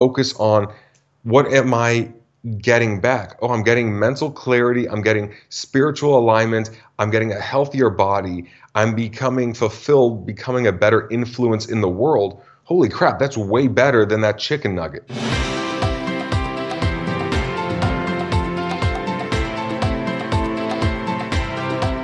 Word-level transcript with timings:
focus 0.00 0.34
on 0.36 0.72
what 1.24 1.52
am 1.52 1.74
I 1.74 2.10
getting 2.56 3.02
back? 3.02 3.36
Oh, 3.42 3.50
I'm 3.50 3.62
getting 3.62 3.98
mental 3.98 4.30
clarity. 4.30 4.88
I'm 4.88 5.02
getting 5.02 5.34
spiritual 5.50 6.18
alignment. 6.18 6.70
I'm 6.98 7.10
getting 7.10 7.32
a 7.32 7.38
healthier 7.38 7.90
body. 7.90 8.46
I'm 8.74 8.94
becoming 8.94 9.52
fulfilled, 9.52 10.24
becoming 10.24 10.68
a 10.68 10.72
better 10.72 11.06
influence 11.10 11.68
in 11.68 11.82
the 11.82 11.88
world. 11.90 12.42
Holy 12.64 12.88
crap, 12.88 13.18
that's 13.18 13.36
way 13.36 13.68
better 13.68 14.06
than 14.06 14.22
that 14.22 14.38
chicken 14.38 14.74
nugget. 14.74 15.04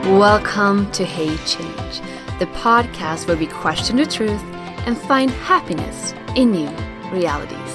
Welcome 0.05 0.91
to 0.93 1.07
Hey 1.07 1.35
Change, 1.47 2.03
the 2.41 2.47
podcast 2.59 3.27
where 3.27 3.39
we 3.39 3.47
question 3.47 3.97
the 3.97 4.05
truth 4.05 4.43
and 4.85 4.99
find 4.99 5.31
happiness 5.31 6.13
in 6.35 6.51
new 6.51 6.69
realities. 7.11 7.66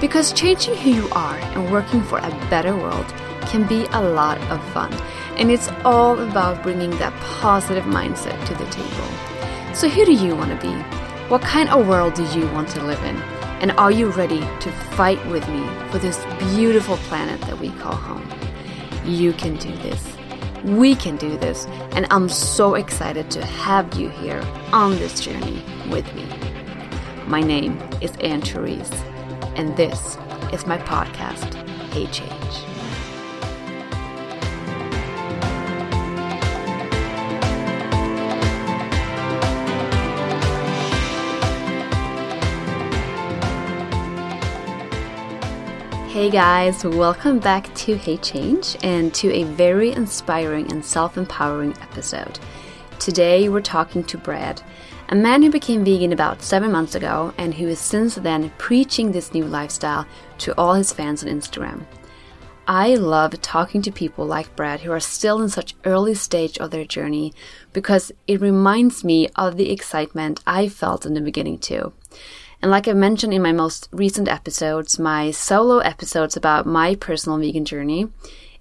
Because 0.00 0.32
changing 0.32 0.76
who 0.76 0.90
you 0.90 1.08
are 1.10 1.36
and 1.36 1.70
working 1.70 2.02
for 2.02 2.18
a 2.18 2.30
better 2.48 2.74
world 2.74 3.06
can 3.42 3.66
be 3.66 3.84
a 3.92 4.00
lot 4.00 4.38
of 4.50 4.64
fun, 4.72 4.92
and 5.36 5.50
it's 5.50 5.68
all 5.84 6.18
about 6.18 6.62
bringing 6.62 6.90
that 6.92 7.12
positive 7.20 7.84
mindset 7.84 8.42
to 8.46 8.54
the 8.54 8.64
table. 8.70 9.74
So, 9.74 9.88
who 9.88 10.06
do 10.06 10.12
you 10.12 10.34
want 10.34 10.58
to 10.58 10.66
be? 10.66 10.72
What 11.28 11.42
kind 11.42 11.68
of 11.68 11.86
world 11.86 12.14
do 12.14 12.24
you 12.38 12.46
want 12.52 12.68
to 12.70 12.82
live 12.82 13.02
in? 13.04 13.16
And 13.60 13.72
are 13.72 13.92
you 13.92 14.10
ready 14.12 14.40
to 14.40 14.72
fight 14.96 15.24
with 15.26 15.46
me 15.48 15.68
for 15.90 15.98
this 15.98 16.24
beautiful 16.54 16.96
planet 17.08 17.38
that 17.42 17.58
we 17.58 17.68
call 17.72 17.94
home? 17.94 18.26
You 19.04 19.34
can 19.34 19.56
do 19.56 19.70
this. 19.76 20.02
We 20.64 20.94
can 20.94 21.16
do 21.16 21.36
this. 21.36 21.66
And 21.92 22.06
I'm 22.10 22.30
so 22.30 22.74
excited 22.74 23.30
to 23.32 23.44
have 23.44 23.94
you 23.94 24.08
here 24.08 24.42
on 24.72 24.92
this 24.92 25.20
journey 25.20 25.62
with 25.90 26.10
me. 26.14 26.26
My 27.26 27.42
name 27.42 27.78
is 28.00 28.12
Anne 28.20 28.40
Therese 28.40 28.90
and 29.56 29.76
this 29.76 30.16
is 30.52 30.66
my 30.66 30.78
podcast, 30.78 31.54
Hey 31.92 32.06
Change. 32.06 32.30
Hey 46.10 46.28
guys, 46.28 46.84
welcome 46.84 47.38
back 47.38 47.72
to 47.76 47.96
Hey 47.96 48.16
Change 48.18 48.76
and 48.82 49.14
to 49.14 49.32
a 49.32 49.44
very 49.44 49.92
inspiring 49.92 50.70
and 50.70 50.84
self 50.84 51.16
empowering 51.16 51.74
episode. 51.80 52.38
Today 52.98 53.48
we're 53.48 53.62
talking 53.62 54.04
to 54.04 54.18
Brad, 54.18 54.60
a 55.10 55.14
man 55.16 55.42
who 55.42 55.50
became 55.50 55.84
vegan 55.84 56.12
about 56.12 56.40
seven 56.40 56.70
months 56.70 56.94
ago 56.94 57.34
and 57.36 57.52
who 57.52 57.66
is 57.66 57.80
since 57.80 58.14
then 58.14 58.48
preaching 58.58 59.10
this 59.10 59.34
new 59.34 59.44
lifestyle 59.44 60.06
to 60.38 60.56
all 60.56 60.74
his 60.74 60.92
fans 60.92 61.24
on 61.24 61.28
Instagram. 61.28 61.84
I 62.68 62.94
love 62.94 63.42
talking 63.42 63.82
to 63.82 63.90
people 63.90 64.24
like 64.24 64.54
Brad 64.54 64.80
who 64.80 64.92
are 64.92 65.00
still 65.00 65.42
in 65.42 65.48
such 65.48 65.74
early 65.84 66.14
stage 66.14 66.58
of 66.58 66.70
their 66.70 66.84
journey 66.84 67.34
because 67.72 68.12
it 68.28 68.40
reminds 68.40 69.02
me 69.02 69.28
of 69.34 69.56
the 69.56 69.72
excitement 69.72 70.40
I 70.46 70.68
felt 70.68 71.04
in 71.04 71.14
the 71.14 71.20
beginning 71.20 71.58
too. 71.58 71.92
And 72.62 72.70
like 72.70 72.86
I 72.86 72.92
mentioned 72.92 73.34
in 73.34 73.42
my 73.42 73.52
most 73.52 73.88
recent 73.90 74.28
episodes, 74.28 74.96
my 74.96 75.32
solo 75.32 75.78
episodes 75.78 76.36
about 76.36 76.66
my 76.66 76.94
personal 76.94 77.38
vegan 77.38 77.64
journey, 77.64 78.06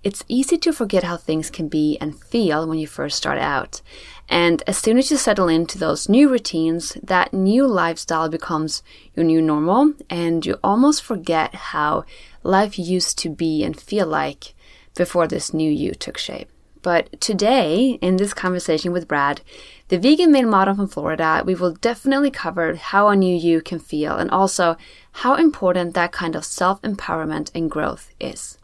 it's 0.01 0.23
easy 0.27 0.57
to 0.59 0.71
forget 0.71 1.03
how 1.03 1.17
things 1.17 1.51
can 1.51 1.67
be 1.67 1.97
and 1.99 2.19
feel 2.19 2.65
when 2.65 2.79
you 2.79 2.87
first 2.87 3.17
start 3.17 3.37
out. 3.37 3.81
And 4.29 4.61
as 4.67 4.77
soon 4.77 4.99
as 4.99 5.09
you 5.09 5.17
settle 5.17 5.47
into 5.47 5.79
those 5.79 6.07
new 6.07 6.29
routines, 6.29 6.93
that 7.01 7.33
new 7.33 7.65
lifestyle 7.65 8.29
becomes 8.29 8.83
your 9.15 9.25
new 9.25 9.41
normal, 9.41 9.95
and 10.09 10.45
you 10.45 10.57
almost 10.63 11.01
forget 11.01 11.55
how 11.55 12.05
life 12.43 12.77
used 12.77 13.17
to 13.19 13.29
be 13.29 13.63
and 13.63 13.79
feel 13.79 14.05
like 14.05 14.53
before 14.95 15.27
this 15.27 15.51
new 15.51 15.71
you 15.71 15.93
took 15.93 16.17
shape. 16.17 16.49
But 16.81 17.19
today, 17.19 17.97
in 18.01 18.17
this 18.17 18.33
conversation 18.33 18.93
with 18.93 19.07
Brad, 19.07 19.41
the 19.89 19.99
vegan 19.99 20.31
male 20.31 20.47
model 20.47 20.75
from 20.75 20.87
Florida, 20.87 21.43
we 21.45 21.55
will 21.55 21.73
definitely 21.73 22.31
cover 22.31 22.75
how 22.75 23.09
a 23.09 23.15
new 23.15 23.35
you 23.35 23.61
can 23.61 23.79
feel 23.79 24.15
and 24.15 24.29
also 24.31 24.77
how 25.11 25.35
important 25.35 25.93
that 25.95 26.11
kind 26.11 26.35
of 26.35 26.45
self 26.45 26.81
empowerment 26.83 27.51
and 27.53 27.69
growth 27.69 28.13
is. 28.19 28.57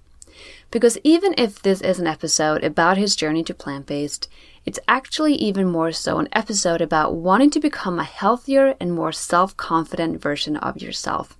Because 0.75 0.97
even 1.05 1.33
if 1.37 1.61
this 1.61 1.79
is 1.79 1.99
an 1.99 2.05
episode 2.07 2.61
about 2.61 2.97
his 2.97 3.15
journey 3.15 3.45
to 3.45 3.53
plant 3.53 3.85
based, 3.85 4.27
it's 4.65 4.77
actually 4.89 5.35
even 5.35 5.71
more 5.71 5.93
so 5.93 6.19
an 6.19 6.27
episode 6.33 6.81
about 6.81 7.15
wanting 7.15 7.49
to 7.51 7.61
become 7.61 7.97
a 7.97 8.03
healthier 8.03 8.75
and 8.77 8.91
more 8.91 9.13
self 9.13 9.55
confident 9.55 10.21
version 10.21 10.57
of 10.57 10.81
yourself. 10.81 11.37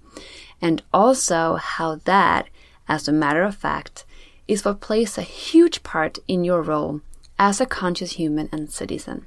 And 0.62 0.84
also 0.94 1.56
how 1.56 1.96
that, 2.06 2.48
as 2.88 3.10
a 3.10 3.12
matter 3.12 3.44
of 3.44 3.58
fact, 3.58 4.06
is 4.48 4.64
what 4.64 4.80
plays 4.80 5.18
a 5.18 5.22
huge 5.22 5.84
part 5.84 6.18
in 6.30 6.46
your 6.46 6.62
role 6.62 7.02
as 7.38 7.60
a 7.60 7.66
conscious 7.66 8.14
human 8.14 8.48
and 8.54 8.72
citizen. 8.72 9.26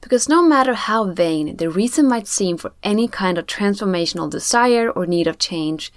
Because 0.00 0.28
no 0.28 0.42
matter 0.42 0.74
how 0.74 1.04
vain 1.04 1.56
the 1.58 1.70
reason 1.70 2.08
might 2.08 2.26
seem 2.26 2.56
for 2.56 2.72
any 2.82 3.06
kind 3.06 3.38
of 3.38 3.46
transformational 3.46 4.28
desire 4.28 4.90
or 4.90 5.06
need 5.06 5.28
of 5.28 5.38
change, 5.38 5.92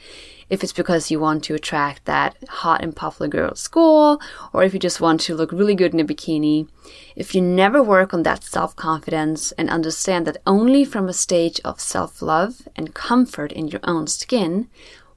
if 0.49 0.63
it's 0.63 0.73
because 0.73 1.11
you 1.11 1.19
want 1.19 1.43
to 1.43 1.55
attract 1.55 2.05
that 2.05 2.35
hot 2.49 2.81
and 2.81 2.95
popular 2.95 3.27
girl 3.27 3.51
at 3.51 3.57
school, 3.57 4.19
or 4.53 4.63
if 4.63 4.73
you 4.73 4.79
just 4.79 5.01
want 5.01 5.21
to 5.21 5.35
look 5.35 5.51
really 5.51 5.75
good 5.75 5.93
in 5.93 5.99
a 5.99 6.05
bikini, 6.05 6.67
if 7.15 7.35
you 7.35 7.41
never 7.41 7.83
work 7.83 8.13
on 8.13 8.23
that 8.23 8.43
self 8.43 8.75
confidence 8.75 9.51
and 9.53 9.69
understand 9.69 10.25
that 10.25 10.41
only 10.47 10.83
from 10.85 11.07
a 11.07 11.13
stage 11.13 11.59
of 11.63 11.79
self 11.79 12.21
love 12.21 12.67
and 12.75 12.95
comfort 12.95 13.51
in 13.51 13.67
your 13.67 13.81
own 13.83 14.07
skin 14.07 14.67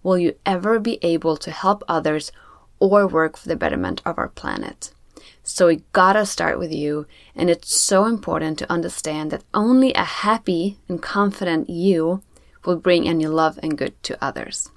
will 0.03 0.19
you 0.19 0.35
ever 0.45 0.79
be 0.79 0.99
able 1.03 1.37
to 1.37 1.51
help 1.51 1.83
others 1.89 2.33
or 2.79 3.07
work 3.07 3.37
for 3.37 3.49
the 3.49 3.57
betterment 3.57 4.03
of 4.05 4.19
our 4.19 4.29
planet. 4.29 4.93
So 5.45 5.69
we 5.69 5.83
gotta 5.93 6.27
start 6.27 6.59
with 6.59 6.73
you, 6.73 7.07
and 7.35 7.49
it's 7.49 7.81
so 7.81 8.07
important 8.07 8.59
to 8.59 8.73
understand 8.73 9.31
that 9.31 9.45
only 9.55 9.95
a 9.95 10.05
happy 10.05 10.79
and 10.89 11.01
confident 11.01 11.71
you 11.71 12.23
will 12.65 12.77
bring 12.77 13.09
any 13.09 13.27
love 13.27 13.59
and 13.63 13.79
good 13.79 14.01
to 14.05 14.19
others. 14.25 14.72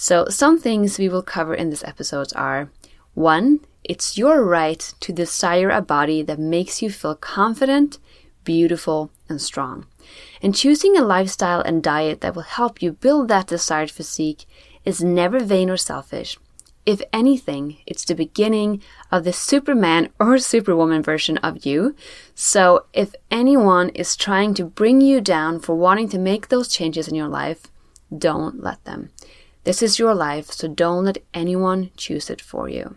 So, 0.00 0.26
some 0.28 0.60
things 0.60 0.96
we 0.96 1.08
will 1.08 1.24
cover 1.24 1.56
in 1.56 1.70
this 1.70 1.82
episode 1.82 2.28
are 2.36 2.70
one, 3.14 3.66
it's 3.82 4.16
your 4.16 4.44
right 4.44 4.78
to 5.00 5.12
desire 5.12 5.70
a 5.70 5.82
body 5.82 6.22
that 6.22 6.38
makes 6.38 6.80
you 6.80 6.88
feel 6.88 7.16
confident, 7.16 7.98
beautiful, 8.44 9.10
and 9.28 9.42
strong. 9.42 9.86
And 10.40 10.54
choosing 10.54 10.96
a 10.96 11.02
lifestyle 11.02 11.62
and 11.62 11.82
diet 11.82 12.20
that 12.20 12.36
will 12.36 12.42
help 12.42 12.80
you 12.80 12.92
build 12.92 13.26
that 13.26 13.48
desired 13.48 13.90
physique 13.90 14.46
is 14.84 15.02
never 15.02 15.40
vain 15.40 15.68
or 15.68 15.76
selfish. 15.76 16.38
If 16.86 17.02
anything, 17.12 17.78
it's 17.84 18.04
the 18.04 18.14
beginning 18.14 18.80
of 19.10 19.24
the 19.24 19.32
Superman 19.32 20.10
or 20.20 20.38
Superwoman 20.38 21.02
version 21.02 21.38
of 21.38 21.66
you. 21.66 21.96
So, 22.36 22.86
if 22.92 23.16
anyone 23.32 23.88
is 23.96 24.14
trying 24.14 24.54
to 24.54 24.64
bring 24.64 25.00
you 25.00 25.20
down 25.20 25.58
for 25.58 25.74
wanting 25.74 26.08
to 26.10 26.20
make 26.20 26.48
those 26.50 26.68
changes 26.68 27.08
in 27.08 27.16
your 27.16 27.26
life, 27.26 27.66
don't 28.16 28.62
let 28.62 28.84
them. 28.84 29.10
This 29.64 29.82
is 29.82 29.98
your 29.98 30.14
life, 30.14 30.50
so 30.50 30.68
don't 30.68 31.04
let 31.04 31.18
anyone 31.34 31.90
choose 31.96 32.30
it 32.30 32.40
for 32.40 32.68
you. 32.68 32.96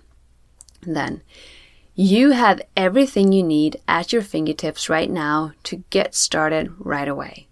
Then, 0.81 1.21
you 1.93 2.31
have 2.31 2.61
everything 2.77 3.33
you 3.33 3.43
need 3.43 3.81
at 3.87 4.13
your 4.13 4.21
fingertips 4.21 4.89
right 4.89 5.09
now 5.09 5.51
to 5.63 5.83
get 5.89 6.15
started 6.15 6.73
right 6.79 7.07
away. 7.07 7.47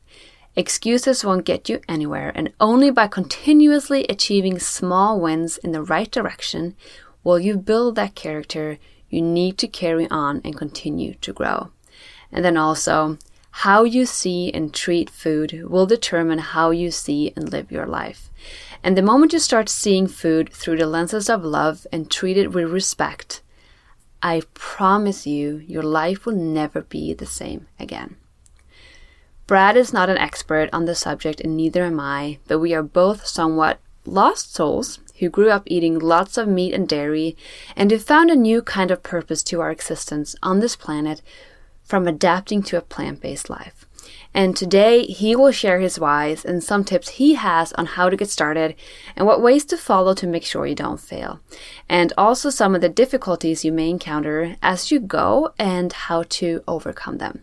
Excuses 0.56 1.24
won't 1.24 1.46
get 1.46 1.70
you 1.70 1.82
anywhere, 1.88 2.32
and 2.34 2.52
only 2.60 2.90
by 2.90 3.08
continuously 3.08 4.06
achieving 4.10 4.60
small 4.60 5.20
wins 5.20 5.58
in 5.58 5.72
the 5.72 5.84
right 5.84 6.10
direction 6.10 6.76
will 7.24 7.40
you 7.40 7.58
build 7.58 7.96
that 7.96 8.16
character 8.16 8.78
you 9.10 9.22
need 9.22 9.58
to 9.58 9.68
carry 9.68 10.10
on 10.10 10.42
and 10.44 10.58
continue 10.58 11.14
to 11.16 11.34
grow. 11.34 11.72
And 12.32 12.46
then 12.46 12.58
also, 12.58 13.18
how 13.52 13.84
you 13.84 14.06
see 14.06 14.52
and 14.52 14.74
treat 14.74 15.10
food 15.10 15.64
will 15.68 15.86
determine 15.86 16.40
how 16.40 16.72
you 16.72 16.92
see 16.92 17.34
and 17.36 17.52
live 17.52 17.72
your 17.72 17.86
life. 17.86 18.29
And 18.84 18.98
the 18.98 19.02
moment 19.02 19.34
you 19.34 19.40
start 19.40 19.70
seeing 19.70 20.08
food 20.08 20.54
through 20.54 20.78
the 20.78 20.88
lenses 20.88 21.30
of 21.30 21.44
love 21.44 21.86
and 21.92 22.10
treat 22.10 22.38
it 22.38 22.54
with 22.54 22.72
respect, 22.72 23.42
I 24.22 24.42
promise 24.54 25.28
you, 25.28 25.58
your 25.68 25.84
life 25.84 26.26
will 26.26 26.36
never 26.36 26.82
be 26.82 27.14
the 27.14 27.26
same 27.26 27.68
again. 27.80 28.16
Brad 29.48 29.76
is 29.76 29.92
not 29.92 30.10
an 30.10 30.18
expert 30.18 30.70
on 30.72 30.86
the 30.86 30.96
subject, 30.96 31.42
and 31.42 31.58
neither 31.58 31.84
am 31.84 32.00
I, 32.00 32.40
but 32.48 32.60
we 32.60 32.74
are 32.74 32.84
both 32.84 33.26
somewhat 33.26 33.80
lost 34.06 34.54
souls 34.54 35.00
who 35.20 35.30
grew 35.30 35.50
up 35.50 35.64
eating 35.66 36.00
lots 36.00 36.38
of 36.38 36.48
meat 36.48 36.74
and 36.74 36.88
dairy 36.88 37.36
and 37.76 37.92
who 37.92 37.98
found 37.98 38.30
a 38.30 38.36
new 38.36 38.62
kind 38.62 38.92
of 38.92 39.04
purpose 39.04 39.44
to 39.44 39.60
our 39.60 39.72
existence 39.72 40.36
on 40.42 40.60
this 40.60 40.76
planet 40.76 41.22
from 41.84 42.08
adapting 42.08 42.62
to 42.64 42.78
a 42.78 42.82
plant 42.82 43.22
based 43.22 43.50
life. 43.50 43.86
And 44.34 44.56
today 44.56 45.06
he 45.06 45.36
will 45.36 45.52
share 45.52 45.80
his 45.80 46.00
whys 46.00 46.46
and 46.46 46.64
some 46.64 46.84
tips 46.84 47.10
he 47.10 47.34
has 47.34 47.74
on 47.74 47.86
how 47.86 48.10
to 48.10 48.18
get 48.18 48.30
started 48.30 48.76
and 49.16 49.26
what 49.26 49.42
ways 49.42 49.66
to 49.66 49.78
follow 49.78 50.14
to 50.14 50.28
make 50.28 50.46
sure 50.46 50.68
you 50.68 50.76
don't 50.76 51.00
fail. 51.00 51.40
And 51.88 52.14
also 52.18 52.50
some 52.50 52.76
of 52.76 52.82
the 52.82 52.90
difficulties 52.90 53.66
you 53.66 53.72
may 53.72 53.90
encounter 53.90 54.56
as 54.62 54.92
you 54.92 55.00
go 55.00 55.54
and 55.58 55.92
how 55.92 56.24
to 56.30 56.64
overcome 56.68 57.18
them. 57.18 57.42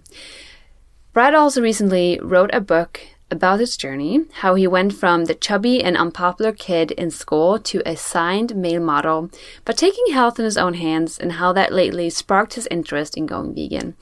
Brad 1.12 1.34
also 1.34 1.62
recently 1.62 2.20
wrote 2.22 2.50
a 2.52 2.60
book 2.60 3.00
about 3.30 3.58
his 3.58 3.76
journey, 3.76 4.24
how 4.34 4.54
he 4.54 4.66
went 4.66 4.92
from 4.92 5.24
the 5.24 5.34
chubby 5.34 5.82
and 5.82 5.96
unpopular 5.96 6.52
kid 6.52 6.92
in 6.92 7.10
school 7.10 7.58
to 7.58 7.82
a 7.84 7.96
signed 7.96 8.54
male 8.54 8.80
model, 8.80 9.30
but 9.64 9.76
taking 9.76 10.12
health 10.12 10.38
in 10.38 10.44
his 10.44 10.56
own 10.56 10.74
hands, 10.74 11.18
and 11.18 11.32
how 11.32 11.52
that 11.52 11.72
lately 11.72 12.08
sparked 12.08 12.54
his 12.54 12.68
interest 12.70 13.16
in 13.16 13.26
going 13.26 13.52
vegan. 13.52 13.96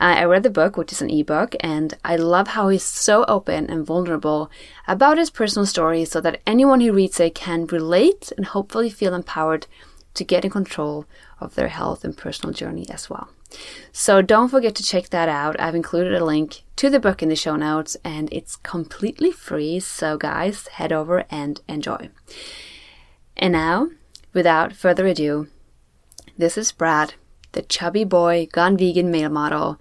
Uh, 0.00 0.14
I 0.18 0.24
read 0.24 0.44
the 0.44 0.50
book, 0.50 0.76
which 0.76 0.92
is 0.92 1.02
an 1.02 1.10
ebook, 1.10 1.56
and 1.60 1.94
I 2.04 2.16
love 2.16 2.48
how 2.48 2.68
he's 2.68 2.84
so 2.84 3.24
open 3.26 3.68
and 3.68 3.84
vulnerable 3.84 4.50
about 4.86 5.18
his 5.18 5.30
personal 5.30 5.66
story 5.66 6.04
so 6.04 6.20
that 6.20 6.40
anyone 6.46 6.80
who 6.80 6.92
reads 6.92 7.18
it 7.18 7.34
can 7.34 7.66
relate 7.66 8.32
and 8.36 8.46
hopefully 8.46 8.90
feel 8.90 9.14
empowered 9.14 9.66
to 10.14 10.24
get 10.24 10.44
in 10.44 10.50
control 10.50 11.04
of 11.40 11.54
their 11.56 11.68
health 11.68 12.04
and 12.04 12.16
personal 12.16 12.52
journey 12.52 12.86
as 12.90 13.10
well. 13.10 13.28
So 13.92 14.22
don't 14.22 14.48
forget 14.48 14.74
to 14.76 14.82
check 14.82 15.08
that 15.10 15.28
out. 15.28 15.58
I've 15.58 15.74
included 15.74 16.14
a 16.14 16.24
link 16.24 16.62
to 16.76 16.90
the 16.90 17.00
book 17.00 17.22
in 17.22 17.28
the 17.28 17.36
show 17.36 17.56
notes 17.56 17.96
and 18.04 18.28
it's 18.32 18.56
completely 18.56 19.32
free. 19.32 19.80
So, 19.80 20.16
guys, 20.16 20.68
head 20.68 20.92
over 20.92 21.24
and 21.30 21.60
enjoy. 21.68 22.10
And 23.36 23.52
now, 23.52 23.88
without 24.32 24.72
further 24.72 25.06
ado, 25.06 25.48
this 26.36 26.58
is 26.58 26.72
Brad, 26.72 27.14
the 27.52 27.62
chubby 27.62 28.04
boy 28.04 28.48
gone 28.52 28.76
vegan 28.76 29.10
male 29.10 29.30
model, 29.30 29.80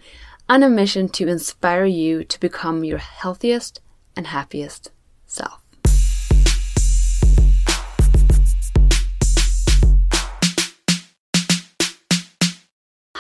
on 0.50 0.64
a 0.64 0.70
mission 0.70 1.10
to 1.10 1.28
inspire 1.28 1.86
you 1.86 2.24
to 2.24 2.40
become 2.40 2.84
your 2.84 3.00
healthiest 3.00 3.82
and 4.16 4.28
happiest 4.28 4.92
self. 5.26 5.67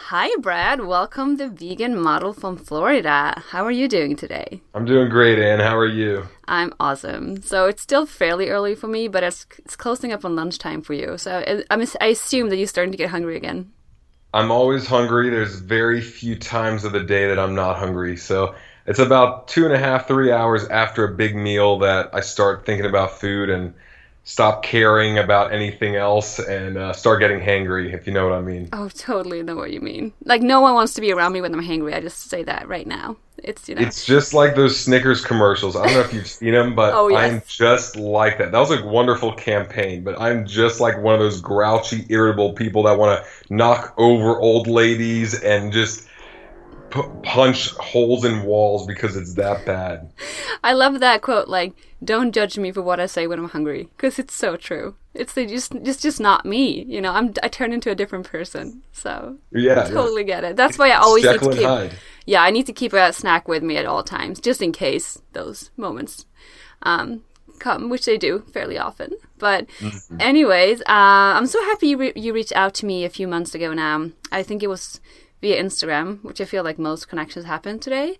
Hi, 0.09 0.29
Brad. 0.39 0.85
Welcome, 0.85 1.35
the 1.35 1.49
vegan 1.49 1.99
model 1.99 2.31
from 2.31 2.55
Florida. 2.55 3.43
How 3.49 3.65
are 3.65 3.71
you 3.71 3.89
doing 3.89 4.15
today? 4.15 4.61
I'm 4.73 4.85
doing 4.85 5.09
great, 5.09 5.37
Anne. 5.37 5.59
How 5.59 5.75
are 5.75 5.85
you? 5.85 6.29
I'm 6.47 6.73
awesome. 6.79 7.41
So 7.41 7.65
it's 7.65 7.81
still 7.81 8.05
fairly 8.05 8.47
early 8.47 8.73
for 8.73 8.87
me, 8.87 9.09
but 9.09 9.21
it's, 9.21 9.45
it's 9.57 9.75
closing 9.75 10.13
up 10.13 10.23
on 10.23 10.33
lunchtime 10.33 10.81
for 10.81 10.93
you. 10.93 11.17
So 11.17 11.39
uh, 11.39 11.61
I, 11.69 11.87
I 11.99 12.05
assume 12.05 12.47
that 12.51 12.55
you're 12.55 12.67
starting 12.67 12.93
to 12.93 12.97
get 12.97 13.09
hungry 13.09 13.35
again. 13.35 13.69
I'm 14.33 14.49
always 14.49 14.87
hungry. 14.87 15.29
There's 15.29 15.59
very 15.59 15.99
few 15.99 16.37
times 16.37 16.85
of 16.85 16.93
the 16.93 17.03
day 17.03 17.27
that 17.27 17.37
I'm 17.37 17.53
not 17.53 17.75
hungry. 17.75 18.15
So 18.15 18.55
it's 18.85 18.99
about 18.99 19.49
two 19.49 19.65
and 19.65 19.73
a 19.73 19.77
half, 19.77 20.07
three 20.07 20.31
hours 20.31 20.65
after 20.69 21.03
a 21.03 21.13
big 21.13 21.35
meal 21.35 21.79
that 21.79 22.11
I 22.13 22.21
start 22.21 22.65
thinking 22.65 22.85
about 22.85 23.19
food 23.19 23.49
and 23.49 23.73
stop 24.27 24.61
caring 24.61 25.17
about 25.17 25.53
anything 25.53 25.95
else 25.95 26.37
and 26.37 26.77
uh, 26.77 26.91
start 26.91 27.21
getting 27.21 27.39
hangry, 27.39 27.93
if 27.93 28.05
you 28.05 28.11
know 28.11 28.27
what 28.27 28.37
I 28.37 28.41
mean. 28.41 28.67
Oh, 28.73 28.89
totally 28.89 29.41
know 29.41 29.55
what 29.55 29.71
you 29.71 29.79
mean. 29.79 30.11
Like 30.25 30.41
no 30.41 30.59
one 30.59 30.73
wants 30.73 30.93
to 30.95 31.01
be 31.01 31.13
around 31.13 31.31
me 31.31 31.39
when 31.39 31.53
I'm 31.53 31.63
hangry. 31.63 31.93
I 31.95 32.01
just 32.01 32.29
say 32.29 32.43
that 32.43 32.67
right 32.67 32.85
now. 32.85 33.15
It's 33.41 33.69
you 33.69 33.75
know. 33.75 33.81
It's 33.81 34.05
just 34.05 34.33
like 34.33 34.53
those 34.55 34.77
Snickers 34.77 35.23
commercials. 35.23 35.77
I 35.77 35.85
don't 35.85 35.93
know 35.93 35.99
if 36.01 36.13
you've 36.13 36.27
seen 36.27 36.51
them, 36.51 36.75
but 36.75 36.93
oh, 36.95 37.07
yes. 37.07 37.19
I'm 37.19 37.41
just 37.47 37.95
like 37.95 38.37
that. 38.39 38.51
That 38.51 38.59
was 38.59 38.71
a 38.71 38.85
wonderful 38.85 39.31
campaign, 39.31 40.03
but 40.03 40.19
I'm 40.19 40.45
just 40.45 40.81
like 40.81 41.01
one 41.01 41.13
of 41.13 41.21
those 41.21 41.39
grouchy, 41.39 42.05
irritable 42.09 42.51
people 42.51 42.83
that 42.83 42.97
want 42.97 43.23
to 43.23 43.53
knock 43.53 43.93
over 43.97 44.37
old 44.37 44.67
ladies 44.67 45.41
and 45.41 45.71
just 45.71 46.05
punch 47.23 47.71
holes 47.71 48.25
in 48.25 48.43
walls 48.43 48.85
because 48.85 49.15
it's 49.15 49.33
that 49.35 49.65
bad. 49.65 50.11
I 50.63 50.73
love 50.73 50.99
that 50.99 51.21
quote. 51.21 51.47
Like, 51.47 51.73
don't 52.03 52.33
judge 52.33 52.57
me 52.57 52.71
for 52.71 52.81
what 52.81 52.99
I 52.99 53.05
say 53.05 53.27
when 53.27 53.39
I'm 53.39 53.49
hungry, 53.49 53.89
because 53.95 54.19
it's 54.19 54.35
so 54.35 54.57
true. 54.57 54.95
It's 55.13 55.33
just, 55.33 55.73
it's 55.73 56.01
just 56.01 56.19
not 56.19 56.45
me. 56.45 56.83
You 56.83 57.01
know, 57.01 57.11
I'm 57.11 57.33
I 57.41 57.47
turn 57.47 57.73
into 57.73 57.89
a 57.89 57.95
different 57.95 58.27
person. 58.27 58.83
So 58.91 59.37
yeah, 59.51 59.83
I 59.85 59.89
totally 59.89 60.21
yeah. 60.21 60.27
get 60.27 60.43
it. 60.43 60.55
That's 60.55 60.77
why 60.77 60.89
I 60.89 60.97
always 60.97 61.25
need 61.25 61.39
to 61.39 61.49
keep. 61.51 61.63
Hyde. 61.63 61.95
Yeah, 62.25 62.43
I 62.43 62.51
need 62.51 62.65
to 62.65 62.73
keep 62.73 62.91
a 62.91 63.13
snack 63.13 63.47
with 63.47 63.63
me 63.63 63.77
at 63.77 63.85
all 63.85 64.03
times, 64.03 64.41
just 64.41 64.61
in 64.61 64.73
case 64.73 65.21
those 65.31 65.71
moments 65.77 66.25
um, 66.81 67.23
come, 67.57 67.89
which 67.89 68.03
they 68.03 68.17
do 68.17 68.43
fairly 68.51 68.77
often. 68.77 69.13
But, 69.37 69.67
mm-hmm. 69.79 70.17
anyways, 70.19 70.81
uh, 70.81 70.83
I'm 70.87 71.45
so 71.45 71.63
happy 71.63 71.87
you, 71.87 71.97
re- 71.97 72.13
you 72.17 72.33
reached 72.33 72.51
out 72.53 72.73
to 72.75 72.85
me 72.85 73.05
a 73.05 73.09
few 73.09 73.29
months 73.29 73.55
ago 73.55 73.73
now. 73.73 74.09
I 74.29 74.43
think 74.43 74.61
it 74.61 74.67
was 74.67 74.99
via 75.41 75.61
Instagram, 75.61 76.23
which 76.23 76.41
I 76.41 76.45
feel 76.45 76.63
like 76.63 76.79
most 76.79 77.07
connections 77.07 77.45
happen 77.45 77.79
today. 77.79 78.17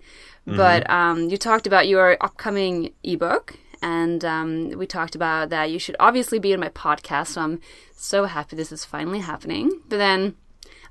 Mm-hmm. 0.48 0.58
But 0.58 0.90
um, 0.90 1.30
you 1.30 1.38
talked 1.38 1.68
about 1.68 1.88
your 1.88 2.18
upcoming 2.22 2.94
ebook, 3.04 3.56
and 3.82 4.24
um, 4.24 4.70
we 4.72 4.88
talked 4.88 5.16
about 5.16 5.50
that 5.50 5.72
you 5.72 5.80
should 5.80 5.96
obviously 6.00 6.40
be 6.40 6.54
in 6.54 6.60
my 6.60 6.70
podcast. 6.70 7.28
So 7.28 7.42
I'm 7.42 7.60
so 7.96 8.26
happy 8.26 8.56
this 8.56 8.72
is 8.72 8.86
finally 8.86 9.20
happening. 9.20 9.82
But 9.90 9.98
then 9.98 10.36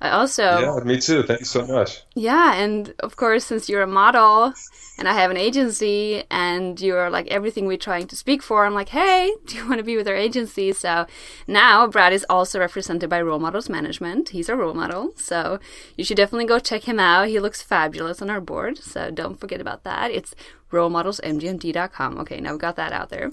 I 0.00 0.10
also. 0.10 0.42
Yeah, 0.42 0.84
me 0.84 1.00
too. 1.00 1.22
Thanks 1.22 1.50
so 1.50 1.66
much. 1.66 2.02
Yeah, 2.14 2.54
and 2.54 2.94
of 3.00 3.16
course, 3.16 3.44
since 3.44 3.68
you're 3.68 3.82
a 3.82 3.86
model 3.86 4.52
and 4.98 5.08
I 5.08 5.12
have 5.12 5.30
an 5.30 5.36
agency 5.36 6.24
and 6.30 6.80
you're 6.80 7.10
like 7.10 7.26
everything 7.28 7.66
we're 7.66 7.76
trying 7.76 8.06
to 8.08 8.16
speak 8.16 8.42
for, 8.42 8.64
I'm 8.64 8.74
like, 8.74 8.90
hey, 8.90 9.32
do 9.46 9.56
you 9.56 9.66
want 9.68 9.78
to 9.78 9.84
be 9.84 9.96
with 9.96 10.08
our 10.08 10.16
agency? 10.16 10.72
So 10.72 11.06
now 11.46 11.86
Brad 11.86 12.12
is 12.12 12.24
also 12.30 12.58
represented 12.58 13.10
by 13.10 13.20
Role 13.20 13.38
Models 13.38 13.68
Management. 13.68 14.30
He's 14.30 14.48
a 14.48 14.56
role 14.56 14.74
model. 14.74 15.12
So 15.16 15.58
you 15.96 16.04
should 16.04 16.16
definitely 16.16 16.46
go 16.46 16.58
check 16.58 16.84
him 16.84 16.98
out. 16.98 17.28
He 17.28 17.40
looks 17.40 17.62
fabulous 17.62 18.22
on 18.22 18.30
our 18.30 18.40
board. 18.40 18.78
So 18.78 19.10
don't 19.10 19.38
forget 19.38 19.60
about 19.60 19.84
that. 19.84 20.10
It's 20.10 20.34
rolemodelsmgmt.com. 20.72 22.18
Okay, 22.18 22.40
now 22.40 22.52
we 22.52 22.58
got 22.58 22.76
that 22.76 22.92
out 22.92 23.10
there. 23.10 23.30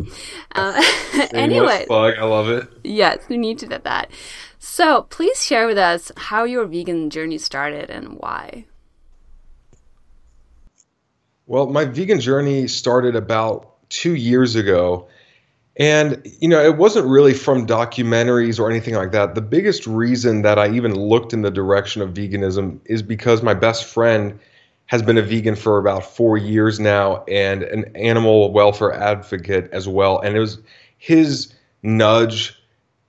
Uh, 0.54 0.82
anyway, 1.34 1.86
plug. 1.88 2.16
I 2.18 2.24
love 2.26 2.50
it. 2.50 2.68
Yes, 2.84 3.20
we 3.30 3.38
need 3.38 3.58
to 3.60 3.68
do 3.68 3.78
that. 3.84 4.12
So 4.60 5.04
please 5.04 5.44
share 5.44 5.68
with 5.68 5.78
us 5.78 6.12
how 6.16 6.44
your 6.44 6.66
vegan 6.66 7.10
journey 7.10 7.38
started 7.38 7.90
and 7.90 8.18
why. 8.20 8.66
Well, 11.46 11.68
my 11.68 11.86
vegan 11.86 12.20
journey 12.20 12.68
started 12.68 13.16
about 13.16 13.90
two 13.90 14.16
years 14.16 14.56
ago. 14.56 15.08
And, 15.76 16.22
you 16.40 16.48
know, 16.48 16.64
it 16.64 16.78
wasn't 16.78 17.08
really 17.08 17.34
from 17.34 17.66
documentaries 17.66 18.60
or 18.60 18.70
anything 18.70 18.94
like 18.94 19.12
that. 19.12 19.36
The 19.36 19.42
biggest 19.42 19.88
reason 19.88 20.44
that 20.44 20.60
I 20.60 20.70
even 20.70 20.96
looked 20.96 21.34
in 21.34 21.42
the 21.42 21.52
direction 21.52 22.02
of 22.02 22.14
veganism 22.14 22.80
is 22.86 23.02
because 23.02 23.42
my 23.42 23.56
best 23.56 23.86
friend 23.86 24.40
has 24.86 25.02
been 25.02 25.18
a 25.18 25.22
vegan 25.22 25.56
for 25.56 25.80
about 25.80 26.06
four 26.06 26.38
years 26.38 26.80
now 26.80 27.24
and 27.28 27.64
an 27.64 27.96
animal 27.96 28.52
welfare 28.54 28.94
advocate 28.94 29.70
as 29.72 29.88
well. 29.88 30.20
And 30.20 30.36
it 30.36 30.40
was 30.40 30.60
his 30.98 31.54
nudge 31.82 32.56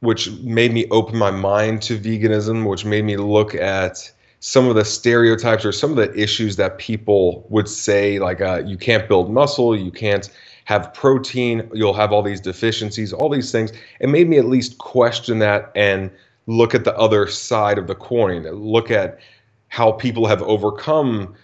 which 0.00 0.30
made 0.42 0.72
me 0.72 0.86
open 0.90 1.16
my 1.16 1.30
mind 1.30 1.82
to 1.82 1.98
veganism, 1.98 2.68
which 2.68 2.84
made 2.84 3.04
me 3.04 3.16
look 3.16 3.54
at 3.54 4.10
some 4.46 4.68
of 4.68 4.74
the 4.74 4.84
stereotypes 4.84 5.64
or 5.64 5.72
some 5.72 5.88
of 5.90 5.96
the 5.96 6.14
issues 6.14 6.56
that 6.56 6.76
people 6.76 7.46
would 7.48 7.66
say, 7.66 8.18
like 8.18 8.42
uh, 8.42 8.62
you 8.66 8.76
can't 8.76 9.08
build 9.08 9.32
muscle, 9.32 9.74
you 9.74 9.90
can't 9.90 10.28
have 10.66 10.92
protein, 10.92 11.66
you'll 11.72 11.94
have 11.94 12.12
all 12.12 12.22
these 12.22 12.42
deficiencies, 12.42 13.14
all 13.14 13.30
these 13.30 13.50
things. 13.50 13.72
It 14.00 14.10
made 14.10 14.28
me 14.28 14.36
at 14.36 14.44
least 14.44 14.76
question 14.76 15.38
that 15.38 15.72
and 15.74 16.10
look 16.46 16.74
at 16.74 16.84
the 16.84 16.94
other 16.98 17.26
side 17.26 17.78
of 17.78 17.86
the 17.86 17.94
coin, 17.94 18.42
look 18.42 18.90
at 18.90 19.18
how 19.68 19.92
people 19.92 20.26
have 20.26 20.42
overcome 20.42 21.34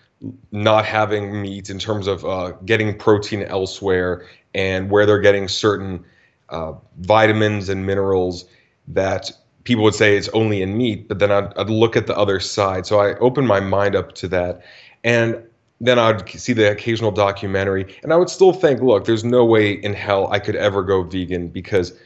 not 0.53 0.85
having 0.85 1.41
meat 1.41 1.71
in 1.71 1.79
terms 1.79 2.07
of 2.07 2.23
uh, 2.27 2.51
getting 2.67 2.99
protein 2.99 3.45
elsewhere 3.45 4.27
and 4.55 4.91
where 4.91 5.07
they're 5.07 5.21
getting 5.21 5.49
certain 5.49 6.05
uh, 6.51 6.75
vitamins 6.99 7.71
and 7.71 7.87
minerals 7.87 8.45
that 8.89 9.33
people 9.65 9.85
would 9.85 9.95
say 9.95 10.17
it's 10.17 10.29
only 10.29 10.63
in 10.63 10.77
meat, 10.77 11.09
but 11.09 11.19
then 11.19 11.31
I'd, 11.31 11.57
I'd 11.57 11.71
look 11.71 11.97
at 11.97 12.07
the 12.07 12.17
other 12.17 12.41
side. 12.41 12.87
So 12.87 13.01
I 13.01 13.15
opened 13.19 13.47
my 13.47 13.61
mind 13.61 13.95
up 13.95 14.15
to 14.17 14.29
that. 14.29 14.63
And 15.05 15.43
then 15.81 15.99
I'd 15.99 16.29
see 16.29 16.53
the 16.53 16.71
occasional 16.71 17.11
documentary, 17.11 17.97
and 18.03 18.13
I 18.13 18.17
would 18.17 18.29
still 18.29 18.53
think, 18.53 18.83
look, 18.83 19.07
there's 19.07 19.25
no 19.25 19.45
way 19.45 19.73
in 19.73 19.95
hell 19.95 20.31
I 20.31 20.39
could 20.39 20.57
ever 20.57 20.83
go 20.83 21.03
vegan 21.03 21.49
because 21.49 21.99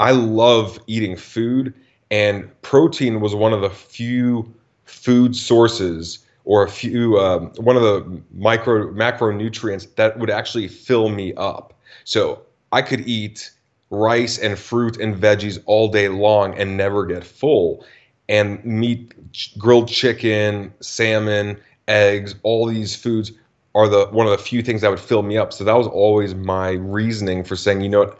I 0.00 0.10
love 0.10 0.80
eating 0.88 1.16
food, 1.16 1.74
and 2.10 2.50
protein 2.62 3.20
was 3.20 3.34
one 3.34 3.52
of 3.52 3.60
the 3.60 3.70
few 3.70 4.52
food 4.84 5.36
sources 5.36 6.26
or 6.44 6.64
a 6.64 6.68
few 6.68 7.18
um, 7.18 7.52
one 7.56 7.76
of 7.76 7.82
the 7.82 8.22
micro 8.34 8.90
macronutrients 8.92 9.94
that 9.96 10.18
would 10.18 10.30
actually 10.30 10.66
fill 10.66 11.10
me 11.10 11.34
up. 11.34 11.74
So 12.04 12.42
I 12.72 12.82
could 12.82 13.06
eat 13.06 13.50
rice 13.90 14.38
and 14.38 14.58
fruit 14.58 14.98
and 14.98 15.16
veggies 15.16 15.60
all 15.66 15.88
day 15.88 16.08
long 16.08 16.54
and 16.58 16.76
never 16.76 17.06
get 17.06 17.24
full. 17.24 17.84
And 18.28 18.62
meat, 18.64 19.14
grilled 19.58 19.88
chicken, 19.88 20.72
salmon, 20.80 21.58
eggs, 21.86 22.34
all 22.42 22.66
these 22.66 22.94
foods 22.94 23.32
are 23.74 23.88
the 23.88 24.06
one 24.06 24.26
of 24.26 24.32
the 24.32 24.38
few 24.38 24.62
things 24.62 24.82
that 24.82 24.90
would 24.90 25.00
fill 25.00 25.22
me 25.22 25.36
up. 25.36 25.52
So 25.52 25.64
that 25.64 25.74
was 25.74 25.86
always 25.86 26.34
my 26.34 26.70
reasoning 26.72 27.44
for 27.44 27.56
saying, 27.56 27.80
you 27.80 27.88
know 27.88 28.00
what, 28.00 28.18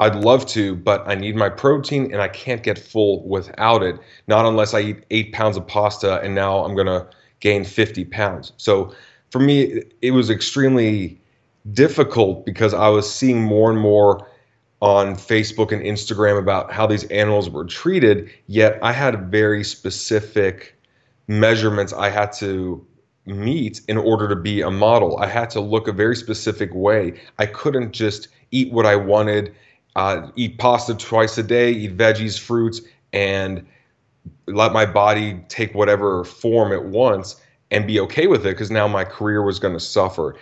I'd 0.00 0.14
love 0.16 0.46
to, 0.48 0.76
but 0.76 1.06
I 1.08 1.14
need 1.14 1.36
my 1.36 1.48
protein 1.48 2.12
and 2.12 2.20
I 2.20 2.28
can't 2.28 2.62
get 2.62 2.78
full 2.78 3.26
without 3.26 3.82
it. 3.82 3.98
Not 4.26 4.44
unless 4.44 4.74
I 4.74 4.80
eat 4.80 5.04
eight 5.10 5.32
pounds 5.32 5.56
of 5.56 5.66
pasta 5.66 6.20
and 6.20 6.34
now 6.34 6.64
I'm 6.64 6.76
gonna 6.76 7.08
gain 7.40 7.64
50 7.64 8.04
pounds. 8.06 8.52
So 8.58 8.94
for 9.30 9.38
me, 9.38 9.82
it 10.02 10.10
was 10.10 10.28
extremely 10.28 11.18
difficult 11.72 12.44
because 12.44 12.74
I 12.74 12.88
was 12.88 13.10
seeing 13.12 13.42
more 13.42 13.70
and 13.70 13.80
more 13.80 14.28
on 14.82 15.14
Facebook 15.14 15.72
and 15.72 15.82
Instagram 15.82 16.38
about 16.38 16.72
how 16.72 16.86
these 16.86 17.04
animals 17.04 17.48
were 17.48 17.64
treated, 17.64 18.30
yet 18.46 18.78
I 18.82 18.92
had 18.92 19.30
very 19.30 19.64
specific 19.64 20.76
measurements 21.28 21.92
I 21.92 22.10
had 22.10 22.32
to 22.34 22.86
meet 23.24 23.80
in 23.88 23.98
order 23.98 24.28
to 24.28 24.36
be 24.36 24.60
a 24.60 24.70
model. 24.70 25.16
I 25.18 25.26
had 25.26 25.50
to 25.50 25.60
look 25.60 25.88
a 25.88 25.92
very 25.92 26.14
specific 26.14 26.72
way. 26.74 27.18
I 27.38 27.46
couldn't 27.46 27.92
just 27.92 28.28
eat 28.50 28.72
what 28.72 28.86
I 28.86 28.96
wanted, 28.96 29.54
uh, 29.96 30.28
eat 30.36 30.58
pasta 30.58 30.94
twice 30.94 31.36
a 31.38 31.42
day, 31.42 31.72
eat 31.72 31.96
veggies, 31.96 32.38
fruits, 32.38 32.80
and 33.12 33.66
let 34.46 34.72
my 34.72 34.86
body 34.86 35.40
take 35.48 35.74
whatever 35.74 36.22
form 36.24 36.72
it 36.72 36.84
wants 36.84 37.40
and 37.70 37.86
be 37.86 37.98
okay 38.00 38.26
with 38.26 38.46
it 38.46 38.50
because 38.50 38.70
now 38.70 38.86
my 38.86 39.04
career 39.04 39.42
was 39.42 39.58
going 39.58 39.74
to 39.74 39.80
suffer. 39.80 40.36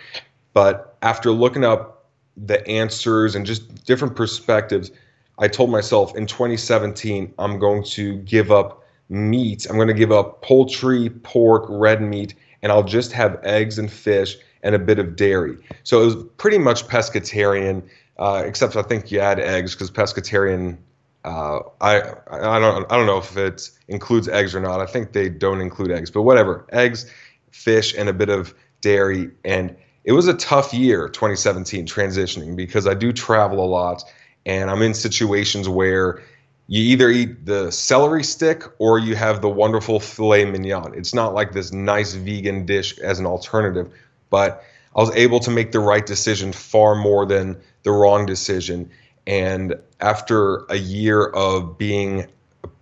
But 0.53 0.97
after 1.01 1.31
looking 1.31 1.63
up 1.63 1.94
the 2.37 2.65
answers 2.67 3.35
and 3.35 3.45
just 3.45 3.85
different 3.85 4.15
perspectives, 4.15 4.91
I 5.39 5.47
told 5.47 5.69
myself 5.69 6.15
in 6.15 6.25
2017, 6.25 7.33
I'm 7.37 7.59
going 7.59 7.83
to 7.83 8.17
give 8.19 8.51
up 8.51 8.83
meat. 9.09 9.67
I'm 9.69 9.75
going 9.75 9.87
to 9.87 9.93
give 9.93 10.11
up 10.11 10.41
poultry, 10.41 11.09
pork, 11.09 11.65
red 11.69 12.01
meat, 12.01 12.35
and 12.61 12.71
I'll 12.71 12.83
just 12.83 13.11
have 13.11 13.39
eggs 13.43 13.77
and 13.77 13.91
fish 13.91 14.37
and 14.63 14.73
a 14.73 14.79
bit 14.79 14.97
of 14.99 15.15
dairy. 15.15 15.57
So 15.83 16.01
it 16.01 16.05
was 16.05 16.15
pretty 16.37 16.57
much 16.57 16.87
pescatarian, 16.87 17.83
uh, 18.17 18.43
except 18.45 18.75
I 18.75 18.81
think 18.81 19.11
you 19.11 19.19
add 19.19 19.39
eggs 19.39 19.73
because 19.73 19.91
pescatarian. 19.91 20.77
Uh, 21.23 21.59
I 21.81 22.01
I 22.29 22.59
don't 22.59 22.91
I 22.91 22.97
don't 22.97 23.07
know 23.07 23.17
if 23.17 23.35
it 23.35 23.69
includes 23.87 24.27
eggs 24.27 24.53
or 24.53 24.59
not. 24.59 24.79
I 24.79 24.85
think 24.85 25.13
they 25.13 25.27
don't 25.27 25.59
include 25.59 25.91
eggs, 25.91 26.11
but 26.11 26.21
whatever. 26.21 26.67
Eggs, 26.71 27.11
fish, 27.51 27.95
and 27.97 28.07
a 28.09 28.13
bit 28.13 28.29
of 28.29 28.53
dairy. 28.81 29.31
And 29.43 29.75
it 30.05 30.11
was 30.11 30.27
a 30.27 30.35
tough 30.35 30.73
year, 30.73 31.09
2017, 31.09 31.87
transitioning 31.87 32.55
because 32.55 32.87
I 32.87 32.93
do 32.93 33.11
travel 33.11 33.59
a 33.63 33.65
lot, 33.65 34.03
and 34.45 34.69
I'm 34.69 34.81
in 34.83 34.93
situations 34.93 35.67
where 35.67 36.21
you 36.67 36.81
either 36.81 37.09
eat 37.09 37.45
the 37.45 37.71
celery 37.71 38.23
stick 38.23 38.63
or 38.79 38.99
you 38.99 39.15
have 39.15 39.41
the 39.41 39.49
wonderful 39.49 39.99
filet 39.99 40.45
mignon. 40.45 40.93
It's 40.95 41.13
not 41.13 41.33
like 41.33 41.53
this 41.53 41.71
nice 41.71 42.13
vegan 42.13 42.65
dish 42.65 42.97
as 42.99 43.19
an 43.19 43.25
alternative, 43.25 43.91
but 44.29 44.63
I 44.95 45.01
was 45.01 45.13
able 45.15 45.39
to 45.41 45.51
make 45.51 45.71
the 45.71 45.79
right 45.79 46.05
decision 46.05 46.53
far 46.53 46.95
more 46.95 47.25
than 47.25 47.57
the 47.83 47.91
wrong 47.91 48.25
decision. 48.25 48.89
And 49.27 49.75
after 50.01 50.65
a 50.65 50.77
year 50.77 51.27
of 51.27 51.77
being 51.77 52.27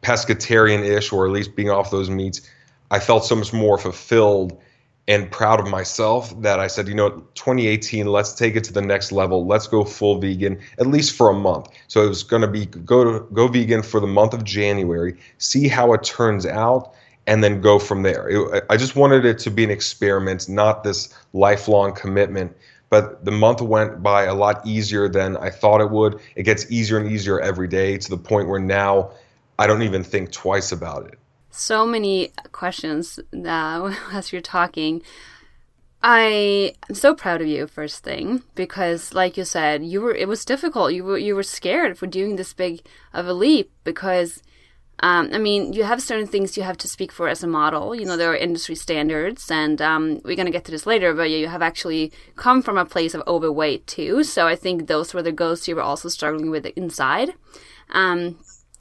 pescatarian 0.02 0.86
ish, 0.86 1.12
or 1.12 1.26
at 1.26 1.32
least 1.32 1.56
being 1.56 1.70
off 1.70 1.90
those 1.90 2.10
meats, 2.10 2.42
I 2.92 3.00
felt 3.00 3.26
so 3.26 3.36
much 3.36 3.54
more 3.54 3.78
fulfilled 3.78 4.62
and 5.08 5.30
proud 5.30 5.60
of 5.60 5.68
myself 5.68 6.40
that 6.42 6.60
I 6.60 6.68
said, 6.68 6.88
you 6.88 6.96
know, 6.96 7.10
2018, 7.36 8.08
let's 8.08 8.34
take 8.34 8.56
it 8.56 8.64
to 8.66 8.74
the 8.74 8.82
next 8.82 9.12
level. 9.12 9.46
Let's 9.46 9.68
go 9.68 9.84
full 9.84 10.20
vegan, 10.20 10.60
at 10.80 10.88
least 10.88 11.16
for 11.16 11.30
a 11.30 11.34
month. 11.34 11.68
So 11.88 12.06
it 12.06 12.10
was 12.10 12.24
going 12.24 12.42
to 12.42 12.48
be 12.48 12.66
go 12.66 13.04
to, 13.04 13.20
go 13.34 13.48
vegan 13.48 13.84
for 13.84 14.00
the 14.00 14.08
month 14.08 14.34
of 14.34 14.44
January, 14.46 15.18
see 15.40 15.68
how 15.68 15.94
it 15.94 16.04
turns 16.04 16.46
out, 16.46 16.94
and 17.28 17.44
then 17.44 17.60
go 17.60 17.80
from 17.80 18.04
there. 18.04 18.30
It, 18.30 18.64
I 18.70 18.78
just 18.78 18.96
wanted 18.96 19.26
it 19.26 19.40
to 19.40 19.52
be 19.52 19.66
an 19.66 19.72
experiment, 19.72 20.48
not 20.48 20.84
this 20.84 21.14
lifelong 21.34 21.94
commitment. 21.94 22.56
But 22.90 23.26
the 23.26 23.32
month 23.32 23.60
went 23.60 24.04
by 24.04 24.26
a 24.26 24.36
lot 24.36 24.66
easier 24.66 25.10
than 25.10 25.36
I 25.38 25.50
thought 25.50 25.82
it 25.82 25.90
would. 25.90 26.20
It 26.36 26.44
gets 26.44 26.72
easier 26.72 27.00
and 27.00 27.12
easier 27.12 27.40
every 27.40 27.68
day 27.68 27.98
to 27.98 28.10
the 28.10 28.18
point 28.18 28.48
where 28.48 28.60
now 28.60 29.12
I 29.58 29.68
don't 29.68 29.82
even 29.82 30.04
think 30.04 30.32
twice 30.32 30.72
about 30.72 31.08
it 31.08 31.18
so 31.54 31.86
many 31.86 32.32
questions 32.52 33.20
now 33.32 33.96
as 34.12 34.32
you're 34.32 34.42
talking. 34.42 35.02
I 36.06 36.74
am 36.90 36.96
so 36.96 37.16
proud 37.16 37.40
of 37.40 37.48
you 37.48 37.66
first 37.66 38.04
thing 38.04 38.44
because 38.56 39.14
like 39.14 39.38
you 39.38 39.46
said 39.46 39.86
you 39.86 40.02
were 40.02 40.14
it 40.14 40.28
was 40.28 40.44
difficult. 40.44 40.92
You 40.94 41.06
were 41.06 41.18
you 41.18 41.34
were 41.34 41.44
scared 41.44 41.98
for 41.98 42.08
doing 42.08 42.36
this 42.36 42.54
big 42.54 42.82
of 43.14 43.26
a 43.26 43.34
leap 43.34 43.72
because 43.86 44.44
um, 45.00 45.30
I 45.32 45.38
mean 45.38 45.72
you 45.72 45.86
have 45.86 46.02
certain 46.02 46.28
things 46.28 46.58
you 46.58 46.64
have 46.64 46.78
to 46.80 46.90
speak 46.90 47.14
for 47.14 47.30
as 47.30 47.42
a 47.42 47.48
model. 47.48 47.96
You 47.96 48.06
know 48.06 48.18
there 48.18 48.32
are 48.32 48.36
industry 48.36 48.76
standards 48.76 49.50
and 49.50 49.82
um, 49.82 50.20
we're 50.26 50.36
gonna 50.36 50.52
get 50.52 50.66
to 50.66 50.72
this 50.72 50.86
later 50.86 51.14
but 51.14 51.30
you 51.30 51.48
have 51.48 51.62
actually 51.62 52.12
come 52.36 52.62
from 52.62 52.78
a 52.78 52.84
place 52.84 53.14
of 53.14 53.24
overweight 53.26 53.88
too. 53.88 54.26
So 54.26 54.46
I 54.46 54.58
think 54.58 54.88
those 54.88 55.14
were 55.14 55.24
the 55.24 55.32
ghosts 55.32 55.70
you 55.70 55.76
were 55.78 55.82
also 55.82 56.10
struggling 56.10 56.50
with 56.50 56.66
inside. 56.66 57.34
Um, 57.92 58.40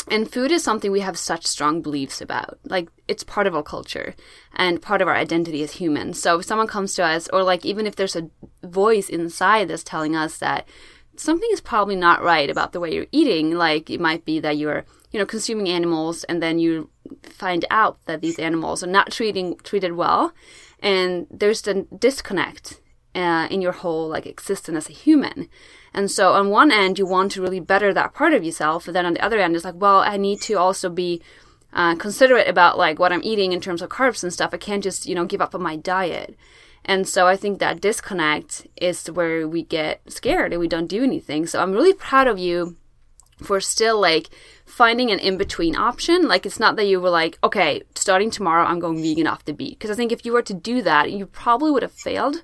and 0.09 0.30
food 0.30 0.52
is 0.52 0.64
something 0.64 0.90
we 0.90 1.00
have 1.00 1.18
such 1.18 1.47
strong 1.47 1.80
beliefs 1.80 2.21
about. 2.21 2.59
Like 2.64 2.88
it's 3.12 3.25
part 3.25 3.47
of 3.47 3.54
our 3.54 3.62
culture 3.62 4.14
and 4.54 4.82
part 4.82 5.02
of 5.02 5.09
our 5.09 5.14
identity 5.14 5.62
as 5.62 5.73
humans 5.73 6.21
so 6.21 6.38
if 6.38 6.47
someone 6.47 6.66
comes 6.66 6.94
to 6.94 7.04
us 7.04 7.28
or 7.32 7.42
like 7.42 7.64
even 7.64 7.87
if 7.87 7.97
there's 7.97 8.16
a 8.16 8.28
voice 8.64 9.09
inside 9.09 9.68
that's 9.68 9.85
telling 9.85 10.16
us 10.16 10.38
that 10.38 10.66
something 11.16 11.49
is 11.52 11.61
probably 11.61 11.94
not 11.94 12.23
right 12.23 12.49
about 12.49 12.73
the 12.73 12.80
way 12.80 12.94
you're 12.94 13.06
eating 13.12 13.52
like 13.52 13.90
it 13.90 14.00
might 14.00 14.25
be 14.25 14.40
that 14.40 14.56
you're 14.56 14.85
you 15.11 15.18
know 15.18 15.26
consuming 15.26 15.68
animals 15.68 16.25
and 16.25 16.42
then 16.42 16.59
you 16.59 16.88
find 17.23 17.66
out 17.71 17.99
that 18.06 18.23
these 18.23 18.38
animals 18.38 18.82
are 18.82 18.88
not 18.88 19.12
treating 19.12 19.56
treated 19.59 19.92
well 19.92 20.32
and 20.80 21.26
there's 21.30 21.66
a 21.66 21.82
disconnect 21.82 22.80
uh, 23.14 23.47
in 23.50 23.61
your 23.61 23.73
whole 23.73 24.09
like 24.09 24.26
existence 24.26 24.76
as 24.76 24.88
a 24.88 24.92
human 24.92 25.49
and 25.94 26.11
so 26.11 26.32
on 26.32 26.49
one 26.49 26.72
end, 26.72 26.99
you 26.99 27.06
want 27.06 27.32
to 27.32 27.42
really 27.42 27.61
better 27.61 27.92
that 27.92 28.14
part 28.14 28.32
of 28.32 28.44
yourself. 28.44 28.87
And 28.87 28.96
then 28.96 29.06
on 29.06 29.14
the 29.14 29.25
other 29.25 29.38
end, 29.38 29.54
it's 29.54 29.64
like, 29.64 29.75
well, 29.76 29.99
I 29.99 30.16
need 30.16 30.40
to 30.42 30.54
also 30.54 30.88
be 30.88 31.22
uh, 31.72 31.94
considerate 31.96 32.49
about 32.49 32.78
like 32.78 32.99
what 32.99 33.12
I'm 33.12 33.22
eating 33.22 33.52
in 33.52 33.61
terms 33.61 33.82
of 33.82 33.90
carbs 33.90 34.22
and 34.22 34.32
stuff. 34.32 34.50
I 34.52 34.58
can't 34.58 34.82
just, 34.82 35.06
you 35.06 35.14
know, 35.14 35.26
give 35.26 35.40
up 35.40 35.54
on 35.54 35.62
my 35.62 35.76
diet. 35.76 36.37
And 36.84 37.06
so 37.06 37.26
I 37.26 37.37
think 37.37 37.58
that 37.58 37.80
disconnect 37.80 38.66
is 38.76 39.06
where 39.06 39.46
we 39.46 39.62
get 39.62 40.00
scared 40.11 40.52
and 40.52 40.61
we 40.61 40.68
don't 40.68 40.88
do 40.88 41.02
anything. 41.02 41.46
So 41.46 41.61
I'm 41.61 41.72
really 41.72 41.92
proud 41.92 42.26
of 42.26 42.38
you 42.38 42.76
for 43.42 43.61
still 43.61 44.00
like 44.00 44.30
finding 44.64 45.11
an 45.11 45.18
in 45.18 45.37
between 45.37 45.76
option. 45.76 46.26
Like 46.26 46.46
it's 46.46 46.58
not 46.58 46.76
that 46.76 46.87
you 46.87 47.00
were 47.00 47.11
like, 47.11 47.38
okay, 47.44 47.82
starting 47.94 48.30
tomorrow, 48.30 48.64
I'm 48.64 48.80
going 48.80 49.00
vegan 49.00 49.26
off 49.26 49.44
the 49.44 49.52
beat. 49.52 49.78
Because 49.78 49.90
I 49.90 49.94
think 49.94 50.11
if 50.11 50.25
you 50.25 50.32
were 50.32 50.42
to 50.42 50.54
do 50.54 50.82
that, 50.82 51.12
you 51.12 51.26
probably 51.26 51.70
would 51.70 51.82
have 51.82 51.92
failed 51.92 52.42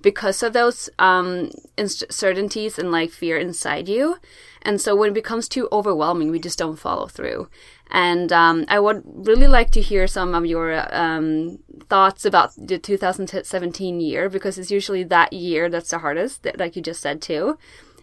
because 0.00 0.42
of 0.42 0.52
those 0.52 0.88
um, 0.98 1.50
uncertainties 1.76 2.78
and 2.78 2.92
like 2.92 3.10
fear 3.10 3.36
inside 3.36 3.88
you. 3.88 4.16
And 4.62 4.80
so 4.80 4.94
when 4.94 5.10
it 5.10 5.14
becomes 5.14 5.48
too 5.48 5.68
overwhelming, 5.72 6.30
we 6.30 6.38
just 6.38 6.58
don't 6.58 6.78
follow 6.78 7.06
through. 7.06 7.48
And 7.90 8.32
um, 8.32 8.64
I 8.68 8.80
would 8.80 9.02
really 9.06 9.46
like 9.46 9.70
to 9.72 9.80
hear 9.80 10.06
some 10.06 10.34
of 10.34 10.44
your 10.44 10.94
um, 10.94 11.58
thoughts 11.88 12.24
about 12.24 12.50
the 12.56 12.78
2017 12.78 14.00
year 14.00 14.28
because 14.28 14.58
it's 14.58 14.70
usually 14.70 15.04
that 15.04 15.32
year 15.32 15.70
that's 15.70 15.90
the 15.90 15.98
hardest, 15.98 16.46
like 16.58 16.76
you 16.76 16.82
just 16.82 17.00
said 17.00 17.22
too. 17.22 17.56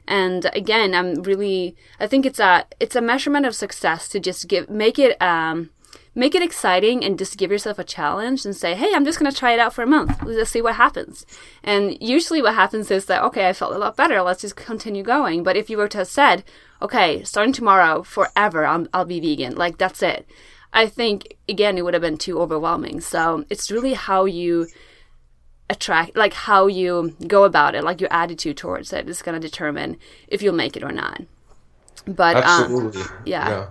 And 0.07 0.45
again, 0.53 0.93
I'm 0.93 1.23
really, 1.23 1.75
I 1.99 2.07
think 2.07 2.25
it's 2.25 2.39
a 2.39 2.65
it's 2.79 2.95
a 2.95 3.01
measurement 3.01 3.45
of 3.45 3.55
success 3.55 4.07
to 4.09 4.19
just 4.19 4.47
give 4.47 4.69
make 4.69 4.99
it 4.99 5.19
um, 5.21 5.71
make 6.15 6.33
it 6.33 6.41
exciting 6.41 7.03
and 7.03 7.19
just 7.19 7.37
give 7.37 7.51
yourself 7.51 7.77
a 7.77 7.83
challenge 7.83 8.45
and 8.45 8.55
say, 8.55 8.73
hey, 8.73 8.91
I'm 8.95 9.03
just 9.03 9.19
going 9.19 9.29
to 9.29 9.37
try 9.37 9.51
it 9.51 9.59
out 9.59 9.73
for 9.73 9.83
a 9.83 9.87
month. 9.87 10.23
Let's 10.23 10.49
see 10.49 10.61
what 10.61 10.75
happens. 10.75 11.25
And 11.61 11.97
usually 12.01 12.41
what 12.41 12.55
happens 12.55 12.89
is 12.89 13.05
that, 13.05 13.21
okay, 13.25 13.49
I 13.49 13.53
felt 13.53 13.75
a 13.75 13.77
lot 13.77 13.97
better. 13.97 14.21
Let's 14.21 14.41
just 14.41 14.55
continue 14.55 15.03
going. 15.03 15.43
But 15.43 15.57
if 15.57 15.69
you 15.69 15.77
were 15.77 15.89
to 15.89 15.99
have 15.99 16.07
said, 16.07 16.45
okay, 16.81 17.21
starting 17.23 17.53
tomorrow, 17.53 18.01
forever, 18.01 18.65
I'll, 18.65 18.87
I'll 18.93 19.05
be 19.05 19.19
vegan, 19.19 19.55
like 19.55 19.77
that's 19.77 20.01
it. 20.01 20.25
I 20.71 20.87
think, 20.87 21.35
again, 21.47 21.77
it 21.77 21.83
would 21.83 21.93
have 21.93 22.01
been 22.01 22.17
too 22.17 22.39
overwhelming. 22.39 23.01
So 23.01 23.45
it's 23.49 23.69
really 23.69 23.93
how 23.93 24.25
you 24.25 24.67
attract, 25.69 26.15
like 26.15 26.33
how 26.33 26.67
you 26.67 27.15
go 27.27 27.43
about 27.43 27.75
it, 27.75 27.83
like 27.83 27.99
your 27.99 28.11
attitude 28.13 28.57
towards 28.57 28.93
it 28.93 29.09
is 29.09 29.21
going 29.21 29.39
to 29.39 29.47
determine 29.47 29.97
if 30.27 30.41
you'll 30.41 30.53
make 30.53 30.77
it 30.77 30.83
or 30.83 30.91
not. 30.91 31.21
But 32.05 32.37
um, 32.37 32.43
absolutely, 32.43 33.01
um, 33.01 33.09
yeah. 33.25 33.49
yeah. 33.49 33.69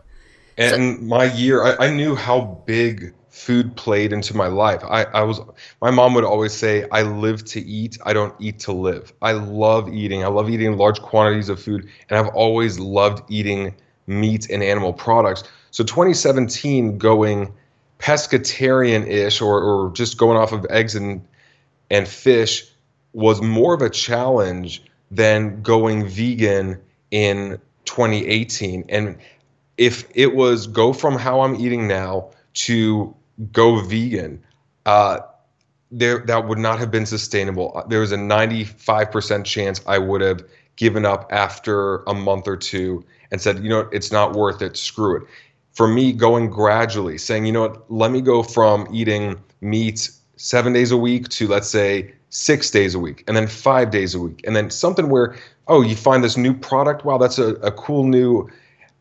And 0.57 0.99
so, 0.99 1.05
my 1.05 1.25
year, 1.25 1.65
I, 1.65 1.87
I, 1.87 1.91
knew 1.91 2.15
how 2.15 2.63
big 2.67 3.13
food 3.29 3.75
played 3.77 4.13
into 4.13 4.37
my 4.37 4.47
life. 4.47 4.83
I, 4.85 5.05
I 5.05 5.23
was, 5.23 5.41
my 5.83 5.91
mom 5.91 6.15
would 6.15 6.25
always 6.25 6.53
say, 6.53 6.87
I 6.93 7.03
live 7.03 7.45
to 7.47 7.61
eat, 7.61 7.99
I 8.05 8.13
don't 8.13 8.35
eat 8.39 8.61
to 8.61 8.73
live. 8.73 9.13
I 9.21 9.33
love 9.33 9.93
eating. 9.93 10.23
I 10.23 10.29
love 10.29 10.49
eating 10.49 10.77
large 10.77 11.03
quantities 11.03 11.49
of 11.49 11.61
food, 11.61 11.89
and 12.09 12.19
I've 12.19 12.33
always 12.35 12.79
loved 12.79 13.29
eating 13.29 13.75
meat 14.07 14.49
and 14.51 14.63
animal 14.63 14.93
products. 14.93 15.45
So 15.73 15.83
2017 15.83 16.99
going 16.99 17.53
pescatarian 17.99 19.09
ish 19.09 19.41
or, 19.41 19.61
or 19.61 19.91
just 19.93 20.19
going 20.19 20.37
off 20.37 20.53
of 20.53 20.67
eggs 20.71 20.95
and, 20.95 21.27
and 21.91 22.07
fish 22.07 22.71
was 23.13 23.41
more 23.41 23.75
of 23.75 23.83
a 23.83 23.91
challenge 23.91 24.83
than 25.11 25.63
going 25.63 26.07
vegan 26.07 26.81
in 27.11 27.59
2018. 27.85 28.85
And 28.89 29.17
if 29.77 30.05
it 30.15 30.35
was 30.35 30.67
go 30.67 30.93
from 30.93 31.17
how 31.17 31.41
I'm 31.41 31.57
eating 31.57 31.89
now 31.89 32.31
to 32.55 33.15
go 33.53 33.81
vegan, 33.81 34.43
uh, 34.87 35.21
there 35.91 36.25
that 36.27 36.49
would 36.49 36.59
not 36.59 36.79
have 36.79 36.91
been 36.91 37.07
sustainable. 37.07 37.73
Uh, 37.75 37.87
there 37.87 38.01
was 38.01 38.13
a 38.13 38.17
95% 38.17 39.45
chance 39.45 39.81
I 39.87 39.99
would 39.99 40.21
have 40.21 40.43
given 40.77 41.05
up 41.05 41.27
after 41.31 41.99
a 42.05 42.15
month 42.15 42.49
or 42.49 42.57
two 42.57 43.05
and 43.31 43.41
said, 43.41 43.63
you 43.63 43.69
know, 43.69 43.89
it's 43.93 44.11
not 44.11 44.35
worth 44.35 44.61
it. 44.63 44.77
Screw 44.77 45.17
it. 45.17 45.23
For 45.73 45.89
me, 45.89 46.13
going 46.13 46.51
gradually, 46.51 47.19
saying, 47.19 47.47
you 47.47 47.53
know 47.53 47.63
what, 47.63 47.91
let 47.91 48.11
me 48.11 48.21
go 48.21 48.43
from 48.43 48.87
eating 48.93 49.41
meat 49.61 50.11
seven 50.37 50.73
days 50.73 50.91
a 50.91 50.97
week 50.97 51.29
to 51.31 51.49
let's 51.49 51.69
say 51.69 52.13
six 52.31 52.71
days 52.71 52.95
a 52.95 52.99
week, 52.99 53.25
and 53.29 53.37
then 53.37 53.47
five 53.47 53.91
days 53.91 54.15
a 54.15 54.21
week, 54.21 54.41
and 54.45 54.57
then 54.57 54.69
something 54.71 55.09
where, 55.09 55.37
oh, 55.69 55.83
you 55.83 55.95
find 55.95 56.23
this 56.23 56.37
new 56.37 56.53
product. 56.53 57.05
Wow, 57.05 57.19
that's 57.19 57.39
a, 57.39 57.55
a 57.57 57.71
cool 57.71 58.05
new 58.05 58.49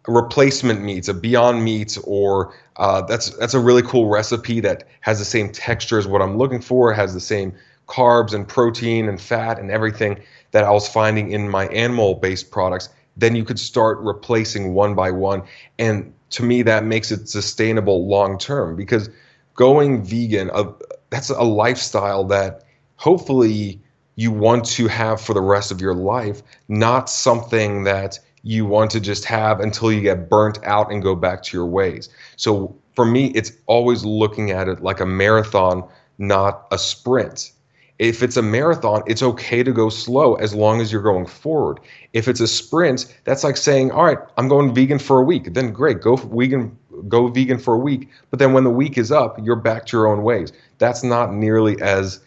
replacement 0.08 0.82
meats, 0.82 1.08
a 1.08 1.14
Beyond 1.14 1.64
Meat, 1.64 1.98
or 2.04 2.54
uh, 2.78 3.02
that's 3.02 3.30
that's 3.32 3.54
a 3.54 3.60
really 3.60 3.84
cool 3.84 4.08
recipe 4.08 4.60
that 4.62 4.86
has 5.02 5.20
the 5.20 5.26
same 5.26 5.50
texture 5.52 5.98
as 5.98 6.08
what 6.08 6.22
I'm 6.22 6.38
looking 6.38 6.62
for, 6.62 6.94
has 6.94 7.14
the 7.14 7.20
same 7.20 7.54
carbs 7.88 8.34
and 8.34 8.48
protein 8.48 9.08
and 9.08 9.20
fat 9.20 9.60
and 9.60 9.70
everything 9.70 10.22
that 10.52 10.64
I 10.64 10.72
was 10.72 10.88
finding 10.88 11.32
in 11.32 11.50
my 11.50 11.68
animal-based 11.68 12.52
products. 12.52 12.90
Then 13.18 13.36
you 13.36 13.44
could 13.44 13.60
start 13.60 14.00
replacing 14.00 14.74
one 14.74 14.96
by 14.96 15.12
one, 15.12 15.44
and 15.80 16.14
to 16.32 16.44
me 16.44 16.64
that 16.64 16.84
makes 16.84 17.12
it 17.12 17.30
sustainable 17.30 18.08
long 18.08 18.38
term 18.38 18.76
because 18.76 19.10
going 19.54 20.04
vegan, 20.04 20.50
uh, 20.52 20.72
that's 21.12 21.30
a 21.30 21.44
lifestyle 21.44 22.24
that 22.26 22.64
hopefully 22.96 23.80
you 24.16 24.32
want 24.32 24.66
to 24.66 24.88
have 24.88 25.22
for 25.22 25.34
the 25.34 25.42
rest 25.42 25.72
of 25.72 25.82
your 25.82 25.94
life, 25.94 26.42
not 26.68 27.10
something 27.10 27.84
that 27.84 28.20
you 28.44 28.66
want 28.66 28.92
to 28.92 29.00
just 29.00 29.26
have 29.26 29.60
until 29.60 29.92
you 29.92 30.02
get 30.02 30.30
burnt 30.30 30.60
out 30.64 30.92
and 30.92 31.02
go 31.02 31.16
back 31.16 31.42
to 31.44 31.58
your 31.58 31.66
ways. 31.66 32.10
So 32.36 32.76
for 32.96 33.06
me, 33.06 33.28
it's 33.28 33.54
always 33.66 34.04
looking 34.04 34.52
at 34.52 34.68
it 34.68 34.84
like 34.84 35.00
a 35.00 35.06
marathon, 35.06 35.88
not 36.18 36.68
a 36.72 36.78
sprint. 36.78 37.52
If 38.00 38.22
it's 38.22 38.36
a 38.36 38.42
marathon, 38.42 39.04
it's 39.08 39.24
okay 39.24 39.64
to 39.64 39.72
go 39.72 39.88
slow 39.90 40.36
as 40.36 40.54
long 40.54 40.82
as 40.82 40.92
you're 40.92 41.02
going 41.02 41.26
forward. 41.26 41.80
If 42.12 42.28
it's 42.28 42.42
a 42.42 42.48
sprint, 42.48 43.14
that's 43.24 43.44
like 43.44 43.56
saying, 43.56 43.92
"All 43.92 44.04
right, 44.04 44.18
I'm 44.36 44.48
going 44.48 44.74
vegan 44.74 45.00
for 45.00 45.20
a 45.20 45.24
week." 45.24 45.54
Then 45.54 45.72
great, 45.72 46.02
go 46.02 46.16
vegan 46.16 46.78
go 47.08 47.28
vegan 47.28 47.60
for 47.60 47.74
a 47.74 47.78
week, 47.78 48.10
but 48.30 48.40
then 48.40 48.54
when 48.54 48.64
the 48.64 48.70
week 48.70 48.98
is 48.98 49.12
up, 49.12 49.38
you're 49.44 49.56
back 49.56 49.86
to 49.88 49.98
your 49.98 50.08
own 50.08 50.24
ways. 50.24 50.52
That's 50.78 51.04
not 51.04 51.34
nearly 51.34 51.82
as 51.82 52.20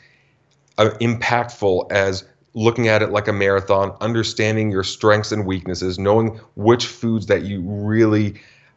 uh, 0.78 0.90
impactful 1.00 1.90
as 1.90 2.24
looking 2.56 2.88
at 2.88 3.02
it 3.02 3.10
like 3.10 3.28
a 3.28 3.32
marathon, 3.32 3.94
understanding 4.00 4.70
your 4.70 4.82
strengths 4.82 5.30
and 5.30 5.46
weaknesses, 5.46 5.98
knowing 5.98 6.40
which 6.56 6.86
foods 6.86 7.26
that 7.26 7.42
you 7.42 7.60
really 7.60 8.34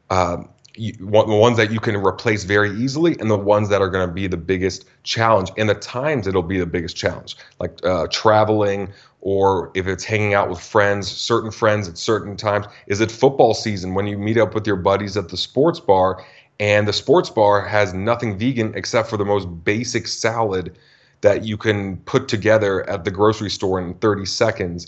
uh, 0.09 0.43
you, 0.75 0.93
the 0.93 1.07
ones 1.07 1.57
that 1.57 1.71
you 1.71 1.79
can 1.79 1.95
replace 1.95 2.43
very 2.43 2.71
easily 2.71 3.15
and 3.19 3.31
the 3.31 3.37
ones 3.37 3.69
that 3.69 3.81
are 3.81 3.89
going 3.89 4.07
to 4.07 4.13
be 4.13 4.27
the 4.27 4.37
biggest 4.37 4.85
challenge. 5.03 5.49
And 5.57 5.69
the 5.69 5.75
times 5.75 6.27
it'll 6.27 6.43
be 6.43 6.59
the 6.59 6.65
biggest 6.65 6.95
challenge 6.95 7.37
like 7.59 7.83
uh, 7.85 8.07
traveling 8.11 8.91
or 9.21 9.71
if 9.75 9.87
it's 9.87 10.03
hanging 10.03 10.33
out 10.33 10.49
with 10.49 10.59
friends 10.59 11.09
certain 11.09 11.51
friends 11.51 11.87
at 11.87 11.97
certain 11.97 12.35
times. 12.35 12.65
Is 12.87 12.99
it 12.99 13.09
football 13.09 13.53
season 13.53 13.93
when 13.93 14.07
you 14.07 14.17
meet 14.17 14.37
up 14.37 14.53
with 14.53 14.67
your 14.67 14.75
buddies 14.75 15.15
at 15.15 15.29
the 15.29 15.37
sports 15.37 15.79
bar 15.79 16.23
and 16.59 16.85
the 16.85 16.93
sports 16.93 17.29
bar 17.29 17.65
has 17.65 17.93
nothing 17.93 18.37
vegan 18.37 18.73
except 18.75 19.09
for 19.09 19.15
the 19.15 19.25
most 19.25 19.45
basic 19.63 20.05
salad 20.07 20.77
that 21.21 21.43
you 21.43 21.57
can 21.57 21.97
put 21.97 22.27
together 22.27 22.87
at 22.89 23.03
the 23.03 23.11
grocery 23.11 23.49
store 23.49 23.79
in 23.79 23.93
30 23.95 24.25
seconds 24.25 24.87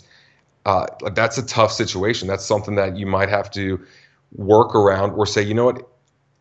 uh, 0.64 0.86
that's 1.14 1.38
a 1.38 1.46
tough 1.46 1.72
situation 1.72 2.28
that's 2.28 2.44
something 2.44 2.76
that 2.76 2.96
you 2.96 3.06
might 3.06 3.28
have 3.28 3.50
to 3.50 3.84
work 4.34 4.74
around 4.74 5.12
or 5.12 5.26
say, 5.26 5.42
you 5.42 5.54
know 5.54 5.66
what, 5.66 5.88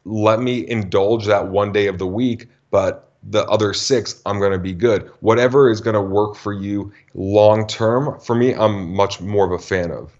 let 0.05 0.39
me 0.39 0.67
indulge 0.67 1.25
that 1.27 1.47
one 1.47 1.71
day 1.71 1.87
of 1.87 1.97
the 1.97 2.07
week, 2.07 2.47
but 2.69 3.09
the 3.23 3.45
other 3.45 3.73
six, 3.73 4.21
I'm 4.25 4.39
going 4.39 4.51
to 4.51 4.59
be 4.59 4.73
good. 4.73 5.11
Whatever 5.19 5.69
is 5.69 5.79
going 5.79 5.93
to 5.93 6.01
work 6.01 6.35
for 6.35 6.53
you 6.53 6.91
long 7.13 7.67
term, 7.67 8.19
for 8.19 8.35
me, 8.35 8.53
I'm 8.53 8.93
much 8.93 9.21
more 9.21 9.45
of 9.45 9.51
a 9.51 9.63
fan 9.63 9.91
of. 9.91 10.11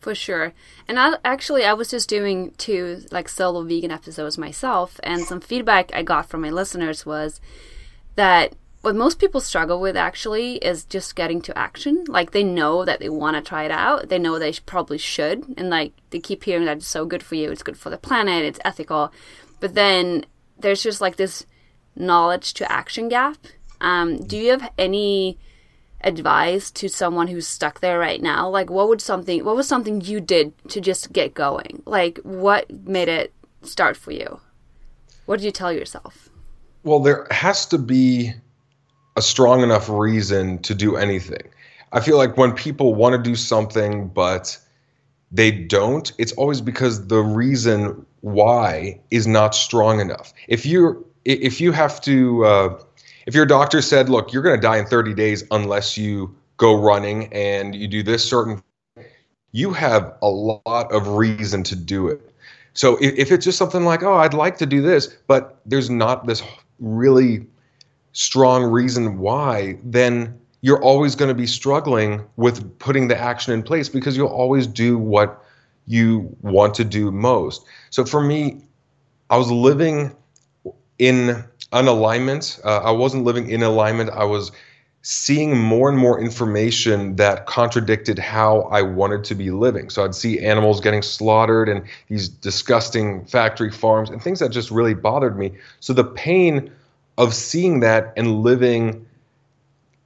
For 0.00 0.14
sure. 0.14 0.54
And 0.88 0.98
I 0.98 1.16
actually 1.26 1.64
I 1.64 1.74
was 1.74 1.90
just 1.90 2.08
doing 2.08 2.52
two 2.52 3.02
like 3.10 3.28
solo 3.28 3.62
vegan 3.62 3.90
episodes 3.90 4.38
myself 4.38 4.98
and 5.02 5.26
some 5.26 5.42
feedback 5.42 5.90
I 5.92 6.02
got 6.02 6.26
from 6.30 6.40
my 6.40 6.48
listeners 6.48 7.04
was 7.04 7.38
that 8.14 8.54
what 8.82 8.96
most 8.96 9.18
people 9.18 9.40
struggle 9.40 9.80
with 9.80 9.96
actually 9.96 10.54
is 10.56 10.84
just 10.84 11.14
getting 11.14 11.42
to 11.42 11.58
action. 11.58 12.04
Like 12.08 12.30
they 12.30 12.42
know 12.42 12.84
that 12.84 13.00
they 13.00 13.10
want 13.10 13.36
to 13.36 13.46
try 13.46 13.64
it 13.64 13.70
out. 13.70 14.08
They 14.08 14.18
know 14.18 14.38
they 14.38 14.52
probably 14.64 14.98
should. 14.98 15.44
And 15.58 15.68
like 15.68 15.92
they 16.10 16.18
keep 16.18 16.44
hearing 16.44 16.64
that 16.64 16.78
it's 16.78 16.86
so 16.86 17.04
good 17.04 17.22
for 17.22 17.34
you, 17.34 17.50
it's 17.50 17.62
good 17.62 17.76
for 17.76 17.90
the 17.90 17.98
planet, 17.98 18.44
it's 18.44 18.60
ethical. 18.64 19.12
But 19.60 19.74
then 19.74 20.24
there's 20.58 20.82
just 20.82 21.00
like 21.00 21.16
this 21.16 21.44
knowledge 21.94 22.54
to 22.54 22.72
action 22.72 23.08
gap. 23.08 23.36
Um, 23.82 24.18
do 24.18 24.36
you 24.36 24.50
have 24.50 24.72
any 24.78 25.38
advice 26.02 26.70
to 26.70 26.88
someone 26.88 27.28
who's 27.28 27.46
stuck 27.46 27.80
there 27.80 27.98
right 27.98 28.22
now? 28.22 28.48
Like 28.48 28.70
what 28.70 28.88
would 28.88 29.02
something 29.02 29.44
what 29.44 29.56
was 29.56 29.68
something 29.68 30.00
you 30.00 30.20
did 30.20 30.54
to 30.68 30.80
just 30.80 31.12
get 31.12 31.34
going? 31.34 31.82
Like 31.84 32.18
what 32.22 32.70
made 32.86 33.08
it 33.08 33.34
start 33.62 33.98
for 33.98 34.12
you? 34.12 34.40
What 35.26 35.36
did 35.36 35.44
you 35.44 35.52
tell 35.52 35.72
yourself? 35.72 36.30
Well, 36.82 37.00
there 37.00 37.26
has 37.30 37.66
to 37.66 37.78
be 37.78 38.32
a 39.20 39.22
strong 39.22 39.62
enough 39.62 39.86
reason 39.90 40.58
to 40.62 40.74
do 40.74 40.96
anything. 40.96 41.46
I 41.92 42.00
feel 42.00 42.16
like 42.16 42.38
when 42.38 42.52
people 42.52 42.94
want 42.94 43.12
to 43.12 43.22
do 43.22 43.36
something 43.36 44.08
but 44.08 44.56
they 45.30 45.50
don't, 45.50 46.10
it's 46.16 46.32
always 46.32 46.62
because 46.62 47.06
the 47.08 47.18
reason 47.18 48.06
why 48.22 48.98
is 49.10 49.26
not 49.26 49.54
strong 49.54 50.00
enough. 50.00 50.32
If 50.48 50.64
you 50.64 51.06
if 51.26 51.60
you 51.60 51.70
have 51.72 52.00
to 52.00 52.44
uh, 52.46 52.82
if 53.26 53.34
your 53.34 53.44
doctor 53.44 53.82
said, 53.82 54.08
"Look, 54.08 54.32
you're 54.32 54.42
going 54.42 54.58
to 54.58 54.66
die 54.66 54.78
in 54.78 54.86
30 54.86 55.12
days 55.12 55.44
unless 55.50 55.98
you 55.98 56.34
go 56.56 56.80
running 56.80 57.30
and 57.30 57.74
you 57.74 57.88
do 57.88 58.02
this 58.02 58.24
certain," 58.24 58.62
you 59.52 59.74
have 59.74 60.14
a 60.22 60.30
lot 60.30 60.90
of 60.92 61.08
reason 61.08 61.62
to 61.64 61.76
do 61.76 62.08
it. 62.08 62.22
So 62.72 62.96
if, 63.02 63.18
if 63.18 63.32
it's 63.32 63.44
just 63.44 63.58
something 63.58 63.84
like, 63.84 64.02
"Oh, 64.02 64.14
I'd 64.14 64.32
like 64.32 64.56
to 64.58 64.66
do 64.66 64.80
this," 64.80 65.14
but 65.26 65.60
there's 65.66 65.90
not 65.90 66.26
this 66.26 66.42
really 66.78 67.46
strong 68.12 68.64
reason 68.64 69.18
why, 69.18 69.78
then 69.84 70.38
you're 70.62 70.82
always 70.82 71.14
going 71.14 71.28
to 71.28 71.34
be 71.34 71.46
struggling 71.46 72.22
with 72.36 72.78
putting 72.78 73.08
the 73.08 73.18
action 73.18 73.52
in 73.54 73.62
place 73.62 73.88
because 73.88 74.16
you'll 74.16 74.28
always 74.28 74.66
do 74.66 74.98
what 74.98 75.42
you 75.86 76.36
want 76.42 76.74
to 76.74 76.84
do 76.84 77.10
most. 77.10 77.64
So 77.90 78.04
for 78.04 78.20
me, 78.20 78.64
I 79.30 79.36
was 79.36 79.50
living 79.50 80.14
in 80.98 81.44
unalignment. 81.72 82.64
Uh, 82.64 82.78
I 82.78 82.90
wasn't 82.90 83.24
living 83.24 83.48
in 83.48 83.62
alignment. 83.62 84.10
I 84.10 84.24
was 84.24 84.52
seeing 85.02 85.58
more 85.58 85.88
and 85.88 85.96
more 85.96 86.20
information 86.20 87.16
that 87.16 87.46
contradicted 87.46 88.18
how 88.18 88.62
I 88.62 88.82
wanted 88.82 89.24
to 89.24 89.34
be 89.34 89.50
living. 89.50 89.88
So 89.88 90.04
I'd 90.04 90.14
see 90.14 90.38
animals 90.40 90.80
getting 90.80 91.00
slaughtered 91.00 91.70
and 91.70 91.82
these 92.08 92.28
disgusting 92.28 93.24
factory 93.24 93.70
farms 93.70 94.10
and 94.10 94.22
things 94.22 94.40
that 94.40 94.50
just 94.50 94.70
really 94.70 94.92
bothered 94.92 95.38
me. 95.38 95.52
So 95.80 95.94
the 95.94 96.04
pain 96.04 96.70
of 97.20 97.34
seeing 97.34 97.80
that 97.80 98.14
and 98.16 98.42
living 98.42 99.06